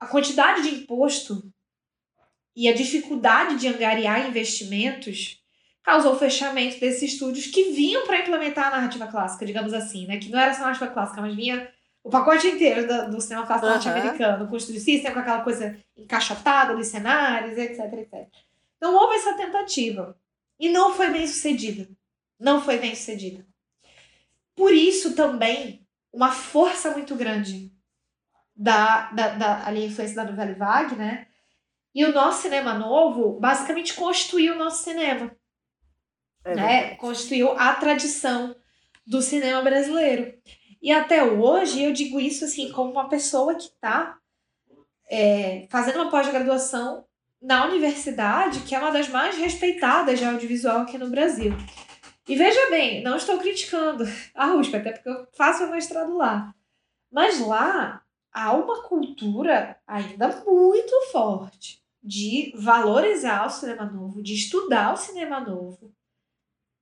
A 0.00 0.08
quantidade 0.08 0.68
de 0.68 0.82
imposto 0.82 1.48
e 2.56 2.66
a 2.66 2.74
dificuldade 2.74 3.56
de 3.56 3.68
angariar 3.68 4.28
investimentos 4.28 5.43
causou 5.84 6.14
o 6.14 6.18
fechamento 6.18 6.80
desses 6.80 7.12
estúdios 7.12 7.46
que 7.46 7.70
vinham 7.70 8.06
para 8.06 8.18
implementar 8.18 8.68
a 8.68 8.70
narrativa 8.70 9.06
clássica, 9.06 9.44
digamos 9.44 9.74
assim, 9.74 10.06
né? 10.06 10.16
Que 10.16 10.30
não 10.30 10.40
era 10.40 10.52
só 10.54 10.62
a 10.62 10.66
narrativa 10.66 10.90
clássica, 10.90 11.20
mas 11.20 11.36
vinha 11.36 11.70
o 12.02 12.08
pacote 12.08 12.46
inteiro 12.46 12.88
do, 12.88 13.10
do 13.12 13.20
cinema 13.20 13.46
clássico 13.46 13.66
uhum. 13.66 13.74
norte-americano, 13.74 14.48
com 14.48 14.54
o 14.54 14.56
estúdio 14.56 14.80
system, 14.80 15.12
com 15.12 15.18
aquela 15.18 15.42
coisa 15.42 15.78
encaixotada 15.96 16.74
dos 16.74 16.86
cenários, 16.86 17.58
etc, 17.58 17.80
etc. 17.92 18.26
Então 18.78 18.94
houve 18.94 19.16
essa 19.16 19.34
tentativa. 19.34 20.18
E 20.58 20.70
não 20.70 20.94
foi 20.94 21.10
bem 21.10 21.26
sucedida. 21.26 21.88
Não 22.40 22.62
foi 22.62 22.78
bem 22.78 22.94
sucedida. 22.94 23.46
Por 24.56 24.72
isso 24.72 25.14
também, 25.14 25.86
uma 26.12 26.32
força 26.32 26.90
muito 26.92 27.14
grande 27.14 27.70
da, 28.56 29.10
da, 29.10 29.28
da 29.34 29.66
ali, 29.66 29.86
influência 29.86 30.16
da 30.16 30.24
novela 30.24 30.54
Vague, 30.54 30.96
né? 30.96 31.26
E 31.94 32.04
o 32.04 32.12
nosso 32.12 32.42
cinema 32.42 32.74
novo 32.74 33.38
basicamente 33.38 33.94
constituiu 33.94 34.54
o 34.54 34.58
nosso 34.58 34.82
cinema. 34.82 35.34
É 36.44 36.54
né? 36.54 36.94
Constituiu 36.96 37.52
a 37.52 37.74
tradição 37.74 38.54
do 39.06 39.22
cinema 39.22 39.62
brasileiro. 39.62 40.34
E 40.80 40.92
até 40.92 41.24
hoje 41.24 41.82
eu 41.82 41.92
digo 41.92 42.20
isso 42.20 42.44
assim 42.44 42.70
como 42.70 42.92
uma 42.92 43.08
pessoa 43.08 43.54
que 43.54 43.64
está 43.64 44.18
é, 45.10 45.66
fazendo 45.70 45.96
uma 45.96 46.10
pós-graduação 46.10 47.04
na 47.40 47.66
universidade, 47.66 48.60
que 48.60 48.74
é 48.74 48.78
uma 48.78 48.90
das 48.90 49.08
mais 49.08 49.36
respeitadas 49.36 50.18
de 50.18 50.24
audiovisual 50.24 50.80
aqui 50.80 50.96
no 50.96 51.10
Brasil. 51.10 51.52
E 52.26 52.36
veja 52.36 52.70
bem, 52.70 53.02
não 53.02 53.16
estou 53.16 53.38
criticando 53.38 54.04
a 54.34 54.54
USP, 54.54 54.76
até 54.76 54.92
porque 54.92 55.08
eu 55.08 55.26
faço 55.36 55.64
o 55.64 55.70
mestrado 55.70 56.16
lá. 56.16 56.54
Mas 57.12 57.38
lá 57.38 58.02
há 58.32 58.52
uma 58.52 58.82
cultura 58.82 59.76
ainda 59.86 60.28
muito 60.46 61.12
forte 61.12 61.82
de 62.02 62.52
valorizar 62.56 63.46
o 63.46 63.50
cinema 63.50 63.84
novo, 63.84 64.22
de 64.22 64.34
estudar 64.34 64.92
o 64.92 64.96
cinema 64.96 65.40
novo, 65.40 65.92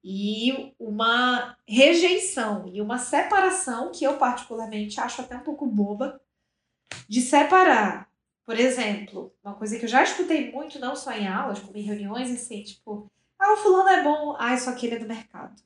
e 0.04 0.74
uma 0.78 1.56
rejeição 1.66 2.68
e 2.72 2.80
uma 2.80 2.98
separação 2.98 3.92
que 3.92 4.04
eu 4.04 4.18
particularmente 4.18 5.00
acho 5.00 5.20
até 5.22 5.36
um 5.36 5.40
pouco 5.40 5.66
boba 5.66 6.20
de 7.08 7.20
separar, 7.20 8.08
por 8.44 8.58
exemplo, 8.58 9.32
uma 9.44 9.54
coisa 9.54 9.78
que 9.78 9.84
eu 9.84 9.88
já 9.88 10.02
escutei 10.02 10.50
muito 10.50 10.78
não 10.78 10.96
só 10.96 11.12
em 11.12 11.28
aulas, 11.28 11.60
como 11.60 11.76
em 11.76 11.82
reuniões 11.82 12.30
assim, 12.30 12.62
tipo, 12.62 13.10
ah, 13.38 13.52
o 13.54 13.56
fulano 13.56 13.88
é 13.88 14.02
bom, 14.02 14.36
ah, 14.38 14.56
só 14.56 14.72
que 14.72 14.86
ele 14.86 14.96
é 14.96 14.98
do 14.98 15.06
mercado. 15.06 15.62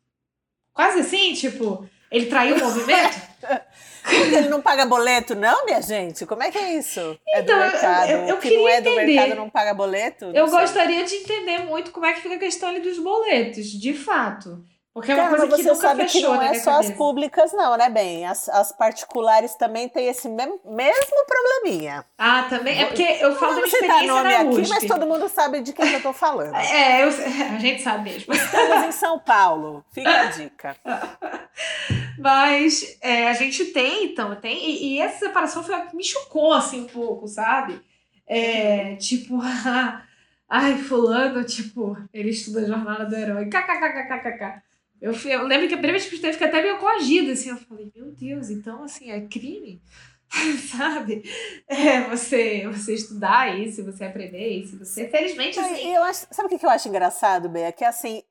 Quase 0.72 1.00
assim, 1.00 1.32
tipo, 1.32 1.88
ele 2.10 2.26
traiu 2.26 2.56
o 2.56 2.60
movimento? 2.60 3.16
ele 4.14 4.48
não 4.48 4.60
paga 4.60 4.86
boleto, 4.86 5.34
não, 5.34 5.64
minha 5.64 5.80
gente? 5.82 6.24
Como 6.26 6.42
é 6.42 6.50
que 6.50 6.58
é 6.58 6.74
isso? 6.74 7.18
Então, 7.28 7.36
é 7.36 7.42
do 7.42 7.72
mercado. 7.72 8.10
Eu, 8.10 8.18
eu, 8.18 8.28
eu 8.28 8.38
que 8.38 8.56
não 8.56 8.68
é 8.68 8.80
do 8.80 8.88
entender. 8.90 9.06
mercado 9.14 9.34
não 9.36 9.50
paga 9.50 9.74
boleto? 9.74 10.26
Não 10.26 10.34
eu 10.34 10.48
sei. 10.48 10.58
gostaria 10.60 11.04
de 11.04 11.14
entender 11.16 11.58
muito 11.64 11.90
como 11.90 12.06
é 12.06 12.12
que 12.12 12.20
fica 12.20 12.34
a 12.36 12.38
questão 12.38 12.68
ali 12.68 12.80
dos 12.80 12.98
boletos, 12.98 13.66
de 13.66 13.94
fato. 13.94 14.62
Porque 14.94 15.12
é 15.12 15.14
uma 15.14 15.24
Cara, 15.24 15.36
coisa 15.36 15.56
que 15.56 15.62
nunca 15.62 15.74
sabe 15.74 16.02
fechou 16.04 16.20
que 16.22 16.26
não 16.38 16.42
é 16.42 16.54
só 16.54 16.70
cabeça. 16.72 16.90
as 16.92 16.96
públicas, 16.96 17.52
não, 17.52 17.76
né, 17.76 17.90
bem? 17.90 18.26
As, 18.26 18.48
as 18.48 18.72
particulares 18.72 19.54
também 19.54 19.90
têm 19.90 20.08
esse 20.08 20.26
mesmo, 20.26 20.58
mesmo 20.64 21.16
probleminha. 21.28 22.02
Ah, 22.16 22.46
também? 22.48 22.80
É 22.80 22.86
porque 22.86 23.02
eu 23.20 23.36
falo 23.36 23.56
da 23.56 23.60
minha 23.60 23.66
experiência 23.66 24.06
nome 24.06 24.32
na 24.32 24.42
USP. 24.44 24.60
aqui, 24.62 24.70
mas 24.70 24.84
todo 24.86 25.06
mundo 25.06 25.28
sabe 25.28 25.60
de 25.60 25.74
quem 25.74 25.92
eu 25.92 26.00
tô 26.00 26.14
falando. 26.14 26.54
É, 26.56 27.02
eu, 27.02 27.08
a 27.54 27.58
gente 27.58 27.82
sabe 27.82 28.10
mesmo. 28.10 28.32
Estamos 28.32 28.84
em 28.84 28.92
São 28.92 29.18
Paulo, 29.18 29.84
fica 29.92 30.08
a 30.08 30.24
dica. 30.30 30.74
Mas 32.18 32.98
é, 33.00 33.28
a 33.28 33.32
gente 33.32 33.66
tem, 33.66 34.06
então, 34.06 34.34
tem. 34.36 34.70
E, 34.70 34.94
e, 34.94 34.98
essa 34.98 35.26
separação 35.26 35.62
foi 35.62 35.74
a 35.74 35.86
que 35.86 35.96
me 35.96 36.04
chocou, 36.04 36.52
assim, 36.52 36.82
um 36.82 36.86
pouco, 36.86 37.26
sabe? 37.26 37.80
É, 38.26 38.96
tipo, 38.96 39.38
ai, 40.48 40.78
fulano, 40.78 41.44
tipo, 41.44 41.96
ele 42.12 42.30
estuda 42.30 42.60
a 42.60 42.66
jornada 42.66 43.04
do 43.04 43.14
herói. 43.14 43.46
KKKKKK. 43.46 44.62
Eu, 45.00 45.12
fui, 45.14 45.34
eu 45.34 45.46
lembro 45.46 45.68
que 45.68 45.74
a 45.74 45.78
primeira 45.78 45.98
vez 45.98 46.08
que 46.08 46.14
eu 46.14 46.16
estudei, 46.16 46.32
fiquei 46.32 46.48
até 46.48 46.62
meio 46.62 46.78
coagida, 46.78 47.32
assim. 47.32 47.50
Eu 47.50 47.56
falei, 47.58 47.92
meu 47.94 48.10
Deus, 48.12 48.50
então, 48.50 48.82
assim, 48.82 49.10
é 49.10 49.20
crime? 49.20 49.82
sabe? 50.76 51.22
É, 51.68 52.02
você, 52.08 52.66
você 52.68 52.94
estudar 52.94 53.58
isso, 53.58 53.84
você 53.84 54.04
aprender 54.04 54.48
isso, 54.48 54.78
você, 54.78 55.08
felizmente, 55.08 55.58
assim... 55.58 55.94
Eu 55.94 56.02
acho, 56.02 56.26
sabe 56.30 56.54
o 56.54 56.58
que 56.58 56.64
eu 56.64 56.70
acho 56.70 56.88
engraçado, 56.88 57.48
Bea? 57.48 57.72
Que, 57.72 57.84
assim, 57.84 58.22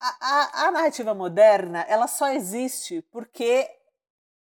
a, 0.00 0.16
a, 0.20 0.68
a 0.68 0.70
narrativa 0.70 1.14
moderna, 1.14 1.84
ela 1.88 2.06
só 2.06 2.28
existe 2.28 3.02
porque 3.12 3.68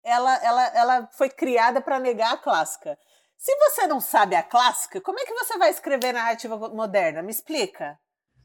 ela, 0.04 0.36
ela, 0.44 0.68
ela 0.68 1.10
foi 1.12 1.30
criada 1.30 1.82
para 1.82 2.00
negar 2.00 2.34
a 2.34 2.38
clássica. 2.38 2.98
Se 3.38 3.56
você 3.56 3.88
não 3.88 4.00
sabe 4.00 4.36
a 4.36 4.44
clássica, 4.44 5.02
como 5.02 5.20
é 5.20 5.26
que 5.26 5.34
você 5.34 5.58
vai 5.58 5.70
escrever 5.70 6.14
narrativa 6.14 6.58
moderna? 6.70 7.22
Me 7.22 7.32
explica. 7.32 8.00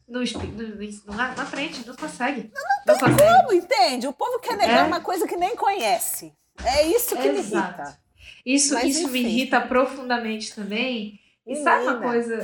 Não, 0.07 0.21
não, 0.21 1.17
não 1.17 1.43
aprende, 1.43 1.87
não 1.87 1.97
consegue. 1.97 2.51
Não, 2.53 2.63
não 2.87 2.99
tem 2.99 3.11
consegue. 3.11 3.37
como, 3.37 3.53
entende? 3.53 4.07
O 4.09 4.13
povo 4.13 4.39
quer 4.41 4.57
negar 4.57 4.85
é. 4.85 4.87
uma 4.87 5.01
coisa 5.01 5.27
que 5.27 5.37
nem 5.37 5.57
conhece. 5.57 6.35
É 6.65 6.87
isso 6.87 7.17
que 7.17 7.29
Exato. 7.29 7.33
me 7.33 7.41
irrita. 7.41 8.03
Isso, 8.45 8.75
Mas, 8.75 8.97
isso 8.97 9.09
me 9.09 9.21
irrita 9.21 9.61
profundamente 9.61 10.55
também. 10.55 11.19
E 11.47 11.57
sabe 11.57 11.85
uma 11.85 12.01
coisa? 12.01 12.39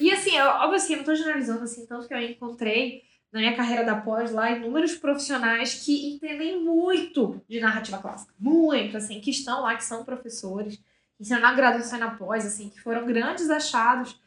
E 0.00 0.10
assim, 0.10 0.36
eu, 0.36 0.46
óbvio 0.46 0.76
assim, 0.76 0.94
eu 0.94 0.98
não 0.98 1.04
tô 1.04 1.14
generalizando 1.14 1.64
assim, 1.64 1.86
tanto 1.86 2.08
que 2.08 2.14
eu 2.14 2.20
encontrei 2.20 3.02
na 3.32 3.40
minha 3.40 3.56
carreira 3.56 3.84
da 3.84 3.96
pós 3.96 4.32
lá 4.32 4.50
inúmeros 4.50 4.94
profissionais 4.96 5.74
que 5.84 6.14
entendem 6.14 6.62
muito 6.62 7.40
de 7.48 7.60
narrativa 7.60 7.98
clássica. 7.98 8.34
Muito, 8.38 8.96
assim, 8.96 9.20
que 9.20 9.30
estão 9.30 9.62
lá, 9.62 9.76
que 9.76 9.84
são 9.84 10.04
professores, 10.04 10.76
que 11.16 11.22
ensinam 11.22 11.40
na 11.40 11.54
graduação 11.54 11.98
e 11.98 12.00
na 12.00 12.10
pós, 12.10 12.44
assim, 12.44 12.68
que 12.68 12.80
foram 12.80 13.06
grandes 13.06 13.48
achados 13.50 14.18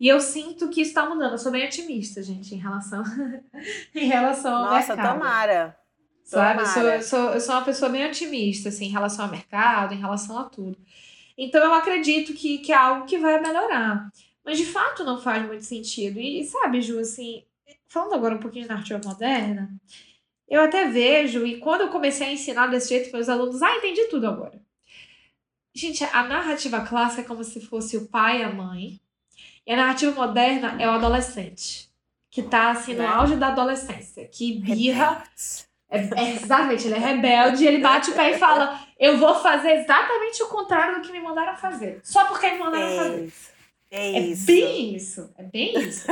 e 0.00 0.08
eu 0.08 0.18
sinto 0.18 0.70
que 0.70 0.80
isso 0.80 0.92
está 0.92 1.06
mudando. 1.06 1.32
Eu 1.32 1.38
sou 1.38 1.52
bem 1.52 1.66
otimista, 1.66 2.22
gente, 2.22 2.54
em 2.54 2.58
relação, 2.58 3.04
em 3.94 4.06
relação 4.06 4.56
ao 4.56 4.64
Nossa, 4.64 4.96
mercado. 4.96 5.12
tomara. 5.12 5.76
Sabe? 6.24 6.62
Eu 6.62 6.66
sou, 6.66 6.82
eu, 6.82 7.02
sou, 7.02 7.30
eu 7.34 7.40
sou 7.40 7.54
uma 7.54 7.64
pessoa 7.64 7.90
bem 7.90 8.06
otimista, 8.06 8.70
assim, 8.70 8.86
em 8.86 8.90
relação 8.90 9.26
ao 9.26 9.30
mercado, 9.30 9.92
em 9.92 10.00
relação 10.00 10.38
a 10.38 10.44
tudo. 10.44 10.78
Então 11.36 11.62
eu 11.62 11.74
acredito 11.74 12.32
que, 12.32 12.58
que 12.58 12.72
é 12.72 12.76
algo 12.76 13.04
que 13.04 13.18
vai 13.18 13.38
melhorar. 13.42 14.10
Mas 14.42 14.56
de 14.56 14.64
fato 14.64 15.04
não 15.04 15.20
faz 15.20 15.44
muito 15.46 15.64
sentido. 15.64 16.18
E 16.18 16.44
sabe, 16.44 16.80
Ju, 16.80 16.98
assim, 16.98 17.44
falando 17.88 18.14
agora 18.14 18.36
um 18.36 18.40
pouquinho 18.40 18.64
de 18.64 18.70
narrativa 18.70 19.00
moderna, 19.04 19.70
eu 20.48 20.60
até 20.60 20.88
vejo, 20.88 21.46
e 21.46 21.58
quando 21.58 21.82
eu 21.82 21.88
comecei 21.88 22.26
a 22.26 22.32
ensinar 22.32 22.66
desse 22.66 22.88
jeito 22.88 23.12
meus 23.12 23.28
alunos, 23.28 23.62
ah, 23.62 23.76
entendi 23.76 24.04
tudo 24.08 24.26
agora. 24.26 24.60
Gente, 25.72 26.02
a 26.04 26.24
narrativa 26.24 26.80
clássica 26.80 27.22
é 27.22 27.24
como 27.24 27.44
se 27.44 27.60
fosse 27.60 27.96
o 27.96 28.08
pai 28.08 28.40
e 28.40 28.42
a 28.42 28.52
mãe, 28.52 29.00
e 29.64 29.72
a 29.72 29.76
narrativa 29.76 30.12
moderna 30.12 30.76
é 30.82 30.88
o 30.88 30.92
adolescente, 30.92 31.88
que 32.30 32.42
tá 32.42 32.72
assim 32.72 32.94
no 32.94 33.02
é. 33.02 33.06
auge 33.06 33.36
da 33.36 33.48
adolescência, 33.48 34.26
que 34.26 34.58
birra. 34.58 35.22
É, 35.88 35.98
é, 35.98 36.34
exatamente, 36.34 36.86
ele 36.86 36.94
é 36.94 36.98
rebelde, 36.98 37.66
ele 37.66 37.78
bate 37.78 38.10
o 38.10 38.14
pé 38.14 38.32
e 38.32 38.38
fala: 38.38 38.80
Eu 38.98 39.18
vou 39.18 39.34
fazer 39.36 39.72
exatamente 39.72 40.42
o 40.42 40.48
contrário 40.48 40.96
do 40.96 41.02
que 41.02 41.12
me 41.12 41.20
mandaram 41.20 41.56
fazer. 41.56 42.00
Só 42.04 42.26
porque 42.26 42.48
me 42.50 42.58
mandaram 42.58 42.86
é 42.86 42.96
fazer. 42.96 43.32
É, 43.90 44.12
é 44.12 44.20
isso. 44.20 44.46
bem 44.46 44.94
isso. 44.94 45.34
É 45.36 45.42
bem 45.42 45.78
isso. 45.78 46.06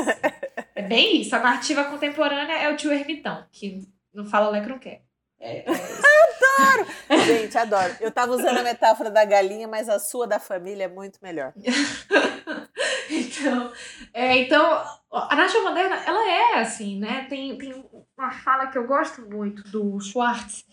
é 0.74 0.82
bem 0.82 1.20
isso. 1.20 1.36
A 1.36 1.38
narrativa 1.38 1.84
contemporânea 1.84 2.54
é 2.54 2.72
o 2.72 2.76
tio 2.76 2.92
ermitão, 2.92 3.46
que 3.52 3.86
não 4.12 4.24
fala 4.24 4.50
Lé 4.50 4.60
que 4.60 4.68
não 4.68 4.78
quer. 4.78 5.02
É, 5.40 5.58
é 5.58 5.64
adoro! 6.58 7.24
Gente, 7.24 7.56
adoro. 7.56 7.96
Eu 8.00 8.10
tava 8.10 8.32
usando 8.32 8.58
a 8.58 8.62
metáfora 8.62 9.10
da 9.10 9.24
galinha, 9.24 9.68
mas 9.68 9.88
a 9.88 9.98
sua 9.98 10.26
da 10.26 10.40
família 10.40 10.84
é 10.84 10.88
muito 10.88 11.20
melhor. 11.22 11.52
então, 13.08 13.72
é, 14.12 14.38
então, 14.38 14.84
a 15.12 15.36
narrativa 15.36 15.62
moderna, 15.62 15.96
ela 16.04 16.28
é 16.28 16.60
assim, 16.60 16.98
né? 16.98 17.26
Tem, 17.28 17.56
tem 17.56 17.84
uma 18.16 18.32
fala 18.32 18.66
que 18.66 18.78
eu 18.78 18.86
gosto 18.86 19.22
muito 19.22 19.62
do 19.70 20.00
Schwartz, 20.00 20.64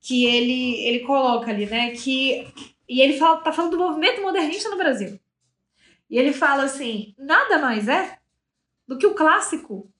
que 0.00 0.24
ele, 0.26 0.80
ele 0.84 1.00
coloca 1.00 1.50
ali, 1.50 1.66
né? 1.66 1.90
Que, 1.92 2.52
e 2.88 3.00
ele 3.00 3.16
fala, 3.18 3.38
tá 3.38 3.52
falando 3.52 3.76
do 3.76 3.84
movimento 3.84 4.20
modernista 4.20 4.68
no 4.68 4.76
Brasil. 4.76 5.18
E 6.08 6.18
ele 6.18 6.32
fala 6.32 6.64
assim: 6.64 7.14
nada 7.18 7.58
mais 7.58 7.88
é 7.88 8.18
do 8.86 8.96
que 8.98 9.06
o 9.06 9.14
clássico 9.14 9.90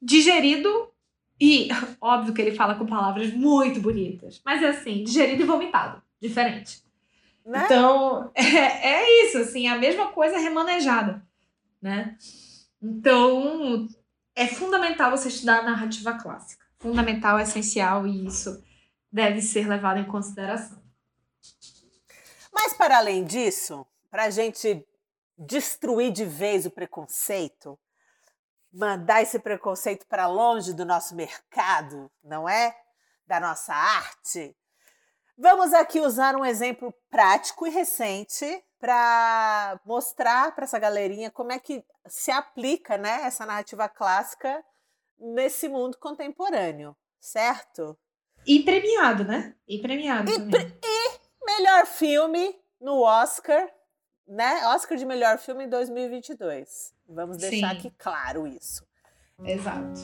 digerido 0.00 0.92
e, 1.40 1.68
óbvio 2.00 2.34
que 2.34 2.42
ele 2.42 2.56
fala 2.56 2.74
com 2.74 2.86
palavras 2.86 3.32
muito 3.32 3.80
bonitas, 3.80 4.40
mas 4.44 4.62
é 4.62 4.68
assim, 4.68 5.04
digerido 5.04 5.42
e 5.42 5.46
vomitado, 5.46 6.02
diferente. 6.20 6.82
Né? 7.44 7.62
Então, 7.64 8.30
é, 8.34 8.42
é 8.44 9.24
isso, 9.26 9.38
assim, 9.38 9.68
a 9.68 9.76
mesma 9.76 10.08
coisa 10.08 10.38
remanejada, 10.38 11.22
né? 11.80 12.16
Então, 12.82 13.86
é 14.34 14.46
fundamental 14.46 15.10
você 15.10 15.28
estudar 15.28 15.60
a 15.60 15.62
narrativa 15.62 16.14
clássica. 16.14 16.64
Fundamental, 16.78 17.38
essencial, 17.38 18.06
e 18.06 18.26
isso 18.26 18.62
deve 19.10 19.40
ser 19.40 19.66
levado 19.66 19.98
em 19.98 20.04
consideração. 20.04 20.82
Mas, 22.52 22.74
para 22.74 22.98
além 22.98 23.24
disso, 23.24 23.86
para 24.10 24.24
a 24.24 24.30
gente 24.30 24.84
destruir 25.36 26.12
de 26.12 26.24
vez 26.24 26.66
o 26.66 26.70
preconceito, 26.70 27.78
mandar 28.72 29.22
esse 29.22 29.38
preconceito 29.38 30.06
para 30.06 30.26
longe 30.26 30.72
do 30.72 30.84
nosso 30.84 31.14
mercado, 31.14 32.10
não 32.22 32.48
é? 32.48 32.76
Da 33.26 33.40
nossa 33.40 33.72
arte. 33.72 34.56
Vamos 35.38 35.74
aqui 35.74 36.00
usar 36.00 36.34
um 36.34 36.44
exemplo 36.44 36.94
prático 37.10 37.66
e 37.66 37.70
recente 37.70 38.64
para 38.78 39.78
mostrar 39.84 40.54
para 40.54 40.64
essa 40.64 40.78
galerinha 40.78 41.30
como 41.30 41.52
é 41.52 41.58
que 41.58 41.84
se 42.06 42.30
aplica, 42.30 42.96
né, 42.96 43.22
essa 43.22 43.44
narrativa 43.44 43.88
clássica 43.88 44.64
nesse 45.18 45.68
mundo 45.68 45.98
contemporâneo, 45.98 46.96
certo? 47.20 47.98
E 48.46 48.60
premiado, 48.60 49.24
né? 49.24 49.54
E 49.66 49.78
premiado. 49.80 50.30
E, 50.30 50.34
e 50.34 51.44
melhor 51.44 51.86
filme 51.86 52.54
no 52.80 53.02
Oscar, 53.02 53.68
né? 54.26 54.66
Oscar 54.68 54.96
de 54.96 55.06
melhor 55.06 55.38
filme 55.38 55.64
em 55.64 55.68
2022. 55.68 56.94
Vamos 57.08 57.36
deixar 57.36 57.70
Sim. 57.70 57.78
aqui 57.78 57.90
claro 57.98 58.46
isso. 58.46 58.86
Exato. 59.44 60.00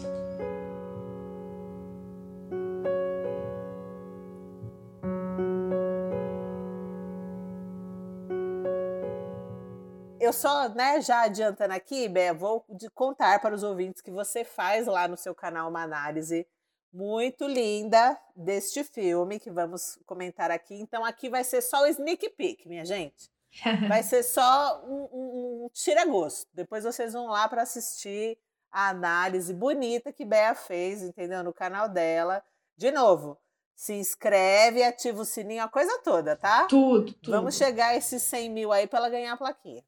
eu 10.23 10.33
só, 10.33 10.69
né, 10.69 11.01
já 11.01 11.23
adiantando 11.23 11.75
aqui, 11.75 12.09
Bé, 12.09 12.33
vou 12.33 12.65
contar 12.95 13.41
para 13.41 13.55
os 13.55 13.65
ouvintes 13.65 14.01
que 14.01 14.11
você 14.11 14.45
faz 14.45 14.87
lá 14.87 15.09
no 15.09 15.17
seu 15.17 15.35
canal 15.35 15.69
uma 15.69 15.83
análise 15.83 16.47
muito 16.93 17.45
linda 17.47 18.17
deste 18.37 18.85
filme 18.85 19.41
que 19.41 19.51
vamos 19.51 19.99
comentar 20.07 20.51
aqui. 20.51 20.75
Então, 20.75 21.05
aqui 21.05 21.29
vai 21.29 21.43
ser 21.43 21.61
só 21.61 21.83
o 21.83 21.87
sneak 21.87 22.31
peek, 22.31 22.69
minha 22.69 22.85
gente. 22.85 23.32
Vai 23.89 24.03
ser 24.05 24.23
só 24.23 24.83
um, 24.85 25.09
um, 25.13 25.65
um 25.65 25.71
tira-gosto. 25.73 26.49
Depois 26.55 26.85
vocês 26.85 27.13
vão 27.13 27.27
lá 27.27 27.49
para 27.49 27.63
assistir 27.63 28.39
a 28.71 28.89
análise 28.89 29.53
bonita 29.53 30.13
que 30.13 30.25
Bea 30.25 30.55
fez, 30.55 31.03
entendeu? 31.03 31.43
No 31.43 31.53
canal 31.53 31.89
dela. 31.89 32.43
De 32.77 32.91
novo, 32.91 33.39
se 33.75 33.93
inscreve, 33.95 34.83
ativa 34.83 35.21
o 35.21 35.25
sininho, 35.25 35.65
a 35.65 35.69
coisa 35.69 36.01
toda, 36.03 36.37
tá? 36.37 36.67
Tudo, 36.67 37.13
tudo. 37.15 37.33
Vamos 37.33 37.57
chegar 37.57 37.89
a 37.89 37.97
esses 37.97 38.23
100 38.23 38.51
mil 38.51 38.73
aí 38.73 38.87
para 38.87 39.01
ela 39.01 39.11
ganhar 39.11 39.33
a 39.33 39.37
plaquinha. 39.37 39.85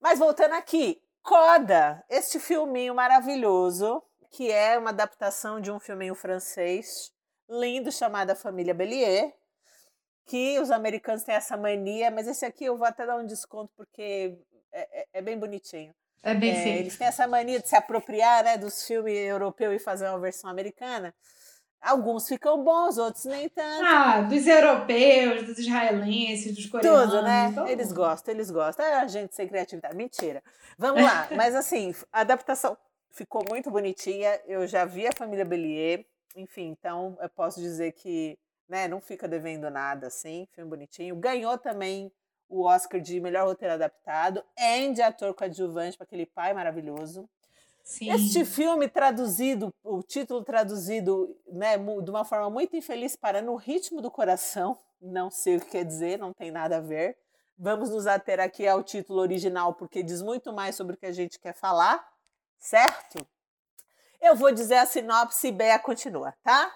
Mas 0.00 0.18
voltando 0.18 0.54
aqui, 0.54 1.00
Coda, 1.22 2.02
este 2.08 2.40
filminho 2.40 2.94
maravilhoso, 2.94 4.02
que 4.30 4.50
é 4.50 4.78
uma 4.78 4.90
adaptação 4.90 5.60
de 5.60 5.70
um 5.70 5.78
filminho 5.78 6.14
francês 6.14 7.12
lindo 7.48 7.92
chamado 7.92 8.30
A 8.30 8.34
Família 8.34 8.72
Bellier, 8.72 9.34
que 10.28 10.60
os 10.60 10.70
americanos 10.70 11.22
têm 11.22 11.34
essa 11.34 11.56
mania, 11.56 12.10
mas 12.10 12.28
esse 12.28 12.44
aqui 12.44 12.66
eu 12.66 12.76
vou 12.76 12.86
até 12.86 13.06
dar 13.06 13.16
um 13.16 13.26
desconto 13.26 13.72
porque 13.74 14.36
é, 14.70 15.00
é, 15.00 15.06
é 15.14 15.22
bem 15.22 15.38
bonitinho. 15.38 15.92
É 16.22 16.34
bem 16.34 16.54
é, 16.54 16.78
Eles 16.78 16.98
têm 16.98 17.06
essa 17.06 17.26
mania 17.26 17.58
de 17.58 17.66
se 17.68 17.74
apropriar 17.74 18.44
né, 18.44 18.58
dos 18.58 18.86
filmes 18.86 19.16
europeus 19.16 19.76
e 19.76 19.78
fazer 19.78 20.06
uma 20.08 20.18
versão 20.18 20.50
americana. 20.50 21.14
Alguns 21.80 22.28
ficam 22.28 22.62
bons, 22.62 22.98
outros 22.98 23.24
nem 23.24 23.48
tanto. 23.48 23.84
Ah, 23.84 24.20
dos 24.22 24.46
europeus, 24.46 25.46
dos 25.46 25.58
israelenses, 25.58 26.54
dos 26.54 26.66
coreanos. 26.66 27.10
Tudo, 27.10 27.22
né? 27.22 27.54
Eles 27.68 27.92
gostam, 27.92 28.34
eles 28.34 28.50
gostam. 28.50 28.84
É 28.84 28.96
a 28.96 29.06
gente 29.06 29.34
sem 29.34 29.48
criatividade. 29.48 29.96
Mentira. 29.96 30.42
Vamos 30.76 31.02
lá. 31.02 31.28
Mas 31.34 31.54
assim, 31.54 31.94
a 32.12 32.20
adaptação 32.20 32.76
ficou 33.12 33.44
muito 33.48 33.70
bonitinha. 33.70 34.38
Eu 34.44 34.66
já 34.66 34.84
vi 34.84 35.06
a 35.06 35.12
família 35.16 35.44
Bellier. 35.44 36.04
Enfim, 36.36 36.74
então 36.78 37.16
eu 37.22 37.28
posso 37.30 37.60
dizer 37.60 37.92
que 37.92 38.36
né, 38.68 38.86
não 38.86 39.00
fica 39.00 39.26
devendo 39.26 39.70
nada, 39.70 40.08
assim. 40.08 40.46
Filme 40.52 40.70
bonitinho. 40.70 41.16
Ganhou 41.16 41.56
também 41.56 42.12
o 42.48 42.64
Oscar 42.64 43.00
de 43.00 43.20
melhor 43.20 43.46
roteiro 43.46 43.74
adaptado 43.74 44.42
e 44.56 44.92
de 44.92 45.02
ator 45.02 45.34
coadjuvante 45.34 45.96
para 45.96 46.04
aquele 46.04 46.26
pai 46.26 46.54
maravilhoso. 46.54 47.28
Sim. 47.82 48.10
Este 48.10 48.44
filme 48.44 48.86
traduzido, 48.86 49.72
o 49.82 50.02
título 50.02 50.44
traduzido 50.44 51.34
né, 51.46 51.78
de 51.78 52.10
uma 52.10 52.24
forma 52.24 52.50
muito 52.50 52.76
infeliz 52.76 53.16
para 53.16 53.40
No 53.40 53.56
Ritmo 53.56 54.02
do 54.02 54.10
Coração, 54.10 54.78
não 55.00 55.30
sei 55.30 55.56
o 55.56 55.60
que 55.60 55.70
quer 55.70 55.84
dizer, 55.84 56.18
não 56.18 56.32
tem 56.32 56.50
nada 56.50 56.76
a 56.76 56.80
ver. 56.80 57.16
Vamos 57.58 57.90
nos 57.90 58.06
ater 58.06 58.40
aqui 58.40 58.68
ao 58.68 58.82
título 58.82 59.20
original, 59.20 59.74
porque 59.74 60.02
diz 60.02 60.22
muito 60.22 60.52
mais 60.52 60.76
sobre 60.76 60.94
o 60.94 60.98
que 60.98 61.06
a 61.06 61.12
gente 61.12 61.38
quer 61.38 61.54
falar, 61.54 62.06
certo? 62.58 63.26
Eu 64.20 64.36
vou 64.36 64.52
dizer 64.52 64.76
a 64.76 64.86
sinopse 64.86 65.48
e 65.48 65.52
Bea 65.52 65.78
continua, 65.78 66.34
tá? 66.42 66.70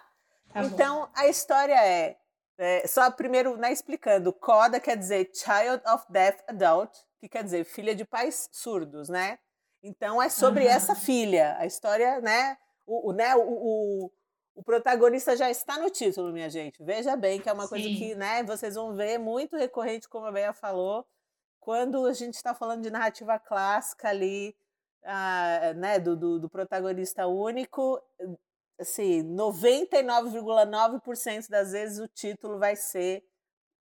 Tá 0.52 0.62
então, 0.64 1.08
a 1.14 1.26
história 1.26 1.74
é, 1.74 2.16
é, 2.58 2.86
só 2.86 3.10
primeiro 3.10 3.56
né, 3.56 3.72
explicando, 3.72 4.32
CODA 4.32 4.78
quer 4.78 4.96
dizer 4.96 5.30
Child 5.34 5.82
of 5.92 6.04
Deaf 6.08 6.38
Adult, 6.46 6.92
que 7.20 7.28
quer 7.28 7.42
dizer 7.42 7.64
filha 7.64 7.94
de 7.94 8.04
pais 8.04 8.48
surdos, 8.52 9.08
né? 9.08 9.38
Então 9.82 10.22
é 10.22 10.28
sobre 10.28 10.64
uhum. 10.64 10.70
essa 10.70 10.94
filha. 10.94 11.56
A 11.58 11.66
história, 11.66 12.20
né? 12.20 12.56
O, 12.86 13.10
o 13.10 13.12
né? 13.12 13.34
O, 13.34 13.40
o, 13.40 14.12
o, 14.54 14.62
protagonista 14.62 15.36
já 15.36 15.50
está 15.50 15.78
no 15.78 15.90
título, 15.90 16.32
minha 16.32 16.48
gente. 16.48 16.82
Veja 16.82 17.16
bem 17.16 17.40
que 17.40 17.48
é 17.48 17.52
uma 17.52 17.64
Sim. 17.64 17.68
coisa 17.68 17.88
que, 17.88 18.14
né? 18.14 18.42
Vocês 18.44 18.74
vão 18.74 18.94
ver 18.94 19.18
muito 19.18 19.56
recorrente, 19.56 20.08
como 20.08 20.26
a 20.26 20.32
Bea 20.32 20.52
falou, 20.52 21.06
quando 21.58 22.06
a 22.06 22.12
gente 22.12 22.34
está 22.34 22.54
falando 22.54 22.82
de 22.82 22.90
narrativa 22.90 23.38
clássica 23.38 24.08
ali, 24.08 24.56
ah, 25.04 25.72
né? 25.76 25.98
Do, 25.98 26.16
do, 26.16 26.38
do 26.38 26.48
protagonista 26.48 27.26
único, 27.26 28.00
assim, 28.78 29.22
99,9% 29.22 31.48
das 31.48 31.72
vezes 31.72 31.98
o 31.98 32.08
título 32.08 32.58
vai 32.58 32.76
ser 32.76 33.24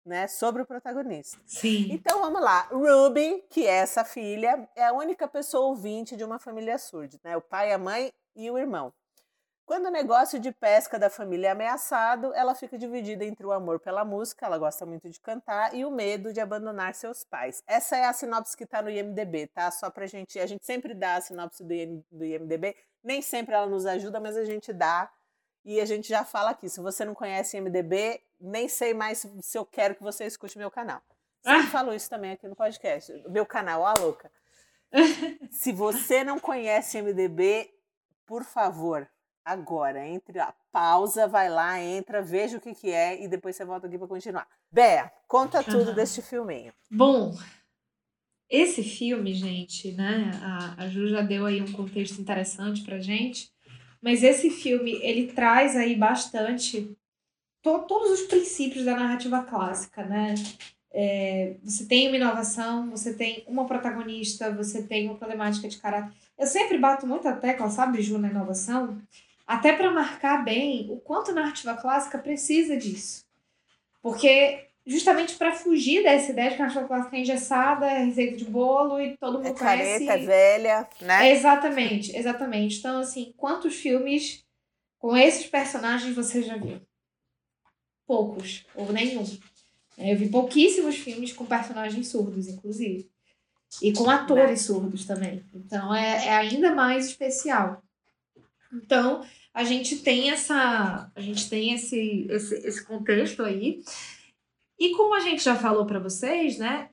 né, 0.06 0.28
sobre 0.28 0.62
o 0.62 0.66
protagonista. 0.66 1.40
Sim. 1.46 1.88
Então 1.92 2.20
vamos 2.20 2.42
lá. 2.42 2.68
Ruby, 2.72 3.44
que 3.50 3.68
é 3.68 3.78
essa 3.78 4.04
filha, 4.04 4.68
é 4.76 4.86
a 4.86 4.94
única 4.94 5.28
pessoa 5.28 5.68
ouvinte 5.68 6.16
de 6.16 6.24
uma 6.24 6.40
família 6.40 6.78
surda, 6.78 7.20
né? 7.24 7.38
O 7.38 7.42
pai, 7.42 7.72
a 7.72 7.78
mãe 7.78 8.12
e 8.36 8.50
o 8.50 8.58
irmão. 8.58 8.94
Quando 9.72 9.86
o 9.86 9.92
negócio 9.92 10.38
de 10.38 10.52
pesca 10.52 11.00
da 11.00 11.10
família 11.10 11.48
é 11.48 11.52
ameaçado, 11.52 12.34
ela 12.34 12.54
fica 12.54 12.78
dividida 12.78 13.24
entre 13.24 13.46
o 13.46 13.54
amor 13.54 13.80
pela 13.80 14.04
música, 14.04 14.46
ela 14.46 14.58
gosta 14.58 14.86
muito 14.86 15.10
de 15.10 15.18
cantar, 15.18 15.74
e 15.74 15.86
o 15.86 15.92
medo 15.92 16.34
de 16.34 16.42
abandonar 16.42 16.94
seus 16.94 17.24
pais. 17.24 17.64
Essa 17.66 17.96
é 17.96 18.06
a 18.06 18.12
sinopse 18.12 18.58
que 18.58 18.66
está 18.66 18.82
no 18.82 18.90
IMDB, 18.90 19.48
tá? 19.48 19.72
Só 19.72 19.90
pra 19.90 20.06
gente. 20.08 20.38
A 20.40 20.46
gente 20.46 20.66
sempre 20.66 20.94
dá 20.94 21.16
a 21.16 21.22
sinopse 21.22 21.64
do 21.64 22.26
IMDB. 22.26 22.76
Nem 23.04 23.22
sempre 23.22 23.54
ela 23.56 23.68
nos 23.68 23.86
ajuda, 23.86 24.20
mas 24.20 24.38
a 24.38 24.46
gente 24.46 24.72
dá 24.72 25.12
e 25.64 25.80
a 25.80 25.86
gente 25.86 26.10
já 26.10 26.26
fala 26.26 26.52
aqui, 26.52 26.70
se 26.70 26.80
você 26.80 27.06
não 27.06 27.14
conhece 27.14 27.60
MDB, 27.60 28.22
nem 28.40 28.68
sei 28.68 28.94
mais 28.94 29.26
se 29.42 29.58
eu 29.58 29.66
quero 29.66 29.96
que 29.96 30.02
você 30.02 30.26
escute 30.26 30.58
meu 30.58 30.72
canal. 30.72 31.02
Sempre 31.44 31.68
ah. 31.68 31.68
falo 31.68 31.94
isso 31.94 32.10
também 32.10 32.32
aqui 32.32 32.48
no 32.48 32.56
podcast. 32.56 33.12
Meu 33.30 33.46
canal, 33.46 33.86
a 33.86 33.94
louca. 34.00 34.32
se 35.52 35.72
você 35.72 36.24
não 36.24 36.40
conhece 36.40 37.02
MDB, 37.02 37.72
por 38.26 38.44
favor, 38.44 39.08
agora, 39.46 40.06
entre 40.06 40.40
a 40.40 40.54
pausa, 40.72 41.28
vai 41.28 41.50
lá, 41.50 41.80
entra, 41.80 42.22
veja 42.22 42.58
o 42.58 42.62
que, 42.62 42.74
que 42.74 42.92
é 42.92 43.22
e 43.22 43.28
depois 43.28 43.56
você 43.56 43.66
volta 43.66 43.88
aqui 43.88 43.98
para 43.98 44.08
continuar. 44.08 44.48
Bea, 44.72 45.12
conta 45.28 45.64
tudo 45.64 45.94
deste 45.96 46.22
filminho. 46.22 46.74
Bom, 46.90 47.34
esse 48.52 48.84
filme, 48.84 49.34
gente, 49.34 49.94
né? 49.94 50.30
A, 50.44 50.84
a 50.84 50.88
Ju 50.90 51.08
já 51.08 51.22
deu 51.22 51.46
aí 51.46 51.62
um 51.62 51.72
contexto 51.72 52.20
interessante 52.20 52.84
pra 52.84 53.00
gente. 53.00 53.50
Mas 54.02 54.24
esse 54.24 54.50
filme, 54.50 55.00
ele 55.02 55.32
traz 55.32 55.76
aí 55.78 55.96
bastante 55.96 56.92
to 57.62 57.80
todos 57.88 58.12
os 58.12 58.28
princípios 58.28 58.84
da 58.84 58.96
narrativa 58.96 59.42
clássica, 59.44 60.04
né? 60.04 60.36
É, 60.94 61.56
você 61.64 61.86
tem 61.86 62.08
uma 62.08 62.18
inovação, 62.18 62.90
você 62.90 63.14
tem 63.14 63.46
uma 63.48 63.66
protagonista, 63.66 64.52
você 64.52 64.84
tem 64.84 65.08
uma 65.08 65.18
problemática 65.18 65.70
de 65.70 65.78
caráter. 65.78 66.12
Eu 66.38 66.46
sempre 66.46 66.78
bato 66.78 67.08
muito 67.08 67.28
a 67.28 67.36
tecla, 67.36 67.70
sabe, 67.70 68.02
Ju, 68.02 68.18
na 68.18 68.30
inovação, 68.30 69.02
até 69.48 69.72
para 69.72 69.92
marcar 69.92 70.44
bem 70.44 70.88
o 70.90 70.98
quanto 70.98 71.32
a 71.32 71.36
narrativa 71.36 71.76
clássica 71.76 72.18
precisa 72.18 72.76
disso. 72.76 73.24
Porque 74.02 74.71
justamente 74.86 75.36
para 75.36 75.54
fugir 75.54 76.04
dessa 76.04 76.32
ideia 76.32 76.50
de 76.50 76.56
que 76.56 76.62
a 76.62 76.66
narrativa 76.66 76.88
clássica 76.88 77.16
é 77.16 77.20
engessada, 77.20 77.86
é 77.86 78.04
receita 78.06 78.38
de 78.38 78.46
bolo 78.46 79.00
e 79.00 79.16
todo 79.18 79.38
mundo 79.38 79.48
é 79.48 79.54
conhece. 79.54 80.06
Careta, 80.06 80.14
é 80.14 80.26
velha, 80.26 80.90
né? 81.02 81.32
Exatamente, 81.32 82.16
exatamente. 82.16 82.80
Então, 82.80 83.00
assim, 83.00 83.34
quantos 83.38 83.76
filmes 83.76 84.44
com 84.98 85.16
esses 85.16 85.48
personagens 85.48 86.16
você 86.16 86.42
já 86.42 86.58
viu? 86.58 86.82
Poucos, 88.08 88.66
ou 88.76 88.92
nenhum. 88.92 89.24
É, 89.98 90.14
eu 90.14 90.18
vi 90.18 90.30
pouquíssimos 90.30 90.96
filmes 90.98 91.32
com 91.32 91.46
personagens 91.46 92.08
surdos, 92.08 92.48
inclusive. 92.48 93.10
E 93.82 93.94
com 93.94 94.10
atores 94.10 94.62
surdos 94.64 95.06
também. 95.06 95.46
Então 95.54 95.96
é, 95.96 96.28
é 96.28 96.36
ainda 96.36 96.74
mais 96.74 97.06
especial. 97.06 97.82
Então, 98.74 99.26
a 99.54 99.64
gente 99.64 99.98
tem 99.98 100.32
essa. 100.32 101.12
A 101.16 101.22
gente 101.22 101.50
tem 101.50 101.74
esse, 101.74 102.28
esse, 102.30 102.56
esse 102.56 102.86
contexto 102.86 103.44
aí. 103.44 103.84
E 104.82 104.96
como 104.96 105.14
a 105.14 105.20
gente 105.20 105.44
já 105.44 105.56
falou 105.56 105.86
para 105.86 106.00
vocês, 106.00 106.58
né? 106.58 106.90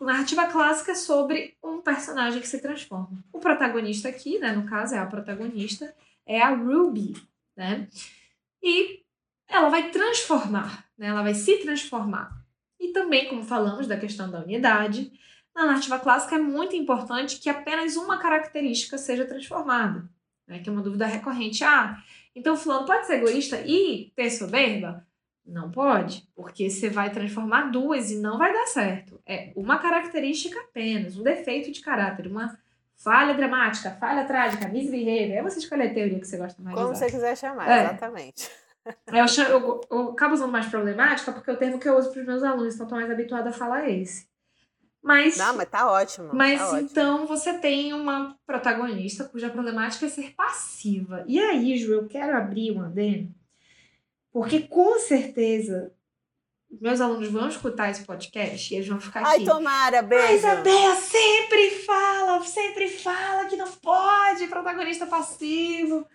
Narrativa 0.00 0.46
clássica 0.46 0.92
é 0.92 0.94
sobre 0.94 1.54
um 1.62 1.82
personagem 1.82 2.40
que 2.40 2.48
se 2.48 2.62
transforma. 2.62 3.22
O 3.30 3.38
protagonista 3.38 4.08
aqui, 4.08 4.38
né, 4.38 4.52
no 4.52 4.64
caso 4.64 4.94
é 4.94 4.98
a 4.98 5.04
protagonista, 5.04 5.94
é 6.24 6.40
a 6.40 6.54
Ruby, 6.54 7.14
né? 7.54 7.88
E 8.62 9.02
ela 9.46 9.68
vai 9.68 9.90
transformar, 9.90 10.86
né? 10.96 11.08
Ela 11.08 11.22
vai 11.22 11.34
se 11.34 11.58
transformar. 11.58 12.42
E 12.80 12.88
também, 12.88 13.28
como 13.28 13.42
falamos 13.42 13.86
da 13.86 13.98
questão 13.98 14.30
da 14.30 14.40
unidade, 14.40 15.12
na 15.54 15.66
narrativa 15.66 15.98
clássica 15.98 16.36
é 16.36 16.38
muito 16.38 16.74
importante 16.74 17.38
que 17.38 17.50
apenas 17.50 17.96
uma 17.96 18.16
característica 18.16 18.96
seja 18.96 19.26
transformada, 19.26 20.08
né? 20.48 20.60
Que 20.60 20.70
é 20.70 20.72
uma 20.72 20.82
dúvida 20.82 21.04
recorrente. 21.04 21.62
Ah, 21.62 22.02
então 22.34 22.56
fulano 22.56 22.86
pode 22.86 23.06
ser 23.06 23.16
egoísta 23.16 23.60
e 23.60 24.10
ter 24.16 24.30
soberba? 24.30 25.05
Não 25.46 25.70
pode, 25.70 26.28
porque 26.34 26.68
você 26.68 26.88
vai 26.90 27.10
transformar 27.10 27.70
duas 27.70 28.10
e 28.10 28.16
não 28.16 28.36
vai 28.36 28.52
dar 28.52 28.66
certo. 28.66 29.20
É 29.24 29.52
uma 29.54 29.78
característica 29.78 30.58
apenas, 30.60 31.16
um 31.16 31.22
defeito 31.22 31.70
de 31.70 31.80
caráter, 31.80 32.26
uma 32.26 32.58
falha 32.96 33.32
dramática, 33.34 33.90
falha 33.92 34.24
trágica, 34.24 34.66
misbehavior. 34.68 35.36
Aí 35.38 35.42
você 35.42 35.58
escolhe 35.60 35.82
a 35.84 35.94
teoria 35.94 36.18
que 36.18 36.26
você 36.26 36.36
gosta 36.36 36.60
mais 36.62 36.76
Como 36.76 36.94
você 36.94 37.06
quiser 37.06 37.36
chamar, 37.36 37.70
É. 37.70 37.84
exatamente. 37.84 38.50
Eu, 39.12 39.26
chamo- 39.26 39.50
eu, 39.50 39.80
eu 39.90 40.10
acabo 40.10 40.34
usando 40.34 40.52
mais 40.52 40.66
problemática 40.66 41.32
porque 41.32 41.50
é 41.50 41.52
o 41.52 41.56
termo 41.56 41.76
que 41.80 41.88
eu 41.88 41.96
uso 41.98 42.12
para 42.12 42.20
os 42.20 42.26
meus 42.26 42.42
alunos, 42.44 42.74
então 42.74 42.86
estou 42.86 42.96
mais 42.98 43.10
habituada 43.10 43.50
a 43.50 43.52
falar 43.52 43.88
esse. 43.90 44.28
Mas, 45.02 45.36
Não, 45.36 45.56
mas 45.56 45.68
tá 45.68 45.90
ótimo. 45.90 46.30
mas 46.32 46.60
tá 46.60 46.66
ótimo. 46.70 46.88
então 46.88 47.26
você 47.26 47.54
tem 47.58 47.92
uma 47.92 48.36
protagonista 48.46 49.24
cuja 49.24 49.50
problemática 49.50 50.06
é 50.06 50.08
ser 50.08 50.34
passiva. 50.36 51.24
E 51.26 51.36
aí, 51.36 51.76
Ju, 51.76 51.94
eu 51.94 52.06
quero 52.06 52.36
abrir 52.36 52.70
um 52.70 52.82
adendo, 52.84 53.34
porque 54.36 54.60
com 54.60 54.98
certeza 54.98 55.90
meus 56.78 57.00
alunos 57.00 57.30
vão 57.30 57.48
escutar 57.48 57.90
esse 57.90 58.04
podcast 58.04 58.70
e 58.70 58.76
eles 58.76 58.86
vão 58.86 59.00
ficar 59.00 59.24
Ai, 59.24 59.36
aqui. 59.36 59.46
tomara, 59.46 60.00
A 60.00 60.02
beijo. 60.02 60.34
Isabela 60.34 60.94
sempre 60.96 61.70
fala, 61.86 62.44
sempre 62.44 62.86
fala 62.86 63.46
que 63.46 63.56
não 63.56 63.72
pode 63.72 64.46
protagonista 64.48 65.06
passivo. 65.06 66.06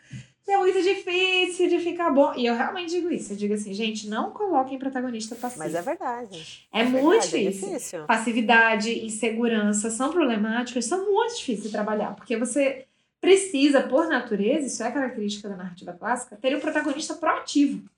que 0.45 0.51
É 0.51 0.57
muito 0.59 0.83
difícil 0.83 1.67
de 1.67 1.79
ficar 1.79 2.11
bom. 2.11 2.31
E 2.35 2.45
eu 2.45 2.53
realmente 2.53 2.91
digo 2.91 3.11
isso. 3.11 3.33
Eu 3.33 3.37
digo 3.37 3.55
assim, 3.55 3.73
gente, 3.73 4.07
não 4.07 4.29
coloquem 4.29 4.77
protagonista 4.77 5.35
passivo. 5.35 5.63
Mas 5.63 5.73
é 5.73 5.81
verdade. 5.81 6.67
É 6.71 6.83
muito 6.83 7.21
verdade, 7.21 7.37
é 7.37 7.49
difícil. 7.49 7.69
difícil. 7.69 8.05
Passividade, 8.05 9.03
insegurança 9.03 9.89
são 9.89 10.11
problemáticas, 10.11 10.85
são 10.85 11.11
muito 11.11 11.37
difíceis 11.37 11.63
de 11.63 11.71
trabalhar. 11.71 12.13
Porque 12.15 12.37
você 12.37 12.85
precisa, 13.19 13.81
por 13.81 14.07
natureza, 14.07 14.67
isso 14.67 14.83
é 14.83 14.91
característica 14.91 15.49
da 15.49 15.55
narrativa 15.55 15.93
clássica, 15.93 16.37
ter 16.39 16.55
um 16.55 16.59
protagonista 16.59 17.15
proativo. 17.15 17.89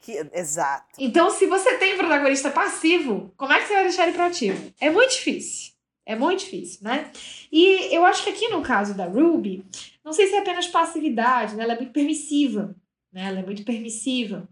Que- 0.00 0.26
exato. 0.32 0.86
Então, 0.98 1.30
se 1.30 1.46
você 1.46 1.78
tem 1.78 1.96
protagonista 1.96 2.50
passivo, 2.50 3.32
como 3.36 3.52
é 3.52 3.60
que 3.60 3.68
você 3.68 3.74
vai 3.74 3.84
deixar 3.84 4.04
ele 4.04 4.16
proativo? 4.16 4.72
É 4.80 4.90
muito 4.90 5.10
difícil. 5.12 5.72
É 6.04 6.16
muito 6.16 6.40
difícil, 6.40 6.80
né? 6.82 7.12
E 7.50 7.94
eu 7.94 8.04
acho 8.04 8.24
que 8.24 8.30
aqui 8.30 8.48
no 8.48 8.60
caso 8.62 8.92
da 8.94 9.04
Ruby, 9.06 9.64
não 10.04 10.12
sei 10.12 10.26
se 10.26 10.34
é 10.34 10.38
apenas 10.40 10.66
passividade, 10.66 11.54
né? 11.54 11.62
Ela 11.62 11.74
é 11.74 11.76
muito 11.76 11.92
permissiva, 11.92 12.74
né? 13.12 13.26
Ela 13.28 13.38
é 13.38 13.42
muito 13.44 13.64
permissiva. 13.64 14.48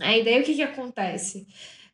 Aí 0.00 0.22
daí 0.24 0.40
o 0.40 0.44
que 0.44 0.54
que 0.54 0.62
acontece? 0.62 1.46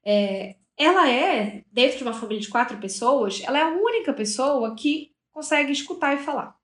É, 0.04 0.56
ela 0.76 1.10
é, 1.10 1.64
dentro 1.72 1.96
de 1.98 2.02
uma 2.04 2.12
família 2.12 2.40
de 2.42 2.48
quatro 2.48 2.76
pessoas, 2.78 3.40
ela 3.42 3.58
é 3.58 3.62
a 3.62 3.68
única 3.68 4.12
pessoa 4.12 4.74
que 4.74 5.12
consegue 5.32 5.72
escutar 5.72 6.14
e 6.14 6.22
falar. 6.22 6.54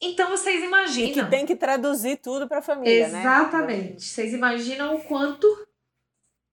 Então 0.00 0.30
vocês 0.30 0.62
E 0.62 0.66
imaginam. 0.66 1.24
que 1.24 1.30
tem 1.30 1.44
que 1.44 1.54
traduzir 1.54 2.16
tudo 2.16 2.48
pra 2.48 2.62
família, 2.62 3.08
né? 3.08 3.20
Exatamente. 3.20 4.02
Vocês 4.02 4.32
imaginam 4.32 4.96
o 4.96 5.04
quanto 5.04 5.46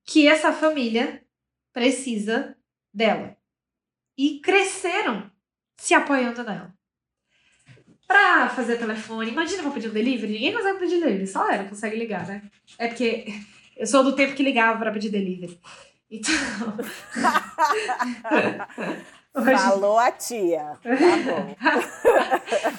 que 0.05 0.27
essa 0.27 0.51
família 0.51 1.23
precisa 1.71 2.55
dela. 2.93 3.37
E 4.17 4.39
cresceram 4.41 5.31
se 5.77 5.93
apoiando 5.93 6.43
nela. 6.43 6.73
Pra 8.05 8.49
fazer 8.49 8.77
telefone, 8.77 9.31
imagina 9.31 9.61
pra 9.63 9.71
pedir 9.71 9.89
um 9.89 9.93
delivery, 9.93 10.31
ninguém 10.33 10.53
consegue 10.53 10.79
pedir 10.79 10.99
delivery, 10.99 11.27
só 11.27 11.49
ela 11.51 11.67
consegue 11.67 11.97
ligar, 11.97 12.25
né? 12.25 12.41
É 12.77 12.87
porque 12.87 13.25
eu 13.75 13.85
sou 13.85 14.03
do 14.03 14.15
tempo 14.15 14.33
que 14.33 14.43
ligava 14.43 14.79
pra 14.79 14.91
pedir 14.91 15.09
delivery. 15.09 15.59
Então. 16.09 16.33
hoje, 19.38 19.55
Falou 19.57 19.97
a 19.97 20.11
tia. 20.11 20.77
Tá 20.81 20.89
bom. 21.25 21.55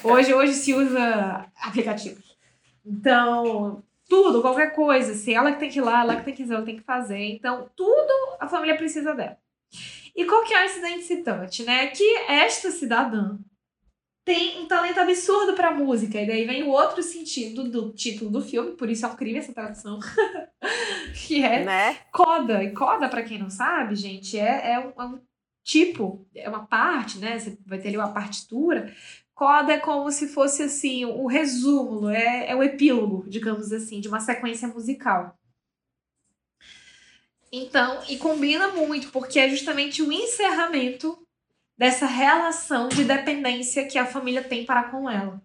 Hoje, 0.11 0.33
hoje 0.33 0.53
se 0.53 0.73
usa 0.73 1.45
aplicativos. 1.61 2.37
Então, 2.85 3.83
tudo, 4.07 4.41
qualquer 4.41 4.73
coisa, 4.73 5.13
se 5.13 5.33
ela 5.33 5.51
que 5.51 5.59
tem 5.59 5.69
que 5.69 5.79
ir 5.79 5.81
lá, 5.81 6.01
ela 6.01 6.15
que 6.15 6.23
tem 6.25 6.33
que 6.33 6.43
fazer, 6.43 6.55
ela 6.55 6.65
tem 6.65 6.77
que 6.77 6.83
fazer. 6.83 7.19
Então, 7.19 7.69
tudo 7.75 8.11
a 8.39 8.47
família 8.47 8.75
precisa 8.77 9.13
dela. 9.13 9.37
E 10.15 10.25
qual 10.25 10.43
que 10.43 10.53
é 10.53 10.63
o 10.63 10.65
incidente 10.65 11.03
citante, 11.03 11.63
né? 11.63 11.87
Que 11.87 12.15
esta 12.27 12.71
cidadã 12.71 13.37
tem 14.25 14.59
um 14.61 14.67
talento 14.67 14.99
absurdo 14.99 15.53
pra 15.53 15.71
música. 15.71 16.19
E 16.21 16.27
daí 16.27 16.45
vem 16.45 16.63
o 16.63 16.69
outro 16.69 17.01
sentido 17.01 17.63
do 17.69 17.91
título 17.93 18.29
do 18.29 18.41
filme, 18.41 18.71
por 18.75 18.89
isso 18.89 19.05
é 19.05 19.09
um 19.09 19.15
crime 19.15 19.39
essa 19.39 19.53
tradução. 19.53 19.99
que 21.27 21.43
é 21.43 21.63
Né? 21.63 21.97
coda. 22.11 22.63
E 22.63 22.71
coda, 22.73 23.07
pra 23.09 23.23
quem 23.23 23.39
não 23.39 23.49
sabe, 23.49 23.95
gente, 23.95 24.37
é, 24.37 24.73
é, 24.73 24.79
um, 24.79 24.91
é 25.01 25.05
um 25.05 25.19
tipo, 25.63 26.27
é 26.35 26.49
uma 26.49 26.65
parte, 26.65 27.17
né? 27.19 27.37
Você 27.37 27.57
vai 27.65 27.79
ter 27.79 27.89
ali 27.89 27.97
uma 27.97 28.13
partitura. 28.13 28.93
Coda 29.33 29.73
é 29.73 29.79
como 29.79 30.11
se 30.11 30.27
fosse 30.27 30.63
assim, 30.63 31.05
o 31.05 31.25
resumo, 31.25 32.09
é, 32.09 32.49
é 32.49 32.55
o 32.55 32.63
epílogo, 32.63 33.25
digamos 33.29 33.71
assim, 33.71 34.01
de 34.01 34.07
uma 34.07 34.19
sequência 34.19 34.67
musical. 34.67 35.37
Então, 37.51 38.01
e 38.07 38.17
combina 38.17 38.67
muito, 38.69 39.09
porque 39.11 39.39
é 39.39 39.49
justamente 39.49 40.01
o 40.03 40.11
encerramento 40.11 41.17
dessa 41.77 42.05
relação 42.05 42.89
de 42.89 43.03
dependência 43.05 43.87
que 43.87 43.97
a 43.97 44.05
família 44.05 44.43
tem 44.43 44.65
para 44.65 44.83
com 44.91 45.09
ela. 45.09 45.41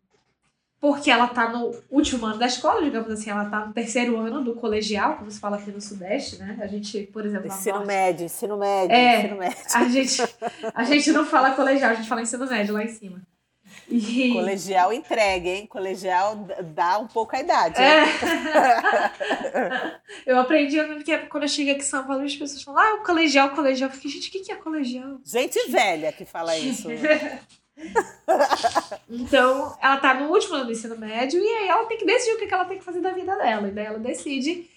Porque 0.81 1.11
ela 1.11 1.27
tá 1.29 1.49
no 1.49 1.75
último 1.91 2.27
ano 2.27 2.39
da 2.39 2.47
escola, 2.47 2.83
digamos 2.83 3.09
assim, 3.11 3.31
ela 3.31 3.47
tá 3.47 3.65
no 3.65 3.73
terceiro 3.73 4.19
ano 4.19 4.45
do 4.45 4.55
colegial, 4.55 5.17
como 5.17 5.31
se 5.31 5.41
fala 5.41 5.57
aqui 5.57 5.71
no 5.71 5.81
Sudeste, 5.81 6.37
né? 6.37 6.59
A 6.61 6.67
gente, 6.67 7.05
por 7.13 7.25
exemplo, 7.25 7.47
Ensino 7.47 7.77
Norte- 7.77 7.87
médio, 7.87 8.27
ensino 8.27 8.57
médio, 8.59 8.95
É. 8.95 9.19
ensino 9.21 9.39
médio. 9.39 9.57
a 9.75 9.89
gente, 9.89 10.23
a 10.75 10.85
gente 10.85 11.13
não 11.13 11.25
fala 11.25 11.53
colegial, 11.53 11.91
a 11.91 11.95
gente 11.95 12.09
fala 12.09 12.21
ensino 12.21 12.47
médio 12.47 12.75
lá 12.75 12.85
em 12.85 12.89
cima. 12.89 13.23
E... 13.89 14.33
Colegial 14.33 14.93
entregue, 14.93 15.49
hein? 15.49 15.67
Colegial 15.67 16.37
dá 16.75 16.99
um 16.99 17.07
pouco 17.07 17.35
a 17.37 17.41
idade. 17.41 17.81
É. 17.81 18.05
hein? 18.05 18.09
eu 20.27 20.39
aprendi 20.39 20.77
que 21.05 21.17
quando 21.29 21.45
eu 21.45 21.49
cheguei 21.49 21.73
aqui 21.75 21.83
em 21.83 21.87
São 21.87 22.07
Paulo, 22.07 22.25
as 22.25 22.35
pessoas 22.37 22.63
falam, 22.63 22.81
ah, 22.81 22.95
o 23.01 23.05
colegial, 23.05 23.51
colegial. 23.51 23.91
Eu 23.91 23.95
fiquei, 23.95 24.11
gente, 24.11 24.29
o 24.29 24.33
que 24.33 24.41
que 24.41 24.53
é 24.53 24.57
colegial? 24.57 25.19
Gente 25.25 25.69
velha 25.71 26.13
que 26.13 26.25
fala 26.25 26.57
isso. 26.57 26.89
Então, 29.09 29.77
ela 29.81 29.97
tá 29.99 30.15
no 30.15 30.31
último 30.31 30.55
ano 30.55 30.67
do 30.67 30.73
ensino 30.73 30.97
médio 30.97 31.41
e 31.41 31.47
aí 31.47 31.69
ela 31.69 31.85
tem 31.87 31.99
que 31.99 32.07
decidir 32.07 32.35
o 32.35 32.39
que 32.39 32.47
que 32.47 32.55
ela 32.55 32.65
tem 32.65 32.79
que 32.79 32.85
fazer 32.85 33.01
da 33.01 33.11
vida 33.13 33.37
dela. 33.37 33.69
E 33.69 33.71
daí 33.73 33.87
ela 33.87 33.99
decide 33.99 34.69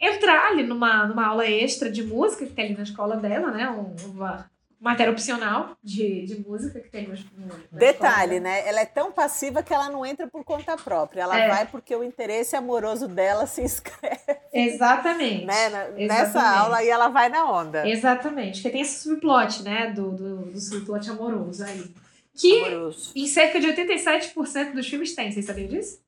entrar 0.00 0.48
ali 0.48 0.62
numa, 0.62 1.06
numa 1.06 1.26
aula 1.26 1.46
extra 1.46 1.90
de 1.90 2.02
música 2.02 2.44
que 2.44 2.52
tem 2.52 2.66
ali 2.66 2.76
na 2.76 2.82
escola 2.82 3.16
dela, 3.16 3.50
né? 3.50 3.70
Um- 3.70 3.94
Uma 4.10 4.50
matéria 4.80 5.12
opcional 5.12 5.76
de, 5.82 6.26
de 6.26 6.40
música 6.40 6.80
que 6.80 6.88
tem 6.88 7.06
no, 7.06 7.14
no, 7.14 7.78
Detalhe, 7.78 8.40
né? 8.40 8.66
Ela 8.68 8.80
é 8.80 8.84
tão 8.84 9.12
passiva 9.12 9.62
que 9.62 9.72
ela 9.72 9.88
não 9.88 10.04
entra 10.04 10.26
por 10.26 10.42
conta 10.42 10.76
própria. 10.76 11.22
Ela 11.22 11.38
É. 11.38 11.48
vai 11.48 11.66
porque 11.66 11.94
o 11.94 12.02
interesse 12.02 12.56
amoroso 12.56 13.06
dela 13.06 13.46
se 13.46 13.62
inscreve 13.62 14.18
Exatamente. 14.52 15.44
né? 15.44 15.68
na- 15.68 15.88
nessa 15.90 16.22
Exatamente. 16.24 16.58
aula 16.58 16.82
e 16.82 16.88
ela 16.88 17.08
vai 17.08 17.28
na 17.28 17.44
onda. 17.48 17.88
Exatamente. 17.88 18.54
Porque 18.60 18.70
tem 18.70 18.80
esse 18.80 19.04
subplot, 19.04 19.62
né? 19.62 19.92
Do, 19.94 20.10
do, 20.10 20.36
do 20.46 20.60
subplot 20.60 21.08
amoroso 21.10 21.62
aí. 21.64 21.94
Que 22.34 22.64
Amoroso. 22.64 23.12
em 23.14 23.26
cerca 23.26 23.60
de 23.60 23.68
87% 23.68 24.72
dos 24.72 24.88
filmes 24.88 25.14
tem, 25.14 25.30
vocês 25.30 25.44
sabiam 25.44 25.68
disso? 25.68 26.00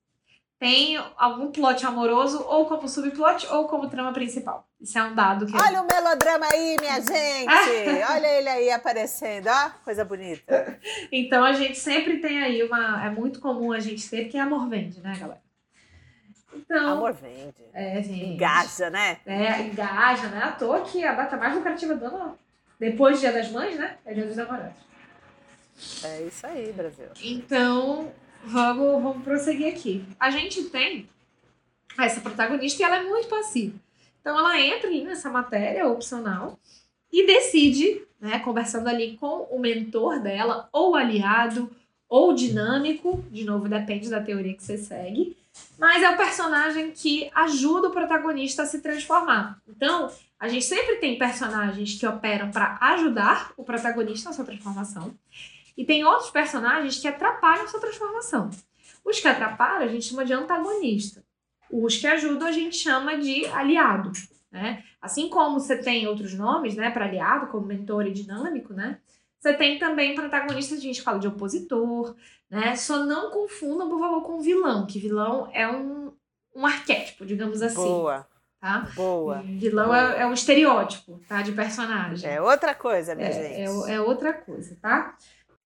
Tem 0.58 0.96
algum 1.16 1.50
plot 1.50 1.84
amoroso, 1.84 2.42
ou 2.42 2.64
como 2.66 2.88
subplot, 2.88 3.46
ou 3.48 3.68
como 3.68 3.90
trama 3.90 4.12
principal. 4.12 4.66
Isso 4.80 4.98
é 4.98 5.02
um 5.02 5.14
dado 5.14 5.46
que. 5.46 5.54
Olha 5.54 5.82
o 5.82 5.86
melodrama 5.86 6.46
aí, 6.50 6.76
minha 6.80 7.00
gente! 7.00 8.02
Olha 8.10 8.26
ele 8.38 8.48
aí 8.48 8.70
aparecendo, 8.70 9.48
ó, 9.48 9.70
coisa 9.84 10.04
bonita. 10.04 10.78
Então 11.12 11.44
a 11.44 11.52
gente 11.52 11.76
sempre 11.76 12.18
tem 12.18 12.42
aí 12.42 12.62
uma. 12.62 13.04
É 13.04 13.10
muito 13.10 13.40
comum 13.40 13.72
a 13.72 13.80
gente 13.80 14.08
ter, 14.08 14.26
que 14.26 14.38
é 14.38 14.40
amor 14.40 14.68
vende, 14.68 15.00
né, 15.00 15.14
galera? 15.18 15.42
Então. 16.54 16.92
Amor 16.92 17.12
vende. 17.12 17.54
É, 17.72 18.00
gente. 18.02 18.24
Engaja, 18.24 18.88
né? 18.88 19.18
É, 19.26 19.60
engaja, 19.62 20.28
né? 20.28 20.44
À 20.44 20.52
toa 20.52 20.80
que 20.82 21.04
a 21.04 21.12
data 21.12 21.36
mais 21.36 21.54
lucrativa 21.54 21.94
do 21.94 22.06
ano, 22.06 22.38
depois 22.78 23.16
do 23.16 23.20
Dia 23.20 23.32
das 23.32 23.50
Mães, 23.50 23.76
né? 23.76 23.98
É 24.06 24.14
Dia 24.14 24.24
dos 24.24 24.36
Namorados. 24.36 24.83
É 26.04 26.22
isso 26.22 26.46
aí, 26.46 26.72
Brasil. 26.72 27.06
Então, 27.22 28.12
vamos, 28.44 29.02
vamos 29.02 29.22
prosseguir 29.22 29.68
aqui. 29.68 30.04
A 30.18 30.30
gente 30.30 30.64
tem 30.64 31.08
essa 31.98 32.20
protagonista 32.20 32.82
e 32.82 32.84
ela 32.84 32.96
é 32.96 33.04
muito 33.04 33.28
passiva. 33.28 33.74
Então, 34.20 34.38
ela 34.38 34.60
entra 34.60 34.88
ali 34.88 35.04
nessa 35.04 35.30
matéria 35.30 35.86
opcional 35.86 36.58
e 37.12 37.26
decide, 37.26 38.02
né, 38.20 38.38
conversando 38.40 38.88
ali 38.88 39.16
com 39.16 39.46
o 39.50 39.58
mentor 39.58 40.20
dela, 40.20 40.68
ou 40.72 40.96
aliado, 40.96 41.70
ou 42.08 42.32
dinâmico, 42.32 43.24
de 43.30 43.44
novo, 43.44 43.68
depende 43.68 44.08
da 44.08 44.22
teoria 44.22 44.54
que 44.54 44.62
você 44.62 44.78
segue, 44.78 45.36
mas 45.78 46.02
é 46.02 46.10
o 46.10 46.16
personagem 46.16 46.90
que 46.90 47.30
ajuda 47.34 47.88
o 47.88 47.92
protagonista 47.92 48.62
a 48.62 48.66
se 48.66 48.80
transformar. 48.80 49.60
Então, 49.68 50.10
a 50.38 50.48
gente 50.48 50.64
sempre 50.64 50.96
tem 50.96 51.18
personagens 51.18 51.94
que 51.94 52.06
operam 52.06 52.50
para 52.50 52.76
ajudar 52.80 53.52
o 53.56 53.64
protagonista 53.64 54.30
na 54.30 54.34
sua 54.34 54.44
transformação. 54.44 55.14
E 55.76 55.84
tem 55.84 56.04
outros 56.04 56.30
personagens 56.30 56.98
que 56.98 57.08
atrapalham 57.08 57.66
sua 57.68 57.80
transformação. 57.80 58.50
Os 59.04 59.20
que 59.20 59.28
atrapalham 59.28 59.82
a 59.82 59.88
gente 59.88 60.06
chama 60.06 60.24
de 60.24 60.32
antagonista. 60.32 61.24
Os 61.70 61.96
que 61.96 62.06
ajudam 62.06 62.48
a 62.48 62.52
gente 62.52 62.76
chama 62.76 63.16
de 63.18 63.44
aliado, 63.46 64.12
né? 64.50 64.84
Assim 65.00 65.28
como 65.28 65.58
você 65.58 65.76
tem 65.76 66.06
outros 66.06 66.32
nomes, 66.34 66.76
né, 66.76 66.90
para 66.90 67.04
aliado, 67.04 67.48
como 67.48 67.66
mentor 67.66 68.06
e 68.06 68.12
dinâmico, 68.12 68.72
né? 68.72 68.98
Você 69.40 69.52
tem 69.52 69.78
também 69.78 70.14
protagonistas, 70.14 70.78
a 70.78 70.82
gente 70.82 71.02
fala 71.02 71.18
de 71.18 71.28
opositor, 71.28 72.14
né? 72.48 72.76
Só 72.76 73.04
não 73.04 73.30
confundam, 73.30 73.88
por 73.88 73.98
favor, 73.98 74.22
com 74.22 74.40
vilão, 74.40 74.86
que 74.86 74.98
vilão 74.98 75.50
é 75.52 75.68
um, 75.70 76.12
um 76.54 76.64
arquétipo, 76.64 77.26
digamos 77.26 77.60
assim 77.60 77.74
Boa. 77.74 78.26
tá? 78.60 78.88
Boa. 78.94 79.42
Vilão 79.42 79.94
é, 79.94 80.22
é 80.22 80.26
um 80.26 80.32
estereótipo, 80.32 81.20
tá? 81.28 81.42
De 81.42 81.52
personagem. 81.52 82.30
É 82.30 82.40
outra 82.40 82.74
coisa, 82.74 83.14
minha 83.14 83.28
É, 83.28 83.32
gente. 83.66 83.90
é, 83.90 83.94
é 83.96 84.00
outra 84.00 84.32
coisa, 84.32 84.78
tá? 84.80 85.14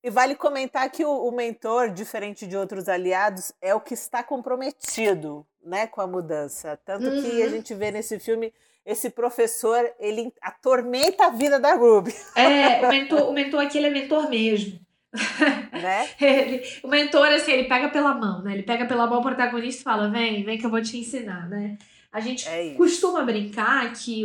E 0.09 0.11
vale 0.11 0.35
comentar 0.35 0.89
que 0.91 1.05
o, 1.05 1.11
o 1.29 1.31
mentor, 1.31 1.91
diferente 1.91 2.47
de 2.47 2.57
outros 2.57 2.89
aliados, 2.89 3.53
é 3.61 3.75
o 3.75 3.81
que 3.81 3.93
está 3.93 4.23
comprometido 4.23 5.47
né, 5.63 5.87
com 5.87 6.01
a 6.01 6.07
mudança. 6.07 6.81
Tanto 6.83 7.13
que 7.21 7.43
a 7.43 7.45
Uhum. 7.45 7.51
gente 7.51 7.75
vê 7.75 7.91
nesse 7.91 8.19
filme 8.19 8.51
esse 8.87 9.11
professor, 9.11 9.87
ele 10.01 10.33
atormenta 10.41 11.27
a 11.27 11.29
vida 11.29 11.61
da 11.61 11.75
Ruby, 11.75 12.15
É, 12.35 12.87
o 12.87 12.89
mentor, 12.89 13.29
o 13.29 13.33
mentor 13.35 13.61
aqui, 13.63 13.77
ele 13.77 13.89
é 13.89 13.91
mentor 13.91 14.31
mesmo. 14.31 14.81
né? 15.73 16.09
Ele- 16.19 16.63
o 16.83 16.89
mentor, 16.89 17.27
assim, 17.29 17.53
ele 17.53 17.69
pega 17.69 17.91
pela 17.91 18.15
mão, 18.15 18.41
né? 18.43 18.55
Ele 18.55 18.63
pega 18.63 18.87
pela 18.87 19.07
mão 19.07 19.19
o 19.19 19.23
protagonista 19.23 19.83
e 19.83 19.85
fala, 19.85 20.09
vem, 20.09 20.43
vem 20.43 20.57
que 20.57 20.65
eu 20.65 20.71
vou 20.71 20.81
te 20.81 20.97
ensinar, 20.97 21.47
né? 21.51 21.77
A 22.11 22.19
gente 22.21 22.49
É 22.49 22.73
costuma 22.79 23.23
brincar 23.25 23.93
que 23.93 24.25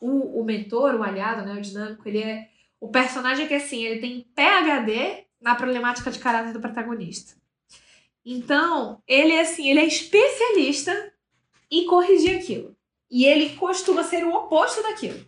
o, 0.00 0.40
o 0.40 0.44
mentor, 0.44 0.96
o 0.96 1.04
aliado, 1.04 1.42
né, 1.46 1.52
o 1.52 1.60
dinâmico, 1.60 2.08
ele 2.08 2.20
é 2.20 2.48
o 2.80 2.88
personagem 2.88 3.46
que, 3.46 3.54
assim, 3.54 3.84
ele 3.84 4.00
tem 4.00 4.26
PhD 4.34 5.24
na 5.40 5.54
problemática 5.54 6.10
de 6.10 6.18
caráter 6.18 6.52
do 6.52 6.60
protagonista. 6.60 7.34
Então, 8.24 9.02
ele, 9.06 9.38
assim, 9.38 9.70
ele 9.70 9.80
é 9.80 9.84
especialista 9.84 11.12
em 11.70 11.86
corrigir 11.86 12.38
aquilo. 12.38 12.74
E 13.10 13.24
ele 13.24 13.56
costuma 13.56 14.02
ser 14.04 14.24
o 14.24 14.32
oposto 14.32 14.82
daquilo. 14.82 15.24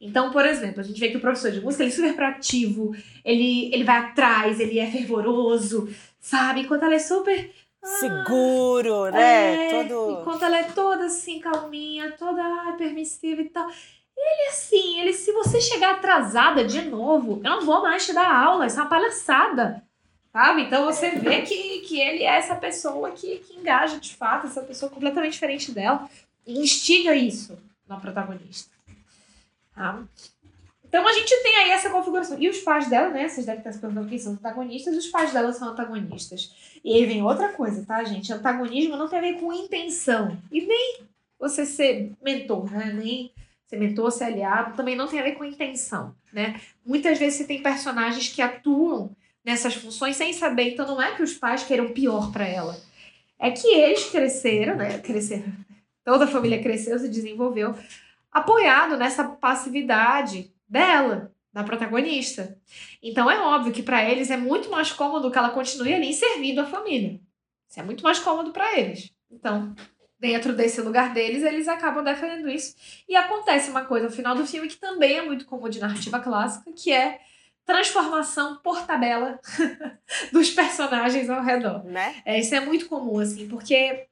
Então, 0.00 0.30
por 0.30 0.44
exemplo, 0.44 0.80
a 0.80 0.82
gente 0.82 1.00
vê 1.00 1.08
que 1.08 1.16
o 1.16 1.20
professor 1.20 1.50
de 1.50 1.60
música 1.60 1.82
ele 1.82 1.92
é 1.92 1.94
super 1.94 2.14
proativo, 2.14 2.94
ele, 3.24 3.72
ele 3.72 3.84
vai 3.84 3.96
atrás, 3.96 4.60
ele 4.60 4.78
é 4.78 4.90
fervoroso, 4.90 5.88
sabe? 6.20 6.60
Enquanto 6.60 6.82
ela 6.82 6.94
é 6.94 6.98
super. 6.98 7.50
ah, 7.82 7.86
Seguro, 7.86 9.10
né? 9.10 9.68
é, 9.68 9.82
Todo. 9.88 10.20
Enquanto 10.20 10.44
ela 10.44 10.58
é 10.58 10.64
toda 10.64 11.06
assim, 11.06 11.38
calminha, 11.40 12.12
toda 12.18 12.42
ai, 12.42 12.76
permissiva 12.76 13.40
e 13.40 13.48
tal. 13.48 13.70
Ele, 14.16 14.48
assim, 14.48 15.00
ele, 15.00 15.12
se 15.12 15.32
você 15.32 15.60
chegar 15.60 15.94
atrasada 15.94 16.64
de 16.64 16.82
novo, 16.82 17.40
eu 17.44 17.50
não 17.50 17.66
vou 17.66 17.82
mais 17.82 18.06
te 18.06 18.12
dar 18.12 18.32
aula, 18.32 18.66
isso 18.66 18.78
é 18.78 18.82
uma 18.82 18.88
palhaçada. 18.88 19.82
Sabe? 20.32 20.62
Então 20.62 20.84
você 20.84 21.10
vê 21.10 21.42
que, 21.42 21.80
que 21.80 22.00
ele 22.00 22.24
é 22.24 22.36
essa 22.38 22.56
pessoa 22.56 23.12
que, 23.12 23.38
que 23.38 23.54
engaja 23.54 24.00
de 24.00 24.16
fato, 24.16 24.46
essa 24.46 24.62
pessoa 24.62 24.90
completamente 24.90 25.34
diferente 25.34 25.70
dela, 25.70 26.08
e 26.46 26.58
instiga 26.58 27.14
isso 27.14 27.56
na 27.86 28.00
protagonista. 28.00 28.70
Tá? 29.74 30.02
Então 30.84 31.08
a 31.08 31.12
gente 31.12 31.42
tem 31.42 31.56
aí 31.56 31.70
essa 31.70 31.90
configuração. 31.90 32.40
E 32.40 32.48
os 32.48 32.58
pais 32.58 32.88
dela, 32.88 33.10
né? 33.10 33.28
Vocês 33.28 33.44
devem 33.44 33.58
estar 33.58 33.72
se 33.72 33.80
perguntando 33.80 34.08
quem 34.08 34.18
são 34.18 34.32
os 34.32 34.38
antagonistas, 34.38 34.96
os 34.96 35.08
pais 35.08 35.32
dela 35.32 35.52
são 35.52 35.70
antagonistas. 35.70 36.78
E 36.84 36.94
aí 36.94 37.04
vem 37.04 37.20
outra 37.20 37.48
coisa, 37.48 37.84
tá, 37.84 38.04
gente? 38.04 38.32
Antagonismo 38.32 38.96
não 38.96 39.08
tem 39.08 39.18
a 39.18 39.22
ver 39.22 39.40
com 39.40 39.52
intenção. 39.52 40.36
E 40.52 40.64
nem 40.64 41.02
você 41.38 41.66
ser 41.66 42.12
mentor, 42.22 42.70
né? 42.70 42.92
Nem 42.92 43.32
ser 43.74 43.78
mentor, 43.78 44.10
ser 44.10 44.24
aliado, 44.24 44.76
também 44.76 44.96
não 44.96 45.08
tem 45.08 45.20
a 45.20 45.24
ver 45.24 45.32
com 45.32 45.44
intenção, 45.44 46.14
né? 46.32 46.60
Muitas 46.84 47.18
vezes 47.18 47.38
você 47.38 47.44
tem 47.44 47.62
personagens 47.62 48.28
que 48.28 48.40
atuam 48.40 49.14
nessas 49.44 49.74
funções 49.74 50.16
sem 50.16 50.32
saber, 50.32 50.70
então 50.70 50.86
não 50.86 51.02
é 51.02 51.14
que 51.14 51.22
os 51.22 51.34
pais 51.34 51.64
queiram 51.64 51.92
pior 51.92 52.32
para 52.32 52.46
ela. 52.46 52.78
É 53.38 53.50
que 53.50 53.66
eles 53.66 54.04
cresceram, 54.10 54.76
né? 54.76 54.98
Cresceram. 54.98 55.52
Toda 56.04 56.24
a 56.24 56.28
família 56.28 56.62
cresceu, 56.62 56.98
se 56.98 57.08
desenvolveu, 57.08 57.74
apoiado 58.30 58.96
nessa 58.96 59.24
passividade 59.24 60.52
dela, 60.68 61.32
da 61.52 61.62
protagonista. 61.62 62.58
Então 63.02 63.30
é 63.30 63.38
óbvio 63.40 63.72
que 63.72 63.82
para 63.82 64.08
eles 64.08 64.30
é 64.30 64.36
muito 64.36 64.70
mais 64.70 64.92
cômodo 64.92 65.30
que 65.30 65.38
ela 65.38 65.50
continue 65.50 65.92
ali 65.92 66.12
servindo 66.12 66.60
a 66.60 66.66
família. 66.66 67.20
Isso 67.68 67.80
é 67.80 67.82
muito 67.82 68.04
mais 68.04 68.18
cômodo 68.18 68.52
para 68.52 68.78
eles. 68.78 69.10
Então, 69.30 69.74
dentro 70.24 70.54
desse 70.54 70.80
lugar 70.80 71.12
deles, 71.12 71.42
eles 71.42 71.68
acabam 71.68 72.02
defendendo 72.02 72.48
isso. 72.48 72.74
E 73.06 73.14
acontece 73.14 73.68
uma 73.68 73.84
coisa 73.84 74.06
no 74.06 74.10
final 74.12 74.34
do 74.34 74.46
filme 74.46 74.68
que 74.68 74.78
também 74.78 75.18
é 75.18 75.22
muito 75.22 75.44
comum 75.44 75.68
de 75.68 75.78
narrativa 75.78 76.18
clássica, 76.18 76.72
que 76.72 76.90
é 76.90 77.20
transformação 77.66 78.56
por 78.64 78.86
tabela 78.86 79.38
dos 80.32 80.48
personagens 80.48 81.28
ao 81.28 81.42
redor. 81.42 81.84
Né? 81.84 82.22
É, 82.24 82.40
isso 82.40 82.54
é 82.54 82.60
muito 82.60 82.88
comum, 82.88 83.18
assim, 83.18 83.46
porque 83.46 84.06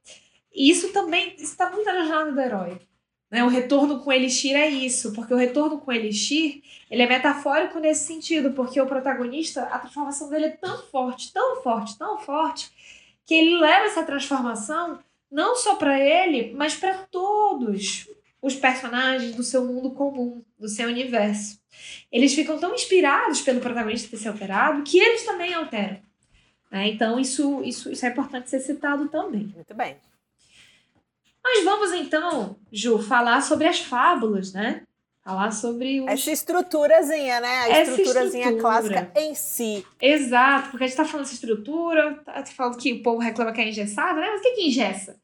isso 0.55 0.93
também 0.93 1.35
está 1.39 1.71
muito 1.71 1.87
na 1.87 2.05
jornada 2.05 2.31
do 2.31 2.41
herói. 2.41 2.79
Né? 3.31 3.43
O 3.43 3.49
retorno 3.49 4.01
com 4.01 4.13
Elixir 4.13 4.55
é 4.55 4.69
isso, 4.69 5.15
porque 5.15 5.33
o 5.33 5.39
retorno 5.39 5.81
com 5.81 5.91
Elixir 5.91 6.61
ele 6.91 7.01
é 7.01 7.09
metafórico 7.09 7.79
nesse 7.79 8.05
sentido, 8.05 8.53
porque 8.53 8.79
o 8.79 8.87
protagonista, 8.87 9.63
a 9.63 9.79
transformação 9.79 10.29
dele 10.29 10.45
é 10.45 10.51
tão 10.51 10.77
forte, 10.89 11.33
tão 11.33 11.63
forte, 11.63 11.97
tão 11.97 12.19
forte, 12.19 12.71
que 13.25 13.35
ele 13.35 13.59
leva 13.59 13.87
essa 13.87 14.03
transformação 14.03 14.99
não 15.33 15.57
só 15.57 15.77
para 15.77 15.99
ele, 15.99 16.53
mas 16.55 16.75
para 16.75 16.93
todos 17.11 18.07
os 18.43 18.55
personagens 18.55 19.35
do 19.35 19.43
seu 19.43 19.65
mundo 19.65 19.93
comum, 19.93 20.45
do 20.59 20.69
seu 20.69 20.89
universo. 20.89 21.59
Eles 22.11 22.35
ficam 22.35 22.59
tão 22.59 22.75
inspirados 22.75 23.41
pelo 23.41 23.61
protagonista 23.61 24.11
ter 24.11 24.19
se 24.19 24.29
alterado 24.29 24.83
que 24.83 24.99
eles 24.99 25.25
também 25.25 25.55
alteram. 25.55 26.03
né? 26.71 26.89
Então, 26.89 27.19
isso, 27.19 27.63
isso, 27.65 27.91
isso 27.91 28.05
é 28.05 28.11
importante 28.11 28.51
ser 28.51 28.61
citado 28.61 29.09
também. 29.09 29.51
Muito 29.55 29.75
bem. 29.75 29.97
Mas 31.43 31.65
vamos 31.65 31.93
então, 31.93 32.57
Ju, 32.71 32.99
falar 32.99 33.41
sobre 33.41 33.67
as 33.67 33.81
fábulas, 33.81 34.53
né? 34.53 34.87
Falar 35.25 35.53
sobre 35.53 36.01
os. 36.01 36.09
Essa 36.09 36.33
estruturazinha, 36.33 37.41
né? 37.41 37.49
A 37.49 37.69
Essa 37.69 37.91
estruturazinha 37.93 38.51
estrutura. 38.51 38.61
clássica 38.63 39.13
em 39.21 39.35
si. 39.35 39.87
Exato, 40.01 40.71
porque 40.71 40.85
a 40.85 40.87
gente 40.89 40.97
tá 40.97 41.05
falando 41.05 41.25
dessa 41.25 41.35
estrutura, 41.35 42.15
tá 42.25 42.45
falando 42.47 42.77
que 42.77 42.93
o 42.93 43.03
povo 43.03 43.19
reclama 43.21 43.53
que 43.53 43.61
é 43.61 43.69
engessado, 43.69 44.19
né? 44.19 44.29
Mas 44.31 44.41
o 44.41 44.43
que 44.43 44.51
que 44.53 44.67
engessa? 44.67 45.17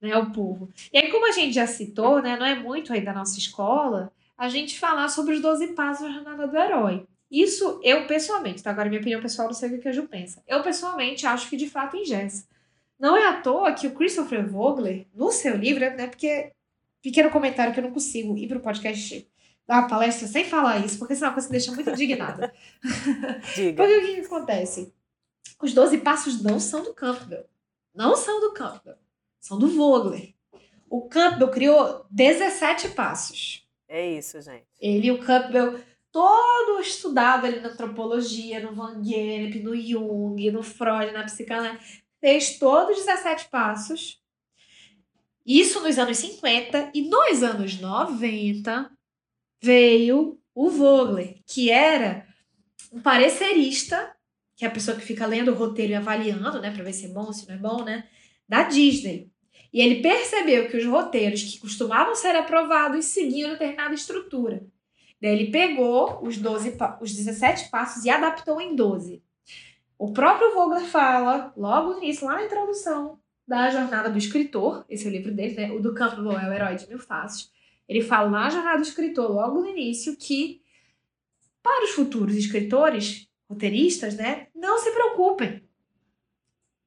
Né, 0.00 0.16
o 0.16 0.32
povo. 0.32 0.70
E 0.92 0.98
aí, 0.98 1.10
como 1.10 1.28
a 1.28 1.32
gente 1.32 1.52
já 1.54 1.66
citou, 1.66 2.22
né? 2.22 2.36
Não 2.36 2.46
é 2.46 2.54
muito 2.54 2.92
aí 2.92 3.02
da 3.02 3.12
nossa 3.12 3.38
escola, 3.38 4.10
a 4.38 4.48
gente 4.48 4.78
falar 4.78 5.08
sobre 5.08 5.34
os 5.34 5.40
12 5.40 5.68
passos 5.68 6.06
da 6.06 6.12
jornada 6.12 6.48
do 6.48 6.56
herói. 6.56 7.06
Isso, 7.30 7.78
eu 7.82 8.06
pessoalmente, 8.06 8.62
tá? 8.62 8.70
Agora, 8.70 8.88
minha 8.88 9.00
opinião 9.00 9.20
pessoal, 9.20 9.48
não 9.48 9.54
sei 9.54 9.68
o 9.70 9.80
que 9.80 9.88
a 9.88 9.92
Ju 9.92 10.08
pensa. 10.08 10.42
Eu, 10.46 10.62
pessoalmente, 10.62 11.26
acho 11.26 11.48
que 11.48 11.56
de 11.56 11.68
fato 11.68 11.96
engessa. 11.96 12.46
Não 12.98 13.16
é 13.16 13.26
à 13.26 13.40
toa 13.40 13.72
que 13.72 13.86
o 13.86 13.92
Christopher 13.94 14.46
Vogler, 14.46 15.06
no 15.14 15.30
seu 15.30 15.56
livro, 15.56 15.80
né? 15.80 16.06
Porque, 16.06 16.52
pequeno 17.02 17.30
comentário 17.30 17.72
que 17.72 17.80
eu 17.80 17.84
não 17.84 17.92
consigo 17.92 18.36
ir 18.36 18.48
pro 18.48 18.60
podcast 18.60 19.26
dar 19.66 19.80
uma 19.80 19.88
palestra 19.88 20.26
sem 20.26 20.44
falar 20.44 20.84
isso, 20.84 20.98
porque 20.98 21.14
isso 21.14 21.24
é 21.24 21.28
uma 21.28 21.34
coisa 21.34 21.48
que 21.48 21.52
me 21.52 21.58
deixa 21.58 21.74
muito 21.74 21.90
indignada. 21.90 22.52
Diga. 23.54 23.82
Porque 23.82 23.96
o 23.96 24.00
que, 24.00 24.14
que 24.14 24.26
acontece? 24.26 24.92
Os 25.60 25.72
12 25.72 25.98
passos 25.98 26.42
não 26.42 26.58
são 26.58 26.82
do 26.82 26.92
Campbell. 26.92 27.46
Não 27.94 28.16
são 28.16 28.40
do 28.40 28.52
Campbell. 28.52 28.96
São 29.40 29.58
do 29.58 29.68
Vogler. 29.68 30.34
O 30.88 31.08
Campbell 31.08 31.50
criou 31.50 32.04
17 32.10 32.90
passos. 32.90 33.66
É 33.88 34.10
isso, 34.10 34.40
gente. 34.40 34.66
Ele 34.80 35.08
e 35.08 35.10
o 35.12 35.24
Campbell, 35.24 35.80
todo 36.10 36.80
estudado 36.80 37.46
ali 37.46 37.60
na 37.60 37.68
antropologia, 37.68 38.60
no 38.60 38.74
Van 38.74 39.02
Gennep, 39.02 39.60
no 39.60 39.76
Jung, 39.76 40.50
no 40.50 40.62
Freud, 40.62 41.12
na 41.12 41.24
psicanálise, 41.24 42.02
fez 42.20 42.58
todos 42.58 42.98
os 42.98 43.04
17 43.04 43.48
passos. 43.48 44.20
Isso 45.44 45.80
nos 45.80 45.98
anos 45.98 46.16
50 46.18 46.90
e 46.94 47.02
nos 47.02 47.42
anos 47.42 47.80
90 47.80 48.90
veio 49.62 50.38
o 50.54 50.68
Vogler, 50.70 51.36
que 51.46 51.70
era 51.70 52.26
um 52.92 53.00
parecerista, 53.00 54.14
que 54.56 54.64
é 54.64 54.68
a 54.68 54.70
pessoa 54.70 54.96
que 54.96 55.04
fica 55.04 55.24
lendo 55.26 55.52
o 55.52 55.54
roteiro 55.54 55.92
e 55.92 55.94
avaliando, 55.94 56.60
né, 56.60 56.70
para 56.70 56.84
ver 56.84 56.92
se 56.92 57.06
é 57.06 57.08
bom, 57.08 57.32
se 57.32 57.48
não 57.48 57.54
é 57.54 57.58
bom, 57.58 57.84
né, 57.84 58.04
da 58.48 58.64
Disney. 58.64 59.30
E 59.72 59.80
ele 59.80 60.02
percebeu 60.02 60.68
que 60.68 60.76
os 60.76 60.84
roteiros 60.84 61.42
que 61.42 61.58
costumavam 61.58 62.14
ser 62.14 62.36
aprovados 62.36 63.06
seguiam 63.06 63.50
determinada 63.50 63.94
estrutura. 63.94 64.66
Daí 65.20 65.30
ele 65.32 65.50
pegou 65.50 66.20
os 66.22 66.36
12, 66.36 66.72
pa- 66.72 66.98
os 67.00 67.14
17 67.14 67.70
passos 67.70 68.04
e 68.04 68.10
adaptou 68.10 68.60
em 68.60 68.74
12. 68.74 69.22
O 69.96 70.12
próprio 70.12 70.52
Vogler 70.52 70.84
fala, 70.84 71.52
logo 71.56 71.92
no 71.92 71.98
início, 72.02 72.26
lá 72.26 72.34
na 72.34 72.44
introdução 72.44 73.18
da 73.46 73.70
jornada 73.70 74.10
do 74.10 74.18
escritor, 74.18 74.84
esse 74.88 75.06
é 75.06 75.08
o 75.08 75.12
livro 75.12 75.32
dele, 75.32 75.54
né? 75.54 75.70
O 75.72 75.80
do 75.80 75.94
Campbell 75.94 76.32
é 76.38 76.48
o 76.48 76.52
herói 76.52 76.74
de 76.74 76.88
mil 76.88 76.98
faces. 76.98 77.51
Ele 77.88 78.02
fala 78.02 78.30
na 78.30 78.50
jornada 78.50 78.78
do 78.78 78.84
escritor, 78.84 79.30
logo 79.30 79.60
no 79.60 79.68
início, 79.68 80.16
que 80.16 80.62
para 81.62 81.84
os 81.84 81.90
futuros 81.90 82.34
escritores, 82.34 83.28
roteiristas, 83.48 84.16
né, 84.16 84.48
não 84.54 84.78
se 84.78 84.90
preocupem 84.90 85.62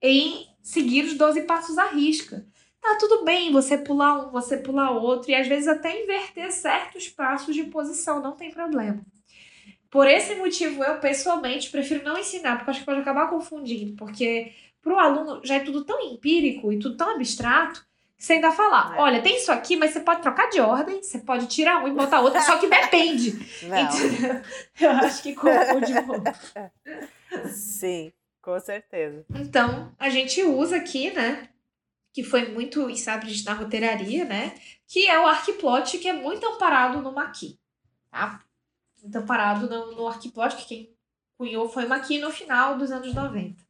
em 0.02 0.48
seguir 0.62 1.06
os 1.06 1.14
12 1.16 1.44
passos 1.44 1.78
à 1.78 1.88
risca. 1.88 2.46
Tá 2.82 2.98
tudo 3.00 3.24
bem 3.24 3.52
você 3.52 3.78
pular 3.78 4.28
um, 4.28 4.32
você 4.32 4.58
pular 4.58 4.92
outro, 4.92 5.32
e 5.32 5.36
às 5.36 5.48
vezes 5.48 5.68
até 5.68 6.04
inverter 6.04 6.52
certos 6.52 7.10
passos 7.10 7.56
de 7.56 7.64
posição, 7.66 8.22
não 8.22 8.36
tem 8.36 8.52
problema. 8.52 9.04
Por 9.90 10.08
esse 10.08 10.36
motivo, 10.36 10.84
eu 10.84 11.00
pessoalmente 11.00 11.70
prefiro 11.72 12.04
não 12.04 12.18
ensinar, 12.18 12.58
porque 12.58 12.72
acho 12.72 12.80
que 12.82 12.86
pode 12.86 13.00
acabar 13.00 13.30
confundindo, 13.30 13.96
porque 13.96 14.52
para 14.82 14.94
o 14.94 15.00
aluno 15.00 15.42
já 15.44 15.56
é 15.56 15.60
tudo 15.62 15.84
tão 15.84 16.00
empírico 16.02 16.72
e 16.72 16.78
tudo 16.78 16.98
tão 16.98 17.16
abstrato 17.16 17.84
você 18.18 18.34
ainda 18.34 18.52
falar, 18.52 18.96
É. 18.96 19.00
olha, 19.00 19.22
tem 19.22 19.38
isso 19.38 19.52
aqui, 19.52 19.76
mas 19.76 19.92
você 19.92 20.00
pode 20.00 20.22
trocar 20.22 20.50
de 20.50 20.60
ordem, 20.60 21.02
você 21.02 21.20
pode 21.20 21.48
tirar 21.48 21.84
um 21.84 21.88
e 21.88 21.92
botar 21.92 22.22
outro, 22.22 22.42
só 22.42 22.58
que 22.58 22.68
depende. 22.68 23.38
Eu 24.80 24.92
acho 24.92 25.22
que 25.22 25.34
confunde 25.36 25.94
muito. 26.02 26.32
Sim, 27.52 28.12
com 28.42 28.60
certeza. 28.60 29.26
Então, 29.36 29.92
a 30.00 30.10
gente 30.10 30.42
usa 30.44 30.78
aqui, 30.78 31.12
né? 31.12 31.50
que 32.16 32.24
foi 32.24 32.48
muito 32.48 32.90
estabelecido 32.90 33.50
na 33.50 33.58
roteiraria, 33.58 34.24
né? 34.24 34.56
Que 34.88 35.06
é 35.06 35.20
o 35.20 35.28
arquiplot 35.28 35.98
que 35.98 36.08
é 36.08 36.14
muito 36.14 36.48
amparado 36.48 37.02
no 37.02 37.12
Maqui, 37.12 37.60
tá? 38.10 38.42
Muito 39.04 39.18
amparado 39.18 39.70
no, 39.70 39.98
no 39.98 40.08
arquiplot, 40.08 40.56
que 40.56 40.66
quem 40.66 40.96
cunhou 41.38 41.68
foi 41.68 41.84
o 41.84 41.90
Maqui 41.90 42.18
no 42.18 42.32
final 42.32 42.78
dos 42.78 42.90
anos 42.90 43.14
90. 43.14 43.62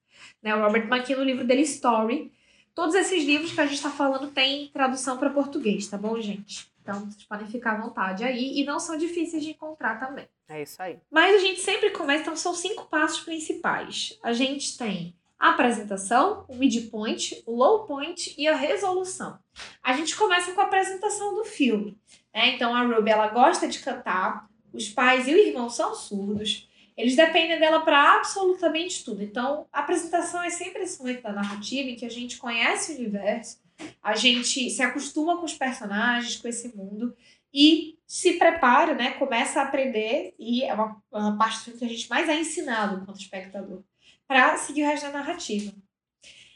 Né? 0.43 0.55
O 0.55 0.61
Robert 0.61 0.87
Maqui 0.87 1.15
no 1.15 1.23
livro 1.23 1.43
dele, 1.43 1.63
Story. 1.63 2.31
Todos 2.75 2.93
esses 2.93 3.23
livros 3.23 3.53
que 3.53 3.61
a 3.61 3.65
gente 3.65 3.77
está 3.77 3.89
falando 3.89 4.27
têm 4.27 4.67
tradução 4.67 5.17
para 5.17 5.29
português, 5.29 5.87
tá 5.87 5.97
bom, 5.97 6.19
gente? 6.19 6.69
Então, 6.81 7.09
vocês 7.09 7.23
podem 7.23 7.47
ficar 7.47 7.71
à 7.71 7.81
vontade 7.81 8.23
aí 8.23 8.59
e 8.59 8.65
não 8.65 8.79
são 8.79 8.97
difíceis 8.97 9.41
de 9.43 9.51
encontrar 9.51 9.97
também. 9.99 10.27
É 10.47 10.61
isso 10.61 10.79
aí. 10.79 10.99
Mas 11.09 11.35
a 11.35 11.39
gente 11.39 11.61
sempre 11.61 11.89
começa, 11.91 12.23
então 12.23 12.35
são 12.35 12.53
cinco 12.53 12.85
passos 12.85 13.21
principais. 13.21 14.19
A 14.21 14.33
gente 14.33 14.77
tem 14.77 15.15
a 15.39 15.51
apresentação, 15.51 16.45
o 16.47 16.55
midpoint, 16.55 17.41
o 17.45 17.55
low 17.55 17.85
point 17.85 18.35
e 18.37 18.47
a 18.47 18.55
resolução. 18.55 19.39
A 19.81 19.93
gente 19.93 20.15
começa 20.15 20.51
com 20.51 20.61
a 20.61 20.65
apresentação 20.65 21.33
do 21.33 21.45
filme. 21.45 21.97
Né? 22.33 22.55
Então 22.55 22.75
a 22.75 22.83
Ruby 22.83 23.09
ela 23.09 23.29
gosta 23.29 23.67
de 23.67 23.79
cantar, 23.79 24.47
os 24.73 24.89
pais 24.89 25.27
e 25.27 25.33
o 25.33 25.37
irmão 25.37 25.69
são 25.69 25.95
surdos. 25.95 26.69
Eles 26.97 27.15
dependem 27.15 27.59
dela 27.59 27.81
para 27.81 28.15
absolutamente 28.15 29.03
tudo. 29.03 29.21
Então, 29.21 29.67
a 29.71 29.81
apresentação 29.81 30.41
é 30.41 30.49
sempre 30.49 30.83
esse 30.83 30.97
momento 30.99 31.23
da 31.23 31.33
narrativa 31.33 31.89
em 31.89 31.95
que 31.95 32.05
a 32.05 32.09
gente 32.09 32.37
conhece 32.37 32.93
o 32.93 32.95
universo, 32.95 33.59
a 34.01 34.15
gente 34.15 34.69
se 34.69 34.81
acostuma 34.81 35.37
com 35.37 35.45
os 35.45 35.53
personagens, 35.53 36.37
com 36.37 36.47
esse 36.47 36.75
mundo 36.75 37.15
e 37.53 37.97
se 38.07 38.33
prepara, 38.33 38.93
né? 38.93 39.11
Começa 39.11 39.59
a 39.59 39.63
aprender 39.63 40.33
e 40.39 40.63
é 40.63 40.73
uma, 40.73 41.01
uma 41.11 41.37
parte 41.37 41.71
que 41.71 41.83
a 41.83 41.87
gente 41.87 42.09
mais 42.09 42.29
é 42.29 42.39
ensinado 42.39 43.01
enquanto 43.01 43.19
espectador 43.19 43.83
para 44.27 44.57
seguir 44.57 44.83
o 44.83 44.87
resto 44.87 45.05
da 45.07 45.19
narrativa. 45.19 45.73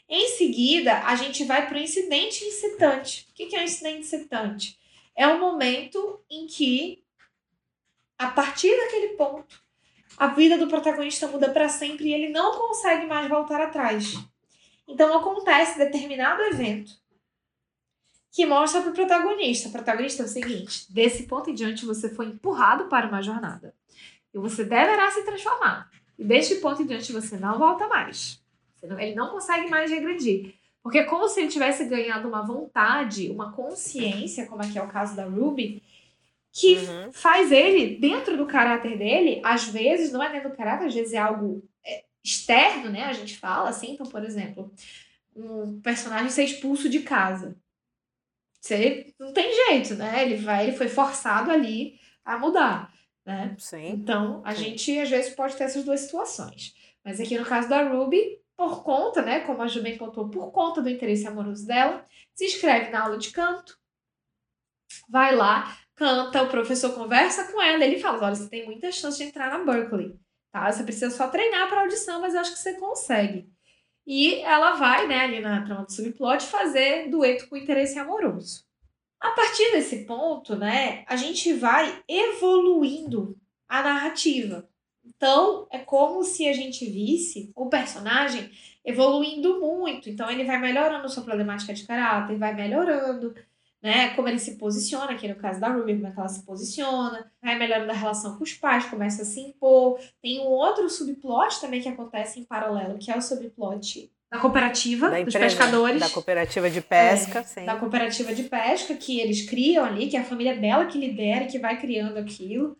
Em 0.08 0.28
seguida, 0.36 1.04
a 1.04 1.14
gente 1.14 1.44
vai 1.44 1.68
para 1.68 1.76
o 1.76 1.80
incidente 1.80 2.44
incitante. 2.44 3.28
O 3.30 3.34
que 3.34 3.54
é 3.54 3.60
um 3.60 3.64
incidente 3.64 4.00
incitante? 4.00 4.78
É 5.14 5.26
o 5.28 5.38
momento 5.38 6.20
em 6.28 6.46
que, 6.46 7.04
a 8.18 8.28
partir 8.28 8.76
daquele 8.76 9.10
ponto, 9.10 9.62
a 10.20 10.26
vida 10.26 10.58
do 10.58 10.68
protagonista 10.68 11.26
muda 11.28 11.48
para 11.48 11.66
sempre 11.66 12.08
e 12.08 12.12
ele 12.12 12.28
não 12.28 12.58
consegue 12.58 13.06
mais 13.06 13.26
voltar 13.26 13.58
atrás. 13.58 14.22
Então 14.86 15.16
acontece 15.16 15.78
determinado 15.78 16.42
evento 16.42 16.92
que 18.30 18.44
mostra 18.44 18.82
para 18.82 18.90
o 18.90 18.94
protagonista. 18.94 19.70
O 19.70 19.72
protagonista 19.72 20.22
é 20.22 20.26
o 20.26 20.28
seguinte: 20.28 20.92
desse 20.92 21.22
ponto 21.22 21.48
em 21.48 21.54
diante 21.54 21.86
você 21.86 22.10
foi 22.10 22.26
empurrado 22.26 22.84
para 22.84 23.08
uma 23.08 23.22
jornada 23.22 23.74
e 24.34 24.38
você 24.38 24.62
deverá 24.62 25.10
se 25.10 25.24
transformar. 25.24 25.90
E 26.18 26.22
deste 26.22 26.56
ponto 26.56 26.82
em 26.82 26.86
diante 26.86 27.14
você 27.14 27.38
não 27.38 27.58
volta 27.58 27.88
mais. 27.88 28.44
Ele 28.82 29.14
não 29.14 29.30
consegue 29.30 29.70
mais 29.70 29.90
regredir. 29.90 30.54
Porque 30.82 30.98
é 30.98 31.04
como 31.04 31.28
se 31.30 31.40
ele 31.40 31.48
tivesse 31.48 31.86
ganhado 31.86 32.28
uma 32.28 32.42
vontade, 32.42 33.30
uma 33.30 33.52
consciência, 33.52 34.46
como 34.46 34.60
aqui 34.60 34.78
é 34.78 34.82
o 34.82 34.88
caso 34.88 35.16
da 35.16 35.24
Ruby, 35.24 35.82
que 36.52 36.76
uhum. 36.76 37.12
faz 37.12 37.52
ele, 37.52 37.96
dentro 37.96 38.36
do 38.36 38.46
caráter 38.46 38.98
dele, 38.98 39.40
às 39.44 39.66
vezes, 39.68 40.12
não 40.12 40.22
é 40.22 40.32
dentro 40.32 40.50
do 40.50 40.56
caráter, 40.56 40.86
às 40.86 40.94
vezes 40.94 41.12
é 41.12 41.18
algo 41.18 41.62
é, 41.84 42.04
externo, 42.24 42.90
né? 42.90 43.04
A 43.04 43.12
gente 43.12 43.38
fala 43.38 43.68
assim, 43.68 43.92
então, 43.92 44.06
por 44.06 44.24
exemplo, 44.24 44.72
um 45.34 45.80
personagem 45.80 46.28
ser 46.28 46.44
expulso 46.44 46.88
de 46.88 47.00
casa. 47.00 47.56
Você 48.60 49.14
não 49.18 49.32
tem 49.32 49.52
jeito, 49.68 49.94
né? 49.94 50.22
Ele 50.22 50.36
vai, 50.36 50.68
ele 50.68 50.76
foi 50.76 50.88
forçado 50.88 51.50
ali 51.50 51.98
a 52.24 52.38
mudar, 52.38 52.92
né? 53.24 53.54
Sim. 53.58 53.90
Então, 53.90 54.42
a 54.44 54.54
Sim. 54.54 54.64
gente 54.64 54.98
às 54.98 55.08
vezes 55.08 55.34
pode 55.34 55.56
ter 55.56 55.64
essas 55.64 55.84
duas 55.84 56.00
situações. 56.00 56.74
Mas 57.04 57.20
aqui 57.20 57.38
no 57.38 57.46
caso 57.46 57.68
da 57.68 57.88
Ruby, 57.88 58.38
por 58.56 58.82
conta, 58.82 59.22
né, 59.22 59.40
como 59.40 59.62
a 59.62 59.66
Ju 59.66 59.80
bem 59.80 59.96
contou, 59.96 60.28
por 60.28 60.50
conta 60.50 60.82
do 60.82 60.90
interesse 60.90 61.26
amoroso 61.26 61.66
dela, 61.66 62.04
se 62.34 62.44
inscreve 62.44 62.90
na 62.90 63.04
aula 63.04 63.16
de 63.16 63.30
canto, 63.30 63.78
vai 65.08 65.34
lá, 65.34 65.78
canta, 66.00 66.42
o 66.42 66.48
professor 66.48 66.94
conversa 66.94 67.52
com 67.52 67.60
ela, 67.60 67.84
ele 67.84 67.98
fala: 67.98 68.24
"Olha, 68.24 68.34
você 68.34 68.48
tem 68.48 68.64
muita 68.64 68.90
chance 68.90 69.18
de 69.18 69.24
entrar 69.24 69.50
na 69.50 69.62
Berkeley, 69.62 70.18
tá? 70.50 70.72
Você 70.72 70.82
precisa 70.82 71.10
só 71.10 71.28
treinar 71.28 71.68
para 71.68 71.82
audição, 71.82 72.22
mas 72.22 72.32
eu 72.32 72.40
acho 72.40 72.52
que 72.52 72.58
você 72.58 72.72
consegue". 72.74 73.50
E 74.06 74.36
ela 74.36 74.76
vai, 74.76 75.06
né, 75.06 75.20
ali 75.20 75.40
na 75.40 75.62
trama 75.62 75.84
do 75.84 75.92
subplot, 75.92 76.46
fazer 76.46 77.10
dueto 77.10 77.48
com 77.48 77.56
interesse 77.56 77.98
amoroso. 77.98 78.64
A 79.20 79.32
partir 79.32 79.72
desse 79.72 80.06
ponto, 80.06 80.56
né, 80.56 81.04
a 81.06 81.16
gente 81.16 81.52
vai 81.52 82.02
evoluindo 82.08 83.38
a 83.68 83.82
narrativa. 83.82 84.66
Então, 85.04 85.66
é 85.70 85.78
como 85.78 86.24
se 86.24 86.48
a 86.48 86.52
gente 86.54 86.86
visse 86.86 87.52
o 87.54 87.68
personagem 87.68 88.50
evoluindo 88.82 89.60
muito. 89.60 90.08
Então, 90.08 90.30
ele 90.30 90.44
vai 90.44 90.58
melhorando 90.58 91.10
sua 91.10 91.22
problemática 91.22 91.74
de 91.74 91.86
caráter, 91.86 92.38
vai 92.38 92.54
melhorando, 92.54 93.34
né? 93.82 94.10
Como 94.14 94.28
ele 94.28 94.38
se 94.38 94.56
posiciona, 94.56 95.12
aqui 95.12 95.26
no 95.28 95.36
caso 95.36 95.60
da 95.60 95.68
Ruby, 95.68 95.94
como 95.94 96.06
é 96.08 96.10
que 96.10 96.18
ela 96.18 96.28
se 96.28 96.44
posiciona, 96.44 97.30
vai 97.42 97.58
melhorando 97.58 97.90
a 97.90 97.94
relação 97.94 98.36
com 98.36 98.44
os 98.44 98.52
pais, 98.52 98.86
começa 98.86 99.22
a 99.22 99.24
se 99.24 99.40
impor. 99.40 99.98
Tem 100.22 100.40
um 100.40 100.48
outro 100.48 100.88
subplot 100.88 101.60
também 101.60 101.80
que 101.80 101.88
acontece 101.88 102.40
em 102.40 102.44
paralelo, 102.44 102.98
que 102.98 103.10
é 103.10 103.16
o 103.16 103.22
subplot 103.22 104.10
da 104.30 104.38
cooperativa 104.38 105.10
da 105.10 105.22
dos 105.22 105.34
empresa, 105.34 105.56
pescadores. 105.56 106.00
Da 106.00 106.08
cooperativa 106.08 106.70
de 106.70 106.80
pesca, 106.80 107.40
é, 107.40 107.42
sim. 107.42 107.64
Da 107.64 107.76
cooperativa 107.76 108.32
de 108.32 108.44
pesca 108.44 108.94
que 108.94 109.18
eles 109.18 109.48
criam 109.48 109.84
ali, 109.84 110.08
que 110.08 110.16
é 110.16 110.20
a 110.20 110.24
família 110.24 110.56
dela 110.56 110.86
que 110.86 110.98
lidera 110.98 111.44
e 111.44 111.48
que 111.48 111.58
vai 111.58 111.80
criando 111.80 112.16
aquilo. 112.16 112.76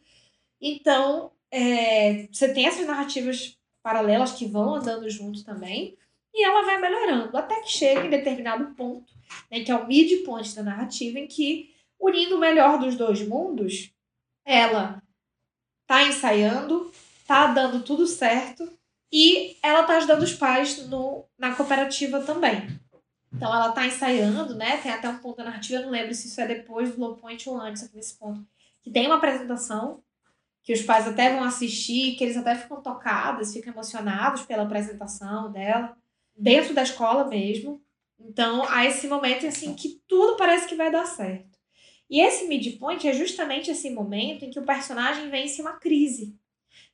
Então, 0.61 1.33
é, 1.51 2.29
você 2.31 2.53
tem 2.53 2.67
essas 2.67 2.87
narrativas 2.87 3.59
paralelas 3.83 4.33
que 4.33 4.47
vão 4.47 4.77
andando 4.77 5.11
junto 5.11 5.45
também, 5.45 5.97
e 6.33 6.45
ela 6.45 6.63
vai 6.63 6.79
melhorando, 6.79 7.37
até 7.37 7.61
que 7.61 7.71
chega 7.71 8.07
em 8.07 8.11
determinado 8.11 8.75
ponto 8.75 9.13
né, 9.51 9.61
que 9.61 9.71
é 9.71 9.77
o 9.77 9.87
midpoint 9.87 10.55
da 10.55 10.63
narrativa, 10.63 11.19
em 11.19 11.27
que, 11.27 11.75
unindo 11.99 12.37
o 12.37 12.41
melhor 12.41 12.79
dos 12.79 12.97
dois 12.97 13.27
mundos, 13.27 13.93
ela 14.45 15.03
tá 15.87 16.03
ensaiando, 16.05 16.91
tá 17.27 17.49
dando 17.49 17.83
tudo 17.83 18.07
certo 18.07 18.71
e 19.13 19.57
ela 19.63 19.83
tá 19.83 19.97
ajudando 19.97 20.23
os 20.23 20.33
pais 20.33 20.87
no, 20.89 21.25
na 21.39 21.55
cooperativa 21.55 22.21
também. 22.21 22.69
Então 23.33 23.53
ela 23.55 23.73
tá 23.73 23.87
ensaiando, 23.87 24.55
né? 24.55 24.77
Tem 24.79 24.93
até 24.93 25.09
um 25.09 25.19
ponto 25.19 25.37
da 25.37 25.45
narrativa, 25.45 25.81
eu 25.81 25.87
não 25.87 25.91
lembro 25.91 26.15
se 26.15 26.29
isso 26.29 26.41
é 26.41 26.47
depois 26.47 26.95
do 26.95 27.01
low 27.01 27.17
point 27.17 27.49
ou 27.49 27.61
antes, 27.61 27.85
aqui 27.85 27.97
nesse 27.97 28.19
ponto, 28.19 28.45
que 28.83 28.91
tem 28.91 29.07
uma 29.07 29.17
apresentação 29.17 30.03
que 30.63 30.73
os 30.73 30.83
pais 30.83 31.07
até 31.07 31.35
vão 31.35 31.45
assistir, 31.45 32.17
que 32.17 32.25
eles 32.25 32.37
até 32.37 32.55
ficam 32.55 32.83
tocados, 32.83 33.53
ficam 33.53 33.73
emocionados 33.73 34.43
pela 34.43 34.65
apresentação 34.65 35.51
dela, 35.51 35.97
dentro 36.37 36.75
da 36.75 36.83
escola 36.83 37.27
mesmo. 37.27 37.83
Então, 38.19 38.65
há 38.69 38.85
esse 38.87 39.07
momento 39.09 39.47
assim 39.47 39.75
que 39.75 40.01
tudo 40.07 40.37
parece 40.37 40.69
que 40.69 40.75
vai 40.75 40.91
dar 40.91 41.07
certo. 41.07 41.59
E 42.09 42.21
esse 42.21 42.47
midpoint 42.49 43.07
é 43.07 43.13
justamente 43.13 43.71
esse 43.71 43.89
momento 43.91 44.45
em 44.45 44.51
que 44.51 44.59
o 44.59 44.67
personagem 44.67 45.31
vence 45.31 45.63
uma 45.63 45.79
crise. 45.79 46.37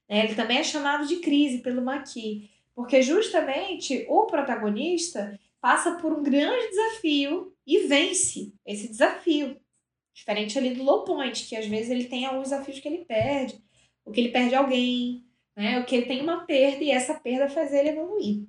Né? 0.08 0.24
Ele 0.24 0.34
também 0.34 0.58
é 0.58 0.64
chamado 0.64 1.06
de 1.06 1.16
crise 1.16 1.58
pelo 1.58 1.82
Maqui, 1.82 2.50
porque 2.74 3.00
justamente 3.00 4.04
o 4.08 4.26
protagonista 4.26 5.38
passa 5.60 5.96
por 5.96 6.12
um 6.12 6.22
grande 6.22 6.68
desafio 6.68 7.54
e 7.66 7.86
vence 7.86 8.52
esse 8.64 8.88
desafio. 8.88 9.58
Diferente 10.14 10.58
ali 10.58 10.74
do 10.74 10.82
low 10.82 11.04
point, 11.04 11.46
que 11.46 11.56
às 11.56 11.66
vezes 11.66 11.90
ele 11.90 12.04
tem 12.04 12.26
alguns 12.26 12.50
desafios 12.50 12.78
que 12.78 12.86
ele 12.86 13.04
perde, 13.04 13.58
ou 14.04 14.12
que 14.12 14.20
ele 14.20 14.30
perde 14.30 14.54
alguém, 14.54 15.24
né? 15.56 15.78
ou 15.78 15.84
que 15.84 15.96
ele 15.96 16.06
tem 16.06 16.20
uma 16.20 16.44
perda 16.44 16.84
e 16.84 16.90
essa 16.90 17.14
perda 17.14 17.48
faz 17.48 17.72
ele 17.72 17.88
evoluir. 17.88 18.46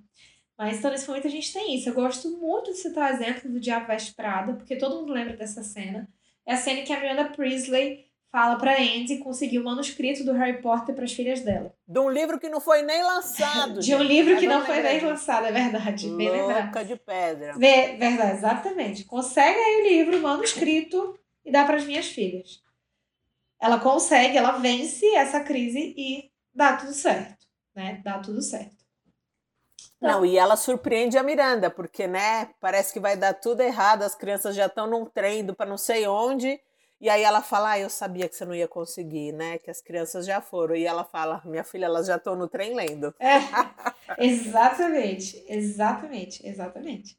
Mas 0.58 0.78
então 0.78 0.90
nesse 0.90 1.08
momento 1.08 1.28
a 1.28 1.32
gente 1.32 1.54
tem 1.54 1.76
isso. 1.76 1.88
Eu 1.88 1.94
gosto 1.94 2.30
muito 2.38 2.72
de 2.72 2.78
citar 2.78 3.12
o 3.12 3.16
exemplo 3.16 3.52
do 3.52 3.60
Diabo 3.60 3.88
Veste 3.88 4.14
Prada, 4.16 4.54
porque 4.54 4.76
todo 4.76 4.96
mundo 4.96 5.14
lembra 5.14 5.38
dessa 5.38 5.62
cena. 5.62 6.10
É 6.46 6.54
a 6.54 6.58
cena 6.58 6.82
que 6.82 6.92
a 6.92 7.00
Miranda 7.00 7.26
Priestley 7.26 8.08
fala 8.32 8.58
para 8.58 8.80
Andy 8.80 9.18
conseguir 9.18 9.60
o 9.60 9.64
manuscrito 9.64 10.24
do 10.24 10.34
Harry 10.34 10.62
Potter 10.62 10.96
para 10.96 11.06
as 11.06 11.14
filhas 11.14 11.42
dela. 11.42 11.74
De 11.88 12.00
um 12.00 12.10
livro 12.10 12.40
que 12.40 12.50
não 12.50 12.60
foi 12.60 12.82
nem 12.82 13.04
lançado. 13.04 13.80
de 13.82 13.96
um 13.96 14.02
livro 14.02 14.38
que 14.38 14.48
não 14.48 14.66
foi 14.66 14.82
nem 14.82 15.00
lançado, 15.00 15.46
é 15.46 15.52
verdade. 15.52 16.08
Louca 16.10 16.84
de 16.84 16.96
pedra. 16.96 17.54
verdade, 17.98 18.38
exatamente. 18.38 19.06
Consegue 19.06 19.58
aí 19.58 19.82
o 19.82 19.88
livro, 19.88 20.18
o 20.18 20.22
manuscrito 20.22 21.18
e 21.46 21.52
dá 21.52 21.66
para 21.66 21.78
as 21.78 21.86
minhas 21.86 22.08
filhas. 22.08 22.62
Ela 23.60 23.80
consegue, 23.80 24.38
ela 24.38 24.52
vence 24.52 25.06
essa 25.16 25.40
crise 25.40 25.94
e 25.98 26.30
dá 26.54 26.78
tudo 26.78 26.94
certo, 26.94 27.46
né? 27.76 28.02
Dá 28.04 28.20
tudo 28.20 28.42
certo. 28.42 28.77
Não, 30.00 30.26
e 30.26 30.38
ela 30.38 30.56
surpreende 30.56 31.18
a 31.18 31.24
Miranda, 31.24 31.72
porque, 31.72 32.08
né, 32.08 32.50
parece 32.60 32.94
que 32.94 33.00
vai 33.00 33.18
dar 33.18 33.34
tudo 33.34 33.62
errado, 33.62 34.04
as 34.04 34.14
crianças 34.14 34.56
já 34.56 34.68
estão 34.68 34.86
num 34.88 35.06
trem 35.06 35.46
para 35.54 35.66
não 35.66 35.78
sei 35.78 36.08
onde, 36.08 36.60
e 37.02 37.10
aí 37.10 37.24
ela 37.24 37.42
fala, 37.42 37.72
ah, 37.72 37.80
eu 37.80 37.90
sabia 37.90 38.30
que 38.30 38.36
você 38.36 38.46
não 38.46 38.54
ia 38.54 38.68
conseguir, 38.68 39.32
né, 39.32 39.58
que 39.58 39.72
as 39.72 39.82
crianças 39.82 40.26
já 40.26 40.40
foram, 40.40 40.76
e 40.76 40.86
ela 40.86 41.04
fala, 41.04 41.42
minha 41.46 41.64
filha, 41.64 41.86
elas 41.86 42.06
já 42.06 42.16
estão 42.16 42.36
no 42.36 42.48
trem 42.48 42.76
lendo. 42.76 43.14
É, 43.20 43.38
exatamente, 44.24 45.44
exatamente, 45.48 46.46
exatamente. 46.48 47.18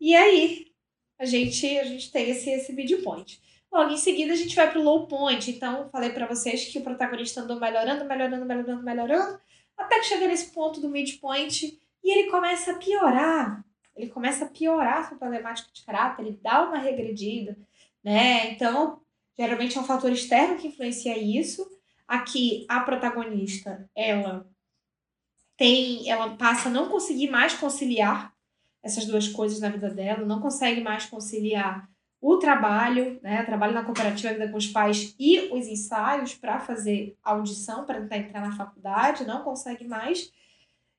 E 0.00 0.16
aí, 0.16 0.66
a 1.18 1.26
gente, 1.26 1.78
a 1.78 1.84
gente 1.84 2.10
tem 2.10 2.30
esse, 2.30 2.50
esse 2.50 2.72
midpoint. 2.72 3.42
Logo 3.70 3.90
em 3.90 3.96
seguida, 3.98 4.32
a 4.32 4.36
gente 4.36 4.56
vai 4.56 4.70
pro 4.70 4.82
low 4.82 5.06
point, 5.06 5.50
então, 5.50 5.90
falei 5.90 6.10
para 6.10 6.26
vocês 6.26 6.64
que 6.64 6.78
o 6.78 6.82
protagonista 6.82 7.42
andou 7.42 7.60
melhorando, 7.60 8.06
melhorando, 8.06 8.46
melhorando, 8.46 8.82
melhorando, 8.82 9.40
até 9.76 9.98
que 9.98 10.06
chega 10.06 10.26
nesse 10.26 10.52
ponto 10.52 10.80
do 10.80 10.88
midpoint, 10.88 11.78
e 12.06 12.10
ele 12.10 12.30
começa 12.30 12.70
a 12.70 12.76
piorar. 12.76 13.64
ele 13.96 14.10
começa 14.10 14.44
a 14.44 14.48
piorar 14.48 14.98
a 14.98 15.04
sua 15.04 15.18
problemática 15.18 15.68
de 15.72 15.82
caráter, 15.82 16.22
ele 16.22 16.38
dá 16.40 16.62
uma 16.62 16.78
regredida, 16.78 17.58
né? 18.04 18.52
Então, 18.52 19.00
geralmente 19.36 19.76
é 19.76 19.80
um 19.80 19.84
fator 19.84 20.12
externo 20.12 20.56
que 20.56 20.68
influencia 20.68 21.18
isso. 21.18 21.66
Aqui, 22.06 22.64
a 22.68 22.80
protagonista, 22.80 23.90
ela 23.96 24.46
tem, 25.56 26.08
ela 26.08 26.36
passa 26.36 26.68
a 26.68 26.72
não 26.72 26.88
conseguir 26.88 27.28
mais 27.28 27.54
conciliar 27.54 28.32
essas 28.82 29.06
duas 29.06 29.26
coisas 29.26 29.58
na 29.58 29.70
vida 29.70 29.90
dela, 29.90 30.24
não 30.24 30.40
consegue 30.40 30.80
mais 30.80 31.06
conciliar 31.06 31.88
o 32.20 32.36
trabalho, 32.36 33.18
né, 33.22 33.42
trabalho 33.42 33.74
na 33.74 33.82
cooperativa 33.82 34.32
vida 34.32 34.48
com 34.48 34.58
os 34.58 34.68
pais 34.68 35.14
e 35.18 35.52
os 35.52 35.66
ensaios 35.66 36.34
para 36.34 36.60
fazer 36.60 37.16
audição, 37.24 37.84
para 37.84 38.00
tentar 38.00 38.18
entrar 38.18 38.40
na 38.42 38.56
faculdade, 38.56 39.26
não 39.26 39.42
consegue 39.42 39.84
mais. 39.84 40.30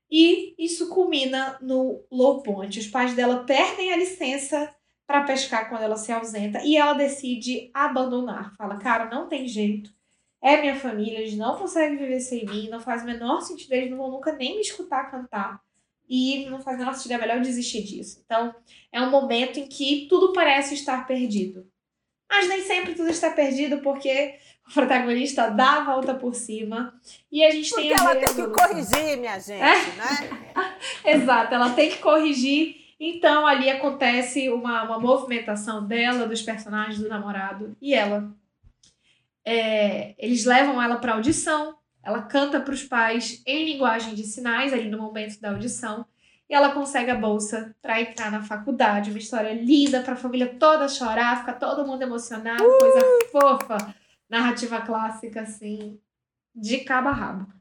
E 0.10 0.55
isso 0.58 0.89
culmina 0.89 1.58
no 1.62 2.05
low 2.12 2.41
point. 2.41 2.80
Os 2.80 2.88
pais 2.88 3.14
dela 3.14 3.43
perdem 3.43 3.91
a 3.91 3.97
licença 3.97 4.74
para 5.05 5.24
pescar 5.24 5.70
quando 5.70 5.84
ela 5.84 5.95
se 5.95 6.12
ausenta 6.12 6.62
e 6.64 6.76
ela 6.76 6.93
decide 6.93 7.70
abandonar. 7.74 8.53
Fala, 8.55 8.78
cara, 8.78 9.10
não 9.10 9.28
tem 9.28 9.47
jeito. 9.47 9.95
É 10.41 10.62
minha 10.62 10.76
família, 10.76 11.20
eles 11.20 11.36
não 11.36 11.58
conseguem 11.58 11.97
viver 11.97 12.20
sem 12.20 12.45
mim, 12.45 12.70
não 12.70 12.80
faz 12.80 13.01
o 13.01 13.05
menor 13.05 13.41
sentido, 13.41 13.74
eles 13.74 13.89
não 13.89 13.97
vão 13.97 14.12
nunca 14.12 14.34
nem 14.34 14.55
me 14.55 14.62
escutar 14.62 15.10
cantar. 15.10 15.62
E 16.08 16.45
não 16.49 16.60
faz 16.60 16.78
o 16.78 16.80
menor 16.80 16.93
sentido, 16.93 17.14
é 17.14 17.18
melhor 17.18 17.41
desistir 17.41 17.84
disso. 17.84 18.22
Então, 18.24 18.53
é 18.91 19.01
um 19.01 19.10
momento 19.10 19.60
em 19.60 19.68
que 19.68 20.05
tudo 20.10 20.32
parece 20.32 20.74
estar 20.74 21.05
perdido. 21.08 21.68
Mas 22.30 22.47
nem 22.49 22.61
sempre 22.61 22.93
tudo 22.93 23.09
está 23.09 23.30
perdido, 23.32 23.80
porque 23.80 24.36
o 24.69 24.73
protagonista 24.73 25.49
dá 25.49 25.78
a 25.78 25.84
volta 25.84 26.13
por 26.13 26.36
cima. 26.36 26.93
E 27.32 27.43
a 27.43 27.51
gente 27.51 27.69
porque 27.69 27.88
tem 27.88 27.97
a 27.97 28.01
ela 28.01 28.15
tem 28.15 28.36
que 28.36 28.47
corrigir, 28.47 29.17
minha 29.17 29.39
gente, 29.39 29.61
é? 29.61 29.95
né? 29.95 30.78
Exato, 31.05 31.53
ela 31.53 31.69
tem 31.71 31.89
que 31.89 31.97
corrigir. 31.97 32.88
Então 32.99 33.45
ali 33.45 33.69
acontece 33.69 34.49
uma, 34.49 34.84
uma 34.84 34.99
movimentação 34.99 35.86
dela, 35.86 36.28
dos 36.28 36.41
personagens, 36.41 36.99
do 36.99 37.07
namorado 37.07 37.75
e 37.82 37.93
ela. 37.93 38.32
É, 39.45 40.13
eles 40.17 40.43
levam 40.43 40.82
ela 40.82 40.97
para 40.97 41.13
audição, 41.13 41.78
ela 42.03 42.23
canta 42.23 42.59
para 42.59 42.73
os 42.73 42.84
pais 42.84 43.41
em 43.45 43.63
linguagem 43.63 44.13
de 44.13 44.23
sinais 44.23 44.73
ali 44.73 44.89
no 44.89 44.97
momento 44.97 45.39
da 45.39 45.51
audição 45.51 46.05
e 46.50 46.54
ela 46.54 46.72
consegue 46.72 47.12
a 47.12 47.16
bolsa 47.16 47.76
para 47.82 48.02
entrar 48.02 48.32
na 48.32 48.43
faculdade. 48.43 49.10
Uma 49.10 49.20
história 49.20 49.54
linda 49.54 50.02
para 50.02 50.14
a 50.14 50.18
família 50.18 50.56
toda 50.58 50.88
chorar, 50.88 51.39
ficar 51.39 51.54
todo 51.54 51.86
mundo 51.86 52.02
emocionado, 52.02 52.64
uh! 52.64 52.80
coisa 52.80 53.02
fofa, 53.32 53.95
narrativa 54.30 54.82
clássica 54.82 55.41
assim, 55.41 56.00
de 56.56 56.80
cabo 56.80 57.10
a 57.10 57.14
rabo. 57.14 57.54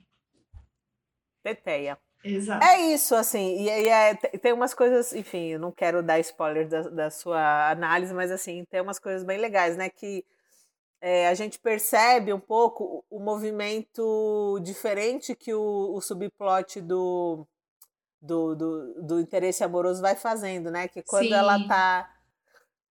Teteia. 1.42 1.98
Exato. 2.24 2.64
É 2.64 2.80
isso, 2.92 3.14
assim, 3.14 3.56
e, 3.56 3.66
e 3.66 3.88
é, 3.88 4.14
tem 4.14 4.52
umas 4.52 4.74
coisas, 4.74 5.12
enfim, 5.12 5.46
eu 5.46 5.60
não 5.60 5.70
quero 5.70 6.02
dar 6.02 6.18
spoiler 6.18 6.66
da, 6.68 6.82
da 6.82 7.10
sua 7.10 7.70
análise, 7.70 8.12
mas 8.12 8.32
assim, 8.32 8.64
tem 8.64 8.80
umas 8.80 8.98
coisas 8.98 9.22
bem 9.22 9.38
legais, 9.38 9.76
né, 9.76 9.88
que 9.88 10.24
é, 11.00 11.28
a 11.28 11.34
gente 11.34 11.56
percebe 11.60 12.32
um 12.32 12.40
pouco 12.40 13.04
o 13.08 13.20
movimento 13.20 14.58
diferente 14.60 15.36
que 15.36 15.54
o, 15.54 15.94
o 15.94 16.00
subplot 16.00 16.80
do, 16.80 17.46
do, 18.20 18.54
do, 18.54 19.02
do, 19.02 19.20
interesse 19.20 19.62
amoroso 19.62 20.00
vai 20.00 20.14
fazendo, 20.16 20.70
né? 20.70 20.88
Que 20.88 21.02
quando 21.02 21.28
Sim. 21.28 21.34
ela 21.34 21.66
tá 21.66 22.10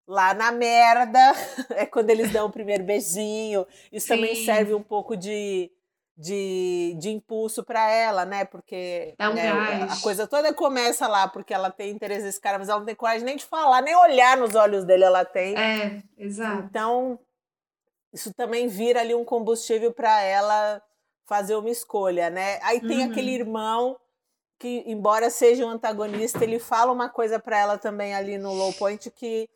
lá 0.07 0.33
na 0.33 0.51
merda, 0.51 1.19
é 1.75 1.85
quando 1.85 2.09
eles 2.09 2.31
dão 2.31 2.47
o 2.47 2.51
primeiro 2.51 2.83
beijinho. 2.83 3.65
Isso 3.91 4.07
Sim. 4.07 4.15
também 4.15 4.35
serve 4.35 4.73
um 4.73 4.83
pouco 4.83 5.17
de, 5.17 5.71
de, 6.17 6.95
de 6.99 7.09
impulso 7.09 7.63
para 7.63 7.89
ela, 7.89 8.25
né? 8.25 8.45
Porque 8.45 9.15
um 9.19 9.33
né, 9.33 9.51
a 9.89 10.01
coisa 10.01 10.27
toda 10.27 10.53
começa 10.53 11.07
lá, 11.07 11.27
porque 11.27 11.53
ela 11.53 11.71
tem 11.71 11.91
interesse 11.91 12.25
nesse 12.25 12.39
cara, 12.39 12.59
mas 12.59 12.69
ela 12.69 12.79
não 12.79 12.85
tem 12.85 12.95
coragem 12.95 13.25
nem 13.25 13.35
de 13.35 13.45
falar, 13.45 13.81
nem 13.81 13.95
olhar 13.95 14.37
nos 14.37 14.55
olhos 14.55 14.85
dele 14.85 15.03
ela 15.03 15.25
tem. 15.25 15.57
É, 15.57 16.01
exato. 16.17 16.63
Então, 16.63 17.19
isso 18.13 18.33
também 18.33 18.67
vira 18.67 19.01
ali 19.01 19.13
um 19.13 19.25
combustível 19.25 19.91
para 19.91 20.21
ela 20.21 20.81
fazer 21.25 21.55
uma 21.55 21.69
escolha, 21.69 22.29
né? 22.29 22.59
Aí 22.61 22.79
tem 22.79 22.99
uhum. 22.99 23.11
aquele 23.11 23.31
irmão 23.31 23.97
que, 24.59 24.83
embora 24.85 25.29
seja 25.29 25.65
um 25.65 25.69
antagonista, 25.69 26.43
ele 26.43 26.59
fala 26.59 26.91
uma 26.91 27.09
coisa 27.09 27.39
para 27.39 27.57
ela 27.57 27.77
também 27.77 28.13
ali 28.13 28.37
no 28.37 28.53
low 28.53 28.73
point 28.73 29.09
que 29.11 29.49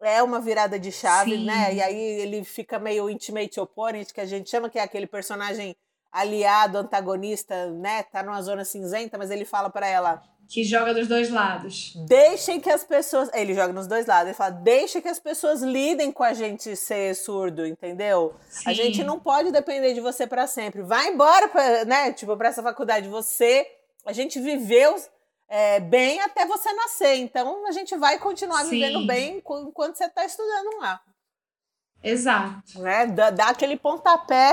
é 0.00 0.22
uma 0.22 0.40
virada 0.40 0.78
de 0.78 0.92
chave, 0.92 1.36
Sim. 1.36 1.44
né? 1.44 1.74
E 1.74 1.82
aí 1.82 1.98
ele 2.20 2.44
fica 2.44 2.78
meio 2.78 3.10
intimate 3.10 3.58
opponent, 3.58 4.12
que 4.12 4.20
a 4.20 4.26
gente 4.26 4.48
chama 4.48 4.70
que 4.70 4.78
é 4.78 4.82
aquele 4.82 5.06
personagem 5.06 5.74
aliado, 6.12 6.78
antagonista, 6.78 7.70
né? 7.72 8.02
Tá 8.04 8.22
numa 8.22 8.40
zona 8.40 8.64
cinzenta, 8.64 9.18
mas 9.18 9.30
ele 9.30 9.44
fala 9.44 9.68
para 9.68 9.86
ela 9.86 10.22
que 10.48 10.64
joga 10.64 10.94
dos 10.94 11.06
dois 11.06 11.28
lados. 11.30 11.92
Deixem 12.06 12.58
que 12.58 12.70
as 12.70 12.82
pessoas, 12.82 13.28
ele 13.34 13.52
joga 13.52 13.72
nos 13.72 13.86
dois 13.86 14.06
lados, 14.06 14.28
ele 14.28 14.34
fala: 14.34 14.50
"Deixe 14.50 15.02
que 15.02 15.08
as 15.08 15.18
pessoas 15.20 15.60
lidem 15.60 16.10
com 16.10 16.24
a 16.24 16.32
gente 16.32 16.74
ser 16.74 17.14
surdo", 17.14 17.66
entendeu? 17.66 18.34
Sim. 18.48 18.70
A 18.70 18.72
gente 18.72 19.04
não 19.04 19.20
pode 19.20 19.52
depender 19.52 19.92
de 19.92 20.00
você 20.00 20.26
para 20.26 20.46
sempre. 20.46 20.80
Vai 20.80 21.08
embora, 21.08 21.48
pra, 21.48 21.84
né? 21.84 22.12
Tipo, 22.14 22.34
para 22.36 22.48
essa 22.48 22.62
faculdade, 22.62 23.08
você, 23.08 23.66
a 24.08 24.12
gente 24.14 24.40
viveu 24.40 24.96
é, 25.46 25.80
bem 25.80 26.18
até 26.22 26.46
você 26.46 26.72
nascer. 26.72 27.16
Então 27.16 27.66
a 27.66 27.72
gente 27.72 27.94
vai 27.98 28.18
continuar 28.18 28.64
Sim. 28.64 28.70
vivendo 28.70 29.06
bem 29.06 29.36
enquanto 29.36 29.98
você 29.98 30.06
está 30.06 30.24
estudando 30.24 30.80
lá. 30.80 30.98
Exato. 32.02 32.80
Né? 32.80 33.06
Dá, 33.06 33.28
dá 33.28 33.48
aquele 33.50 33.76
pontapé 33.76 34.52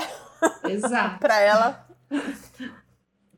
para 1.21 1.39
ela. 1.39 1.87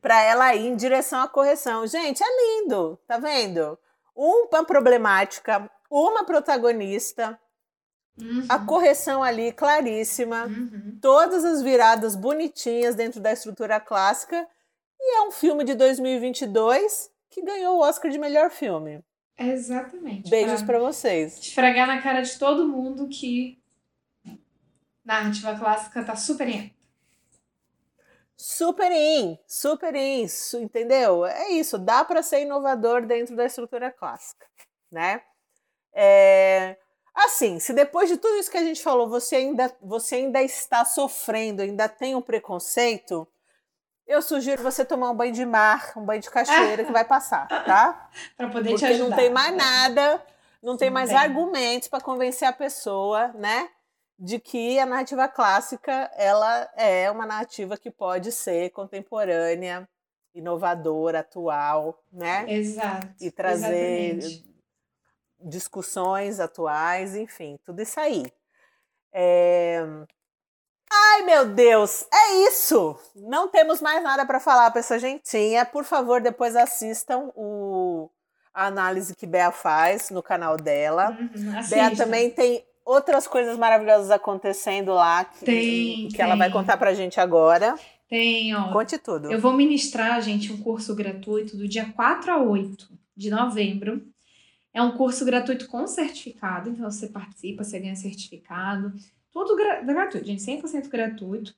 para 0.02 0.24
ela 0.24 0.56
ir 0.56 0.66
em 0.66 0.76
direção 0.76 1.22
à 1.22 1.28
correção. 1.28 1.86
Gente, 1.86 2.24
é 2.24 2.62
lindo, 2.62 3.00
tá 3.08 3.20
vendo? 3.20 3.78
Uma 4.16 4.66
problemática, 4.66 5.70
uma 5.92 6.26
protagonista, 6.26 7.40
uhum. 8.20 8.44
a 8.50 8.58
correção 8.58 9.22
ali 9.22 9.52
claríssima, 9.52 10.46
uhum. 10.46 10.98
todas 11.00 11.46
as 11.46 11.62
viradas 11.62 12.16
bonitinhas 12.16 12.96
dentro 12.96 13.20
da 13.20 13.32
estrutura 13.32 13.80
clássica. 13.80 14.48
E 15.10 15.20
é 15.20 15.22
um 15.22 15.32
filme 15.32 15.64
de 15.64 15.74
2022 15.74 17.10
que 17.30 17.42
ganhou 17.42 17.78
o 17.78 17.80
Oscar 17.80 18.12
de 18.12 18.20
melhor 18.20 18.52
filme. 18.52 19.02
Exatamente. 19.38 20.30
Beijos 20.30 20.62
para 20.62 20.80
vocês. 20.80 21.38
Esfregar 21.38 21.88
na 21.88 22.02
cara 22.02 22.22
de 22.22 22.38
todo 22.38 22.68
mundo 22.68 23.08
que 23.08 23.58
narrativa 25.06 25.58
clássica 25.58 26.04
tá 26.04 26.14
super 26.18 26.50
em. 26.50 26.76
Super 28.36 28.92
in, 28.92 29.40
super 29.48 29.96
in, 29.96 30.26
entendeu? 30.56 31.26
É 31.26 31.52
isso, 31.52 31.78
dá 31.78 32.04
para 32.04 32.22
ser 32.22 32.42
inovador 32.42 33.06
dentro 33.06 33.34
da 33.34 33.46
estrutura 33.46 33.90
clássica, 33.90 34.46
né? 34.92 35.22
É, 35.94 36.78
assim, 37.16 37.60
se 37.60 37.72
depois 37.72 38.10
de 38.10 38.18
tudo 38.18 38.38
isso 38.38 38.52
que 38.52 38.58
a 38.58 38.64
gente 38.64 38.84
falou, 38.84 39.08
você 39.08 39.38
ainda, 39.38 39.74
você 39.82 40.16
ainda 40.16 40.44
está 40.44 40.84
sofrendo, 40.84 41.62
ainda 41.62 41.88
tem 41.88 42.14
um 42.14 42.22
preconceito, 42.22 43.26
eu 44.08 44.22
sugiro 44.22 44.64
você 44.64 44.86
tomar 44.86 45.12
um 45.12 45.16
banho 45.16 45.34
de 45.34 45.46
mar, 45.46 45.92
um 45.98 46.06
banho 46.06 46.22
de 46.22 46.30
cachoeira 46.30 46.86
que 46.86 46.92
vai 46.92 47.04
passar, 47.04 47.48
tá? 47.66 48.10
para 48.38 48.50
poder 48.50 48.70
Porque 48.70 48.86
te 48.86 48.94
ajudar. 48.94 49.10
não 49.10 49.16
tem 49.16 49.30
mais 49.30 49.56
nada, 49.56 50.26
não 50.64 50.78
tem 50.78 50.90
não 50.90 50.94
mais 50.94 51.10
tem. 51.10 51.18
argumentos 51.18 51.88
para 51.90 52.02
convencer 52.02 52.48
a 52.48 52.54
pessoa, 52.54 53.30
né? 53.34 53.70
De 54.18 54.40
que 54.40 54.80
a 54.80 54.86
narrativa 54.86 55.28
clássica 55.28 56.10
ela 56.16 56.70
é 56.76 57.12
uma 57.12 57.26
narrativa 57.26 57.78
que 57.78 57.92
pode 57.92 58.32
ser 58.32 58.72
contemporânea, 58.72 59.88
inovadora, 60.34 61.20
atual, 61.20 62.02
né? 62.12 62.46
Exato. 62.48 63.10
E 63.20 63.30
trazer 63.30 64.16
exatamente. 64.16 64.56
discussões 65.40 66.40
atuais, 66.40 67.16
enfim, 67.16 67.60
tudo 67.64 67.82
isso 67.82 68.00
aí. 68.00 68.26
É... 69.12 69.86
Ai, 70.92 71.24
meu 71.24 71.46
Deus, 71.46 72.06
é 72.14 72.48
isso! 72.48 72.98
Não 73.16 73.48
temos 73.50 73.82
mais 73.82 74.02
nada 74.02 74.26
para 74.26 74.40
falar 74.40 74.72
para 74.72 74.80
essa 74.80 74.98
gentinha. 74.98 75.66
Por 75.66 75.84
favor, 75.84 76.22
depois 76.22 76.56
assistam 76.56 77.30
o, 77.36 78.10
a 78.54 78.68
análise 78.68 79.16
que 79.16 79.28
Bea 79.28 79.52
faz 79.52 80.10
no 80.10 80.24
canal 80.24 80.58
dela. 80.58 81.10
Uhum, 81.10 81.70
Bea 81.70 81.96
também 81.96 82.30
tem 82.30 82.64
outras 82.86 83.28
coisas 83.28 83.58
maravilhosas 83.58 84.10
acontecendo 84.10 84.94
lá 84.94 85.26
que, 85.26 85.44
tem, 85.44 86.08
que 86.08 86.16
tem. 86.16 86.26
ela 86.26 86.36
vai 86.36 86.50
contar 86.50 86.78
pra 86.78 86.94
gente 86.94 87.20
agora. 87.20 87.76
Tem, 88.08 88.56
ó. 88.56 88.72
Conte 88.72 88.98
tudo. 88.98 89.30
Eu 89.30 89.40
vou 89.40 89.52
ministrar, 89.52 90.22
gente, 90.22 90.52
um 90.54 90.58
curso 90.58 90.96
gratuito 90.96 91.58
do 91.58 91.68
dia 91.68 91.92
4 91.94 92.32
a 92.32 92.42
8 92.42 92.88
de 93.16 93.30
novembro. 93.30 94.02
É 94.74 94.82
um 94.82 94.96
curso 94.96 95.26
gratuito 95.26 95.68
com 95.68 95.86
certificado, 95.88 96.70
então 96.70 96.90
você 96.90 97.08
participa, 97.08 97.64
você 97.64 97.80
ganha 97.80 97.96
certificado. 97.96 98.94
Tudo 99.38 99.56
gra 99.56 99.82
gratuito, 99.82 100.26
gente, 100.26 100.42
100% 100.42 100.88
gratuito. 100.90 101.54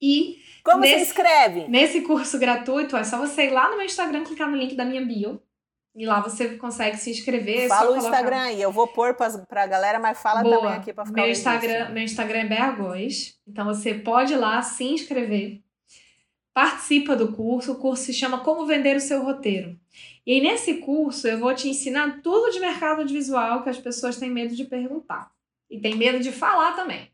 E 0.00 0.42
como 0.62 0.80
nesse, 0.80 0.96
se 0.96 1.10
inscreve? 1.10 1.66
Nesse 1.68 2.00
curso 2.02 2.38
gratuito, 2.38 2.96
é 2.96 3.04
só 3.04 3.18
você 3.18 3.46
ir 3.46 3.50
lá 3.50 3.70
no 3.70 3.76
meu 3.76 3.86
Instagram, 3.86 4.24
clicar 4.24 4.50
no 4.50 4.56
link 4.56 4.74
da 4.74 4.84
minha 4.84 5.04
bio. 5.04 5.42
E 5.96 6.06
lá 6.06 6.20
você 6.20 6.56
consegue 6.56 6.96
se 6.96 7.10
inscrever. 7.10 7.64
É 7.64 7.68
fala 7.68 7.92
o 7.92 7.96
Instagram 7.96 8.42
aí, 8.42 8.62
eu 8.62 8.70
vou 8.70 8.86
pôr 8.86 9.14
pra, 9.14 9.30
pra 9.48 9.66
galera, 9.66 9.98
mas 9.98 10.20
fala 10.20 10.42
Boa. 10.42 10.56
também 10.56 10.72
aqui 10.74 10.92
pra 10.92 11.04
ficar 11.04 11.22
meu 11.22 11.30
Instagram, 11.30 11.88
meu 11.88 12.02
Instagram 12.02 12.40
é 12.40 12.46
Bergóis. 12.46 13.40
Então 13.46 13.64
você 13.64 13.94
pode 13.94 14.34
ir 14.34 14.36
lá 14.36 14.62
se 14.62 14.84
inscrever 14.84 15.60
participa 16.58 17.14
do 17.14 17.30
curso. 17.30 17.70
O 17.70 17.76
curso 17.76 18.02
se 18.02 18.12
chama 18.12 18.40
Como 18.40 18.66
Vender 18.66 18.96
o 18.96 19.00
Seu 19.00 19.22
Roteiro. 19.22 19.78
E 20.26 20.32
aí, 20.32 20.40
nesse 20.40 20.74
curso, 20.78 21.28
eu 21.28 21.38
vou 21.38 21.54
te 21.54 21.68
ensinar 21.68 22.20
tudo 22.20 22.50
de 22.50 22.58
mercado 22.58 23.02
audiovisual 23.02 23.62
que 23.62 23.70
as 23.70 23.78
pessoas 23.78 24.16
têm 24.16 24.28
medo 24.28 24.56
de 24.56 24.64
perguntar. 24.64 25.30
E 25.70 25.80
têm 25.80 25.96
medo 25.96 26.20
de 26.20 26.32
falar 26.32 26.72
também. 26.72 27.10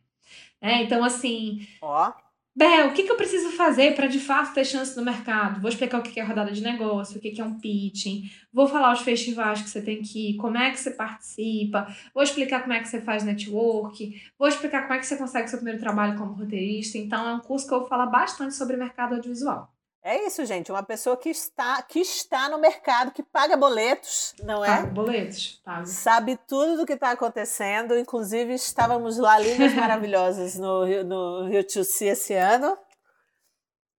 É, 0.60 0.82
então, 0.82 1.04
assim. 1.04 1.66
Ó. 1.82 2.12
Bel, 2.56 2.88
o 2.88 2.92
que, 2.92 3.02
que 3.02 3.10
eu 3.10 3.16
preciso 3.16 3.50
fazer 3.50 3.96
para 3.96 4.06
de 4.06 4.20
fato 4.20 4.54
ter 4.54 4.64
chance 4.64 4.96
no 4.96 5.04
mercado? 5.04 5.60
Vou 5.60 5.68
explicar 5.68 5.98
o 5.98 6.02
que 6.02 6.20
é 6.20 6.22
rodada 6.22 6.52
de 6.52 6.62
negócio, 6.62 7.18
o 7.18 7.20
que 7.20 7.40
é 7.40 7.44
um 7.44 7.58
pitching, 7.58 8.30
vou 8.52 8.68
falar 8.68 8.92
os 8.92 9.00
festivais 9.00 9.60
que 9.60 9.68
você 9.68 9.82
tem 9.82 10.00
que 10.02 10.30
ir, 10.30 10.36
como 10.36 10.56
é 10.56 10.70
que 10.70 10.78
você 10.78 10.92
participa, 10.92 11.92
vou 12.14 12.22
explicar 12.22 12.60
como 12.60 12.72
é 12.72 12.78
que 12.80 12.86
você 12.86 13.00
faz 13.00 13.24
network, 13.24 14.22
vou 14.38 14.46
explicar 14.46 14.82
como 14.82 14.94
é 14.94 14.98
que 15.00 15.06
você 15.06 15.16
consegue 15.16 15.48
seu 15.48 15.58
primeiro 15.58 15.80
trabalho 15.80 16.16
como 16.16 16.34
roteirista. 16.34 16.96
Então, 16.96 17.28
é 17.28 17.34
um 17.34 17.40
curso 17.40 17.66
que 17.66 17.74
eu 17.74 17.80
vou 17.80 17.88
falar 17.88 18.06
bastante 18.06 18.54
sobre 18.54 18.76
mercado 18.76 19.16
audiovisual. 19.16 19.73
É 20.06 20.26
isso, 20.26 20.44
gente. 20.44 20.70
Uma 20.70 20.82
pessoa 20.82 21.16
que 21.16 21.30
está, 21.30 21.80
que 21.80 21.98
está 21.98 22.50
no 22.50 22.58
mercado, 22.58 23.10
que 23.10 23.22
paga 23.22 23.56
boletos, 23.56 24.34
não 24.42 24.62
é? 24.62 24.68
Paga 24.68 24.86
boletos, 24.88 25.62
paga. 25.64 25.86
Sabe 25.86 26.38
tudo 26.46 26.76
do 26.76 26.84
que 26.84 26.92
está 26.92 27.12
acontecendo. 27.12 27.98
Inclusive, 27.98 28.52
estávamos 28.52 29.16
lá 29.16 29.38
lindas 29.38 29.72
maravilhosas 29.72 30.58
no, 30.58 30.84
no 31.04 31.48
Rio 31.48 31.64
Tchussi 31.64 32.04
esse 32.04 32.34
ano, 32.34 32.76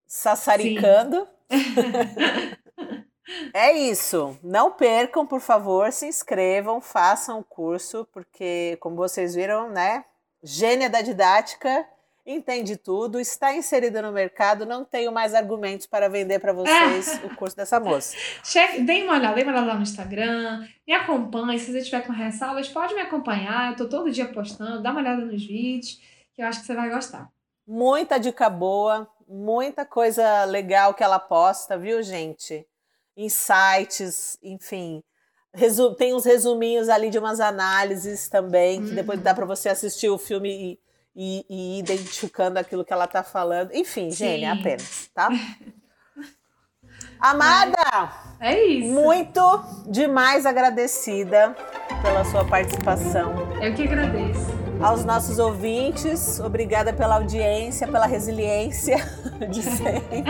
sassaricando. 0.05 1.27
é 3.51 3.73
isso. 3.73 4.37
Não 4.43 4.73
percam, 4.73 5.25
por 5.25 5.41
favor, 5.41 5.91
se 5.91 6.05
inscrevam, 6.05 6.79
façam 6.79 7.39
o 7.39 7.43
curso, 7.43 8.07
porque, 8.13 8.77
como 8.79 8.95
vocês 8.95 9.33
viram, 9.33 9.71
né? 9.71 10.05
Gênia 10.43 10.87
da 10.87 11.01
didática 11.01 11.83
entende 12.25 12.75
tudo, 12.75 13.19
está 13.19 13.55
inserida 13.55 14.01
no 14.01 14.11
mercado, 14.11 14.65
não 14.65 14.83
tenho 14.83 15.11
mais 15.11 15.33
argumentos 15.33 15.85
para 15.85 16.09
vender 16.09 16.39
para 16.39 16.53
vocês 16.53 17.21
o 17.23 17.35
curso 17.35 17.55
dessa 17.55 17.79
moça. 17.79 18.17
Cheque, 18.43 18.81
deem 18.81 19.03
uma 19.03 19.13
olhada, 19.13 19.35
deem 19.35 19.45
uma 19.45 19.53
olhada 19.53 19.67
lá 19.67 19.75
no 19.75 19.83
Instagram, 19.83 20.67
me 20.87 20.93
acompanhe, 20.93 21.59
se 21.59 21.71
você 21.71 21.83
tiver 21.83 22.01
com 22.01 22.11
ressalvas, 22.11 22.67
pode 22.67 22.95
me 22.95 23.01
acompanhar, 23.01 23.67
eu 23.67 23.71
estou 23.73 23.87
todo 23.87 24.11
dia 24.11 24.27
postando, 24.27 24.81
dá 24.81 24.91
uma 24.91 25.01
olhada 25.01 25.23
nos 25.23 25.45
vídeos, 25.45 26.01
que 26.33 26.41
eu 26.41 26.47
acho 26.47 26.61
que 26.61 26.65
você 26.65 26.73
vai 26.73 26.89
gostar. 26.89 27.29
Muita 27.67 28.17
dica 28.17 28.49
boa, 28.49 29.07
muita 29.27 29.85
coisa 29.85 30.45
legal 30.45 30.93
que 30.93 31.03
ela 31.03 31.19
posta, 31.19 31.77
viu, 31.77 32.01
gente? 32.01 32.65
Insights, 33.15 34.37
enfim. 34.43 35.03
Tem 35.97 36.13
uns 36.13 36.25
resuminhos 36.25 36.89
ali 36.89 37.09
de 37.09 37.17
umas 37.17 37.39
análises 37.39 38.27
também, 38.27 38.83
que 38.85 38.91
depois 38.91 39.21
dá 39.21 39.33
para 39.33 39.45
você 39.45 39.69
assistir 39.69 40.09
o 40.09 40.17
filme 40.17 40.49
e 40.49 40.84
e, 41.15 41.45
e 41.49 41.79
identificando 41.79 42.59
aquilo 42.59 42.83
que 42.83 42.91
ela 42.91 43.05
está 43.05 43.23
falando. 43.23 43.71
Enfim, 43.73 44.11
Sim. 44.11 44.17
gênia 44.17 44.53
apenas, 44.53 45.09
tá? 45.13 45.29
Amada! 47.19 48.11
É 48.39 48.61
isso. 48.61 48.93
Muito 48.93 49.63
demais 49.87 50.45
agradecida 50.45 51.55
pela 52.01 52.25
sua 52.25 52.43
participação. 52.45 53.33
Eu 53.61 53.73
que 53.73 53.83
agradeço. 53.83 54.65
Aos 54.81 55.05
nossos 55.05 55.39
ouvintes, 55.39 56.39
obrigada 56.39 56.91
pela 56.91 57.15
audiência, 57.15 57.87
pela 57.87 58.05
resiliência 58.05 58.97
de 59.49 59.61
sempre. 59.61 60.23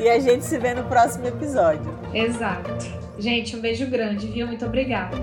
e 0.00 0.08
a 0.08 0.18
gente 0.18 0.44
se 0.44 0.58
vê 0.58 0.74
no 0.74 0.84
próximo 0.84 1.26
episódio. 1.26 1.96
Exato. 2.12 2.70
Gente, 3.18 3.56
um 3.56 3.60
beijo 3.60 3.86
grande, 3.86 4.26
viu? 4.26 4.46
Muito 4.46 4.66
obrigada. 4.66 5.16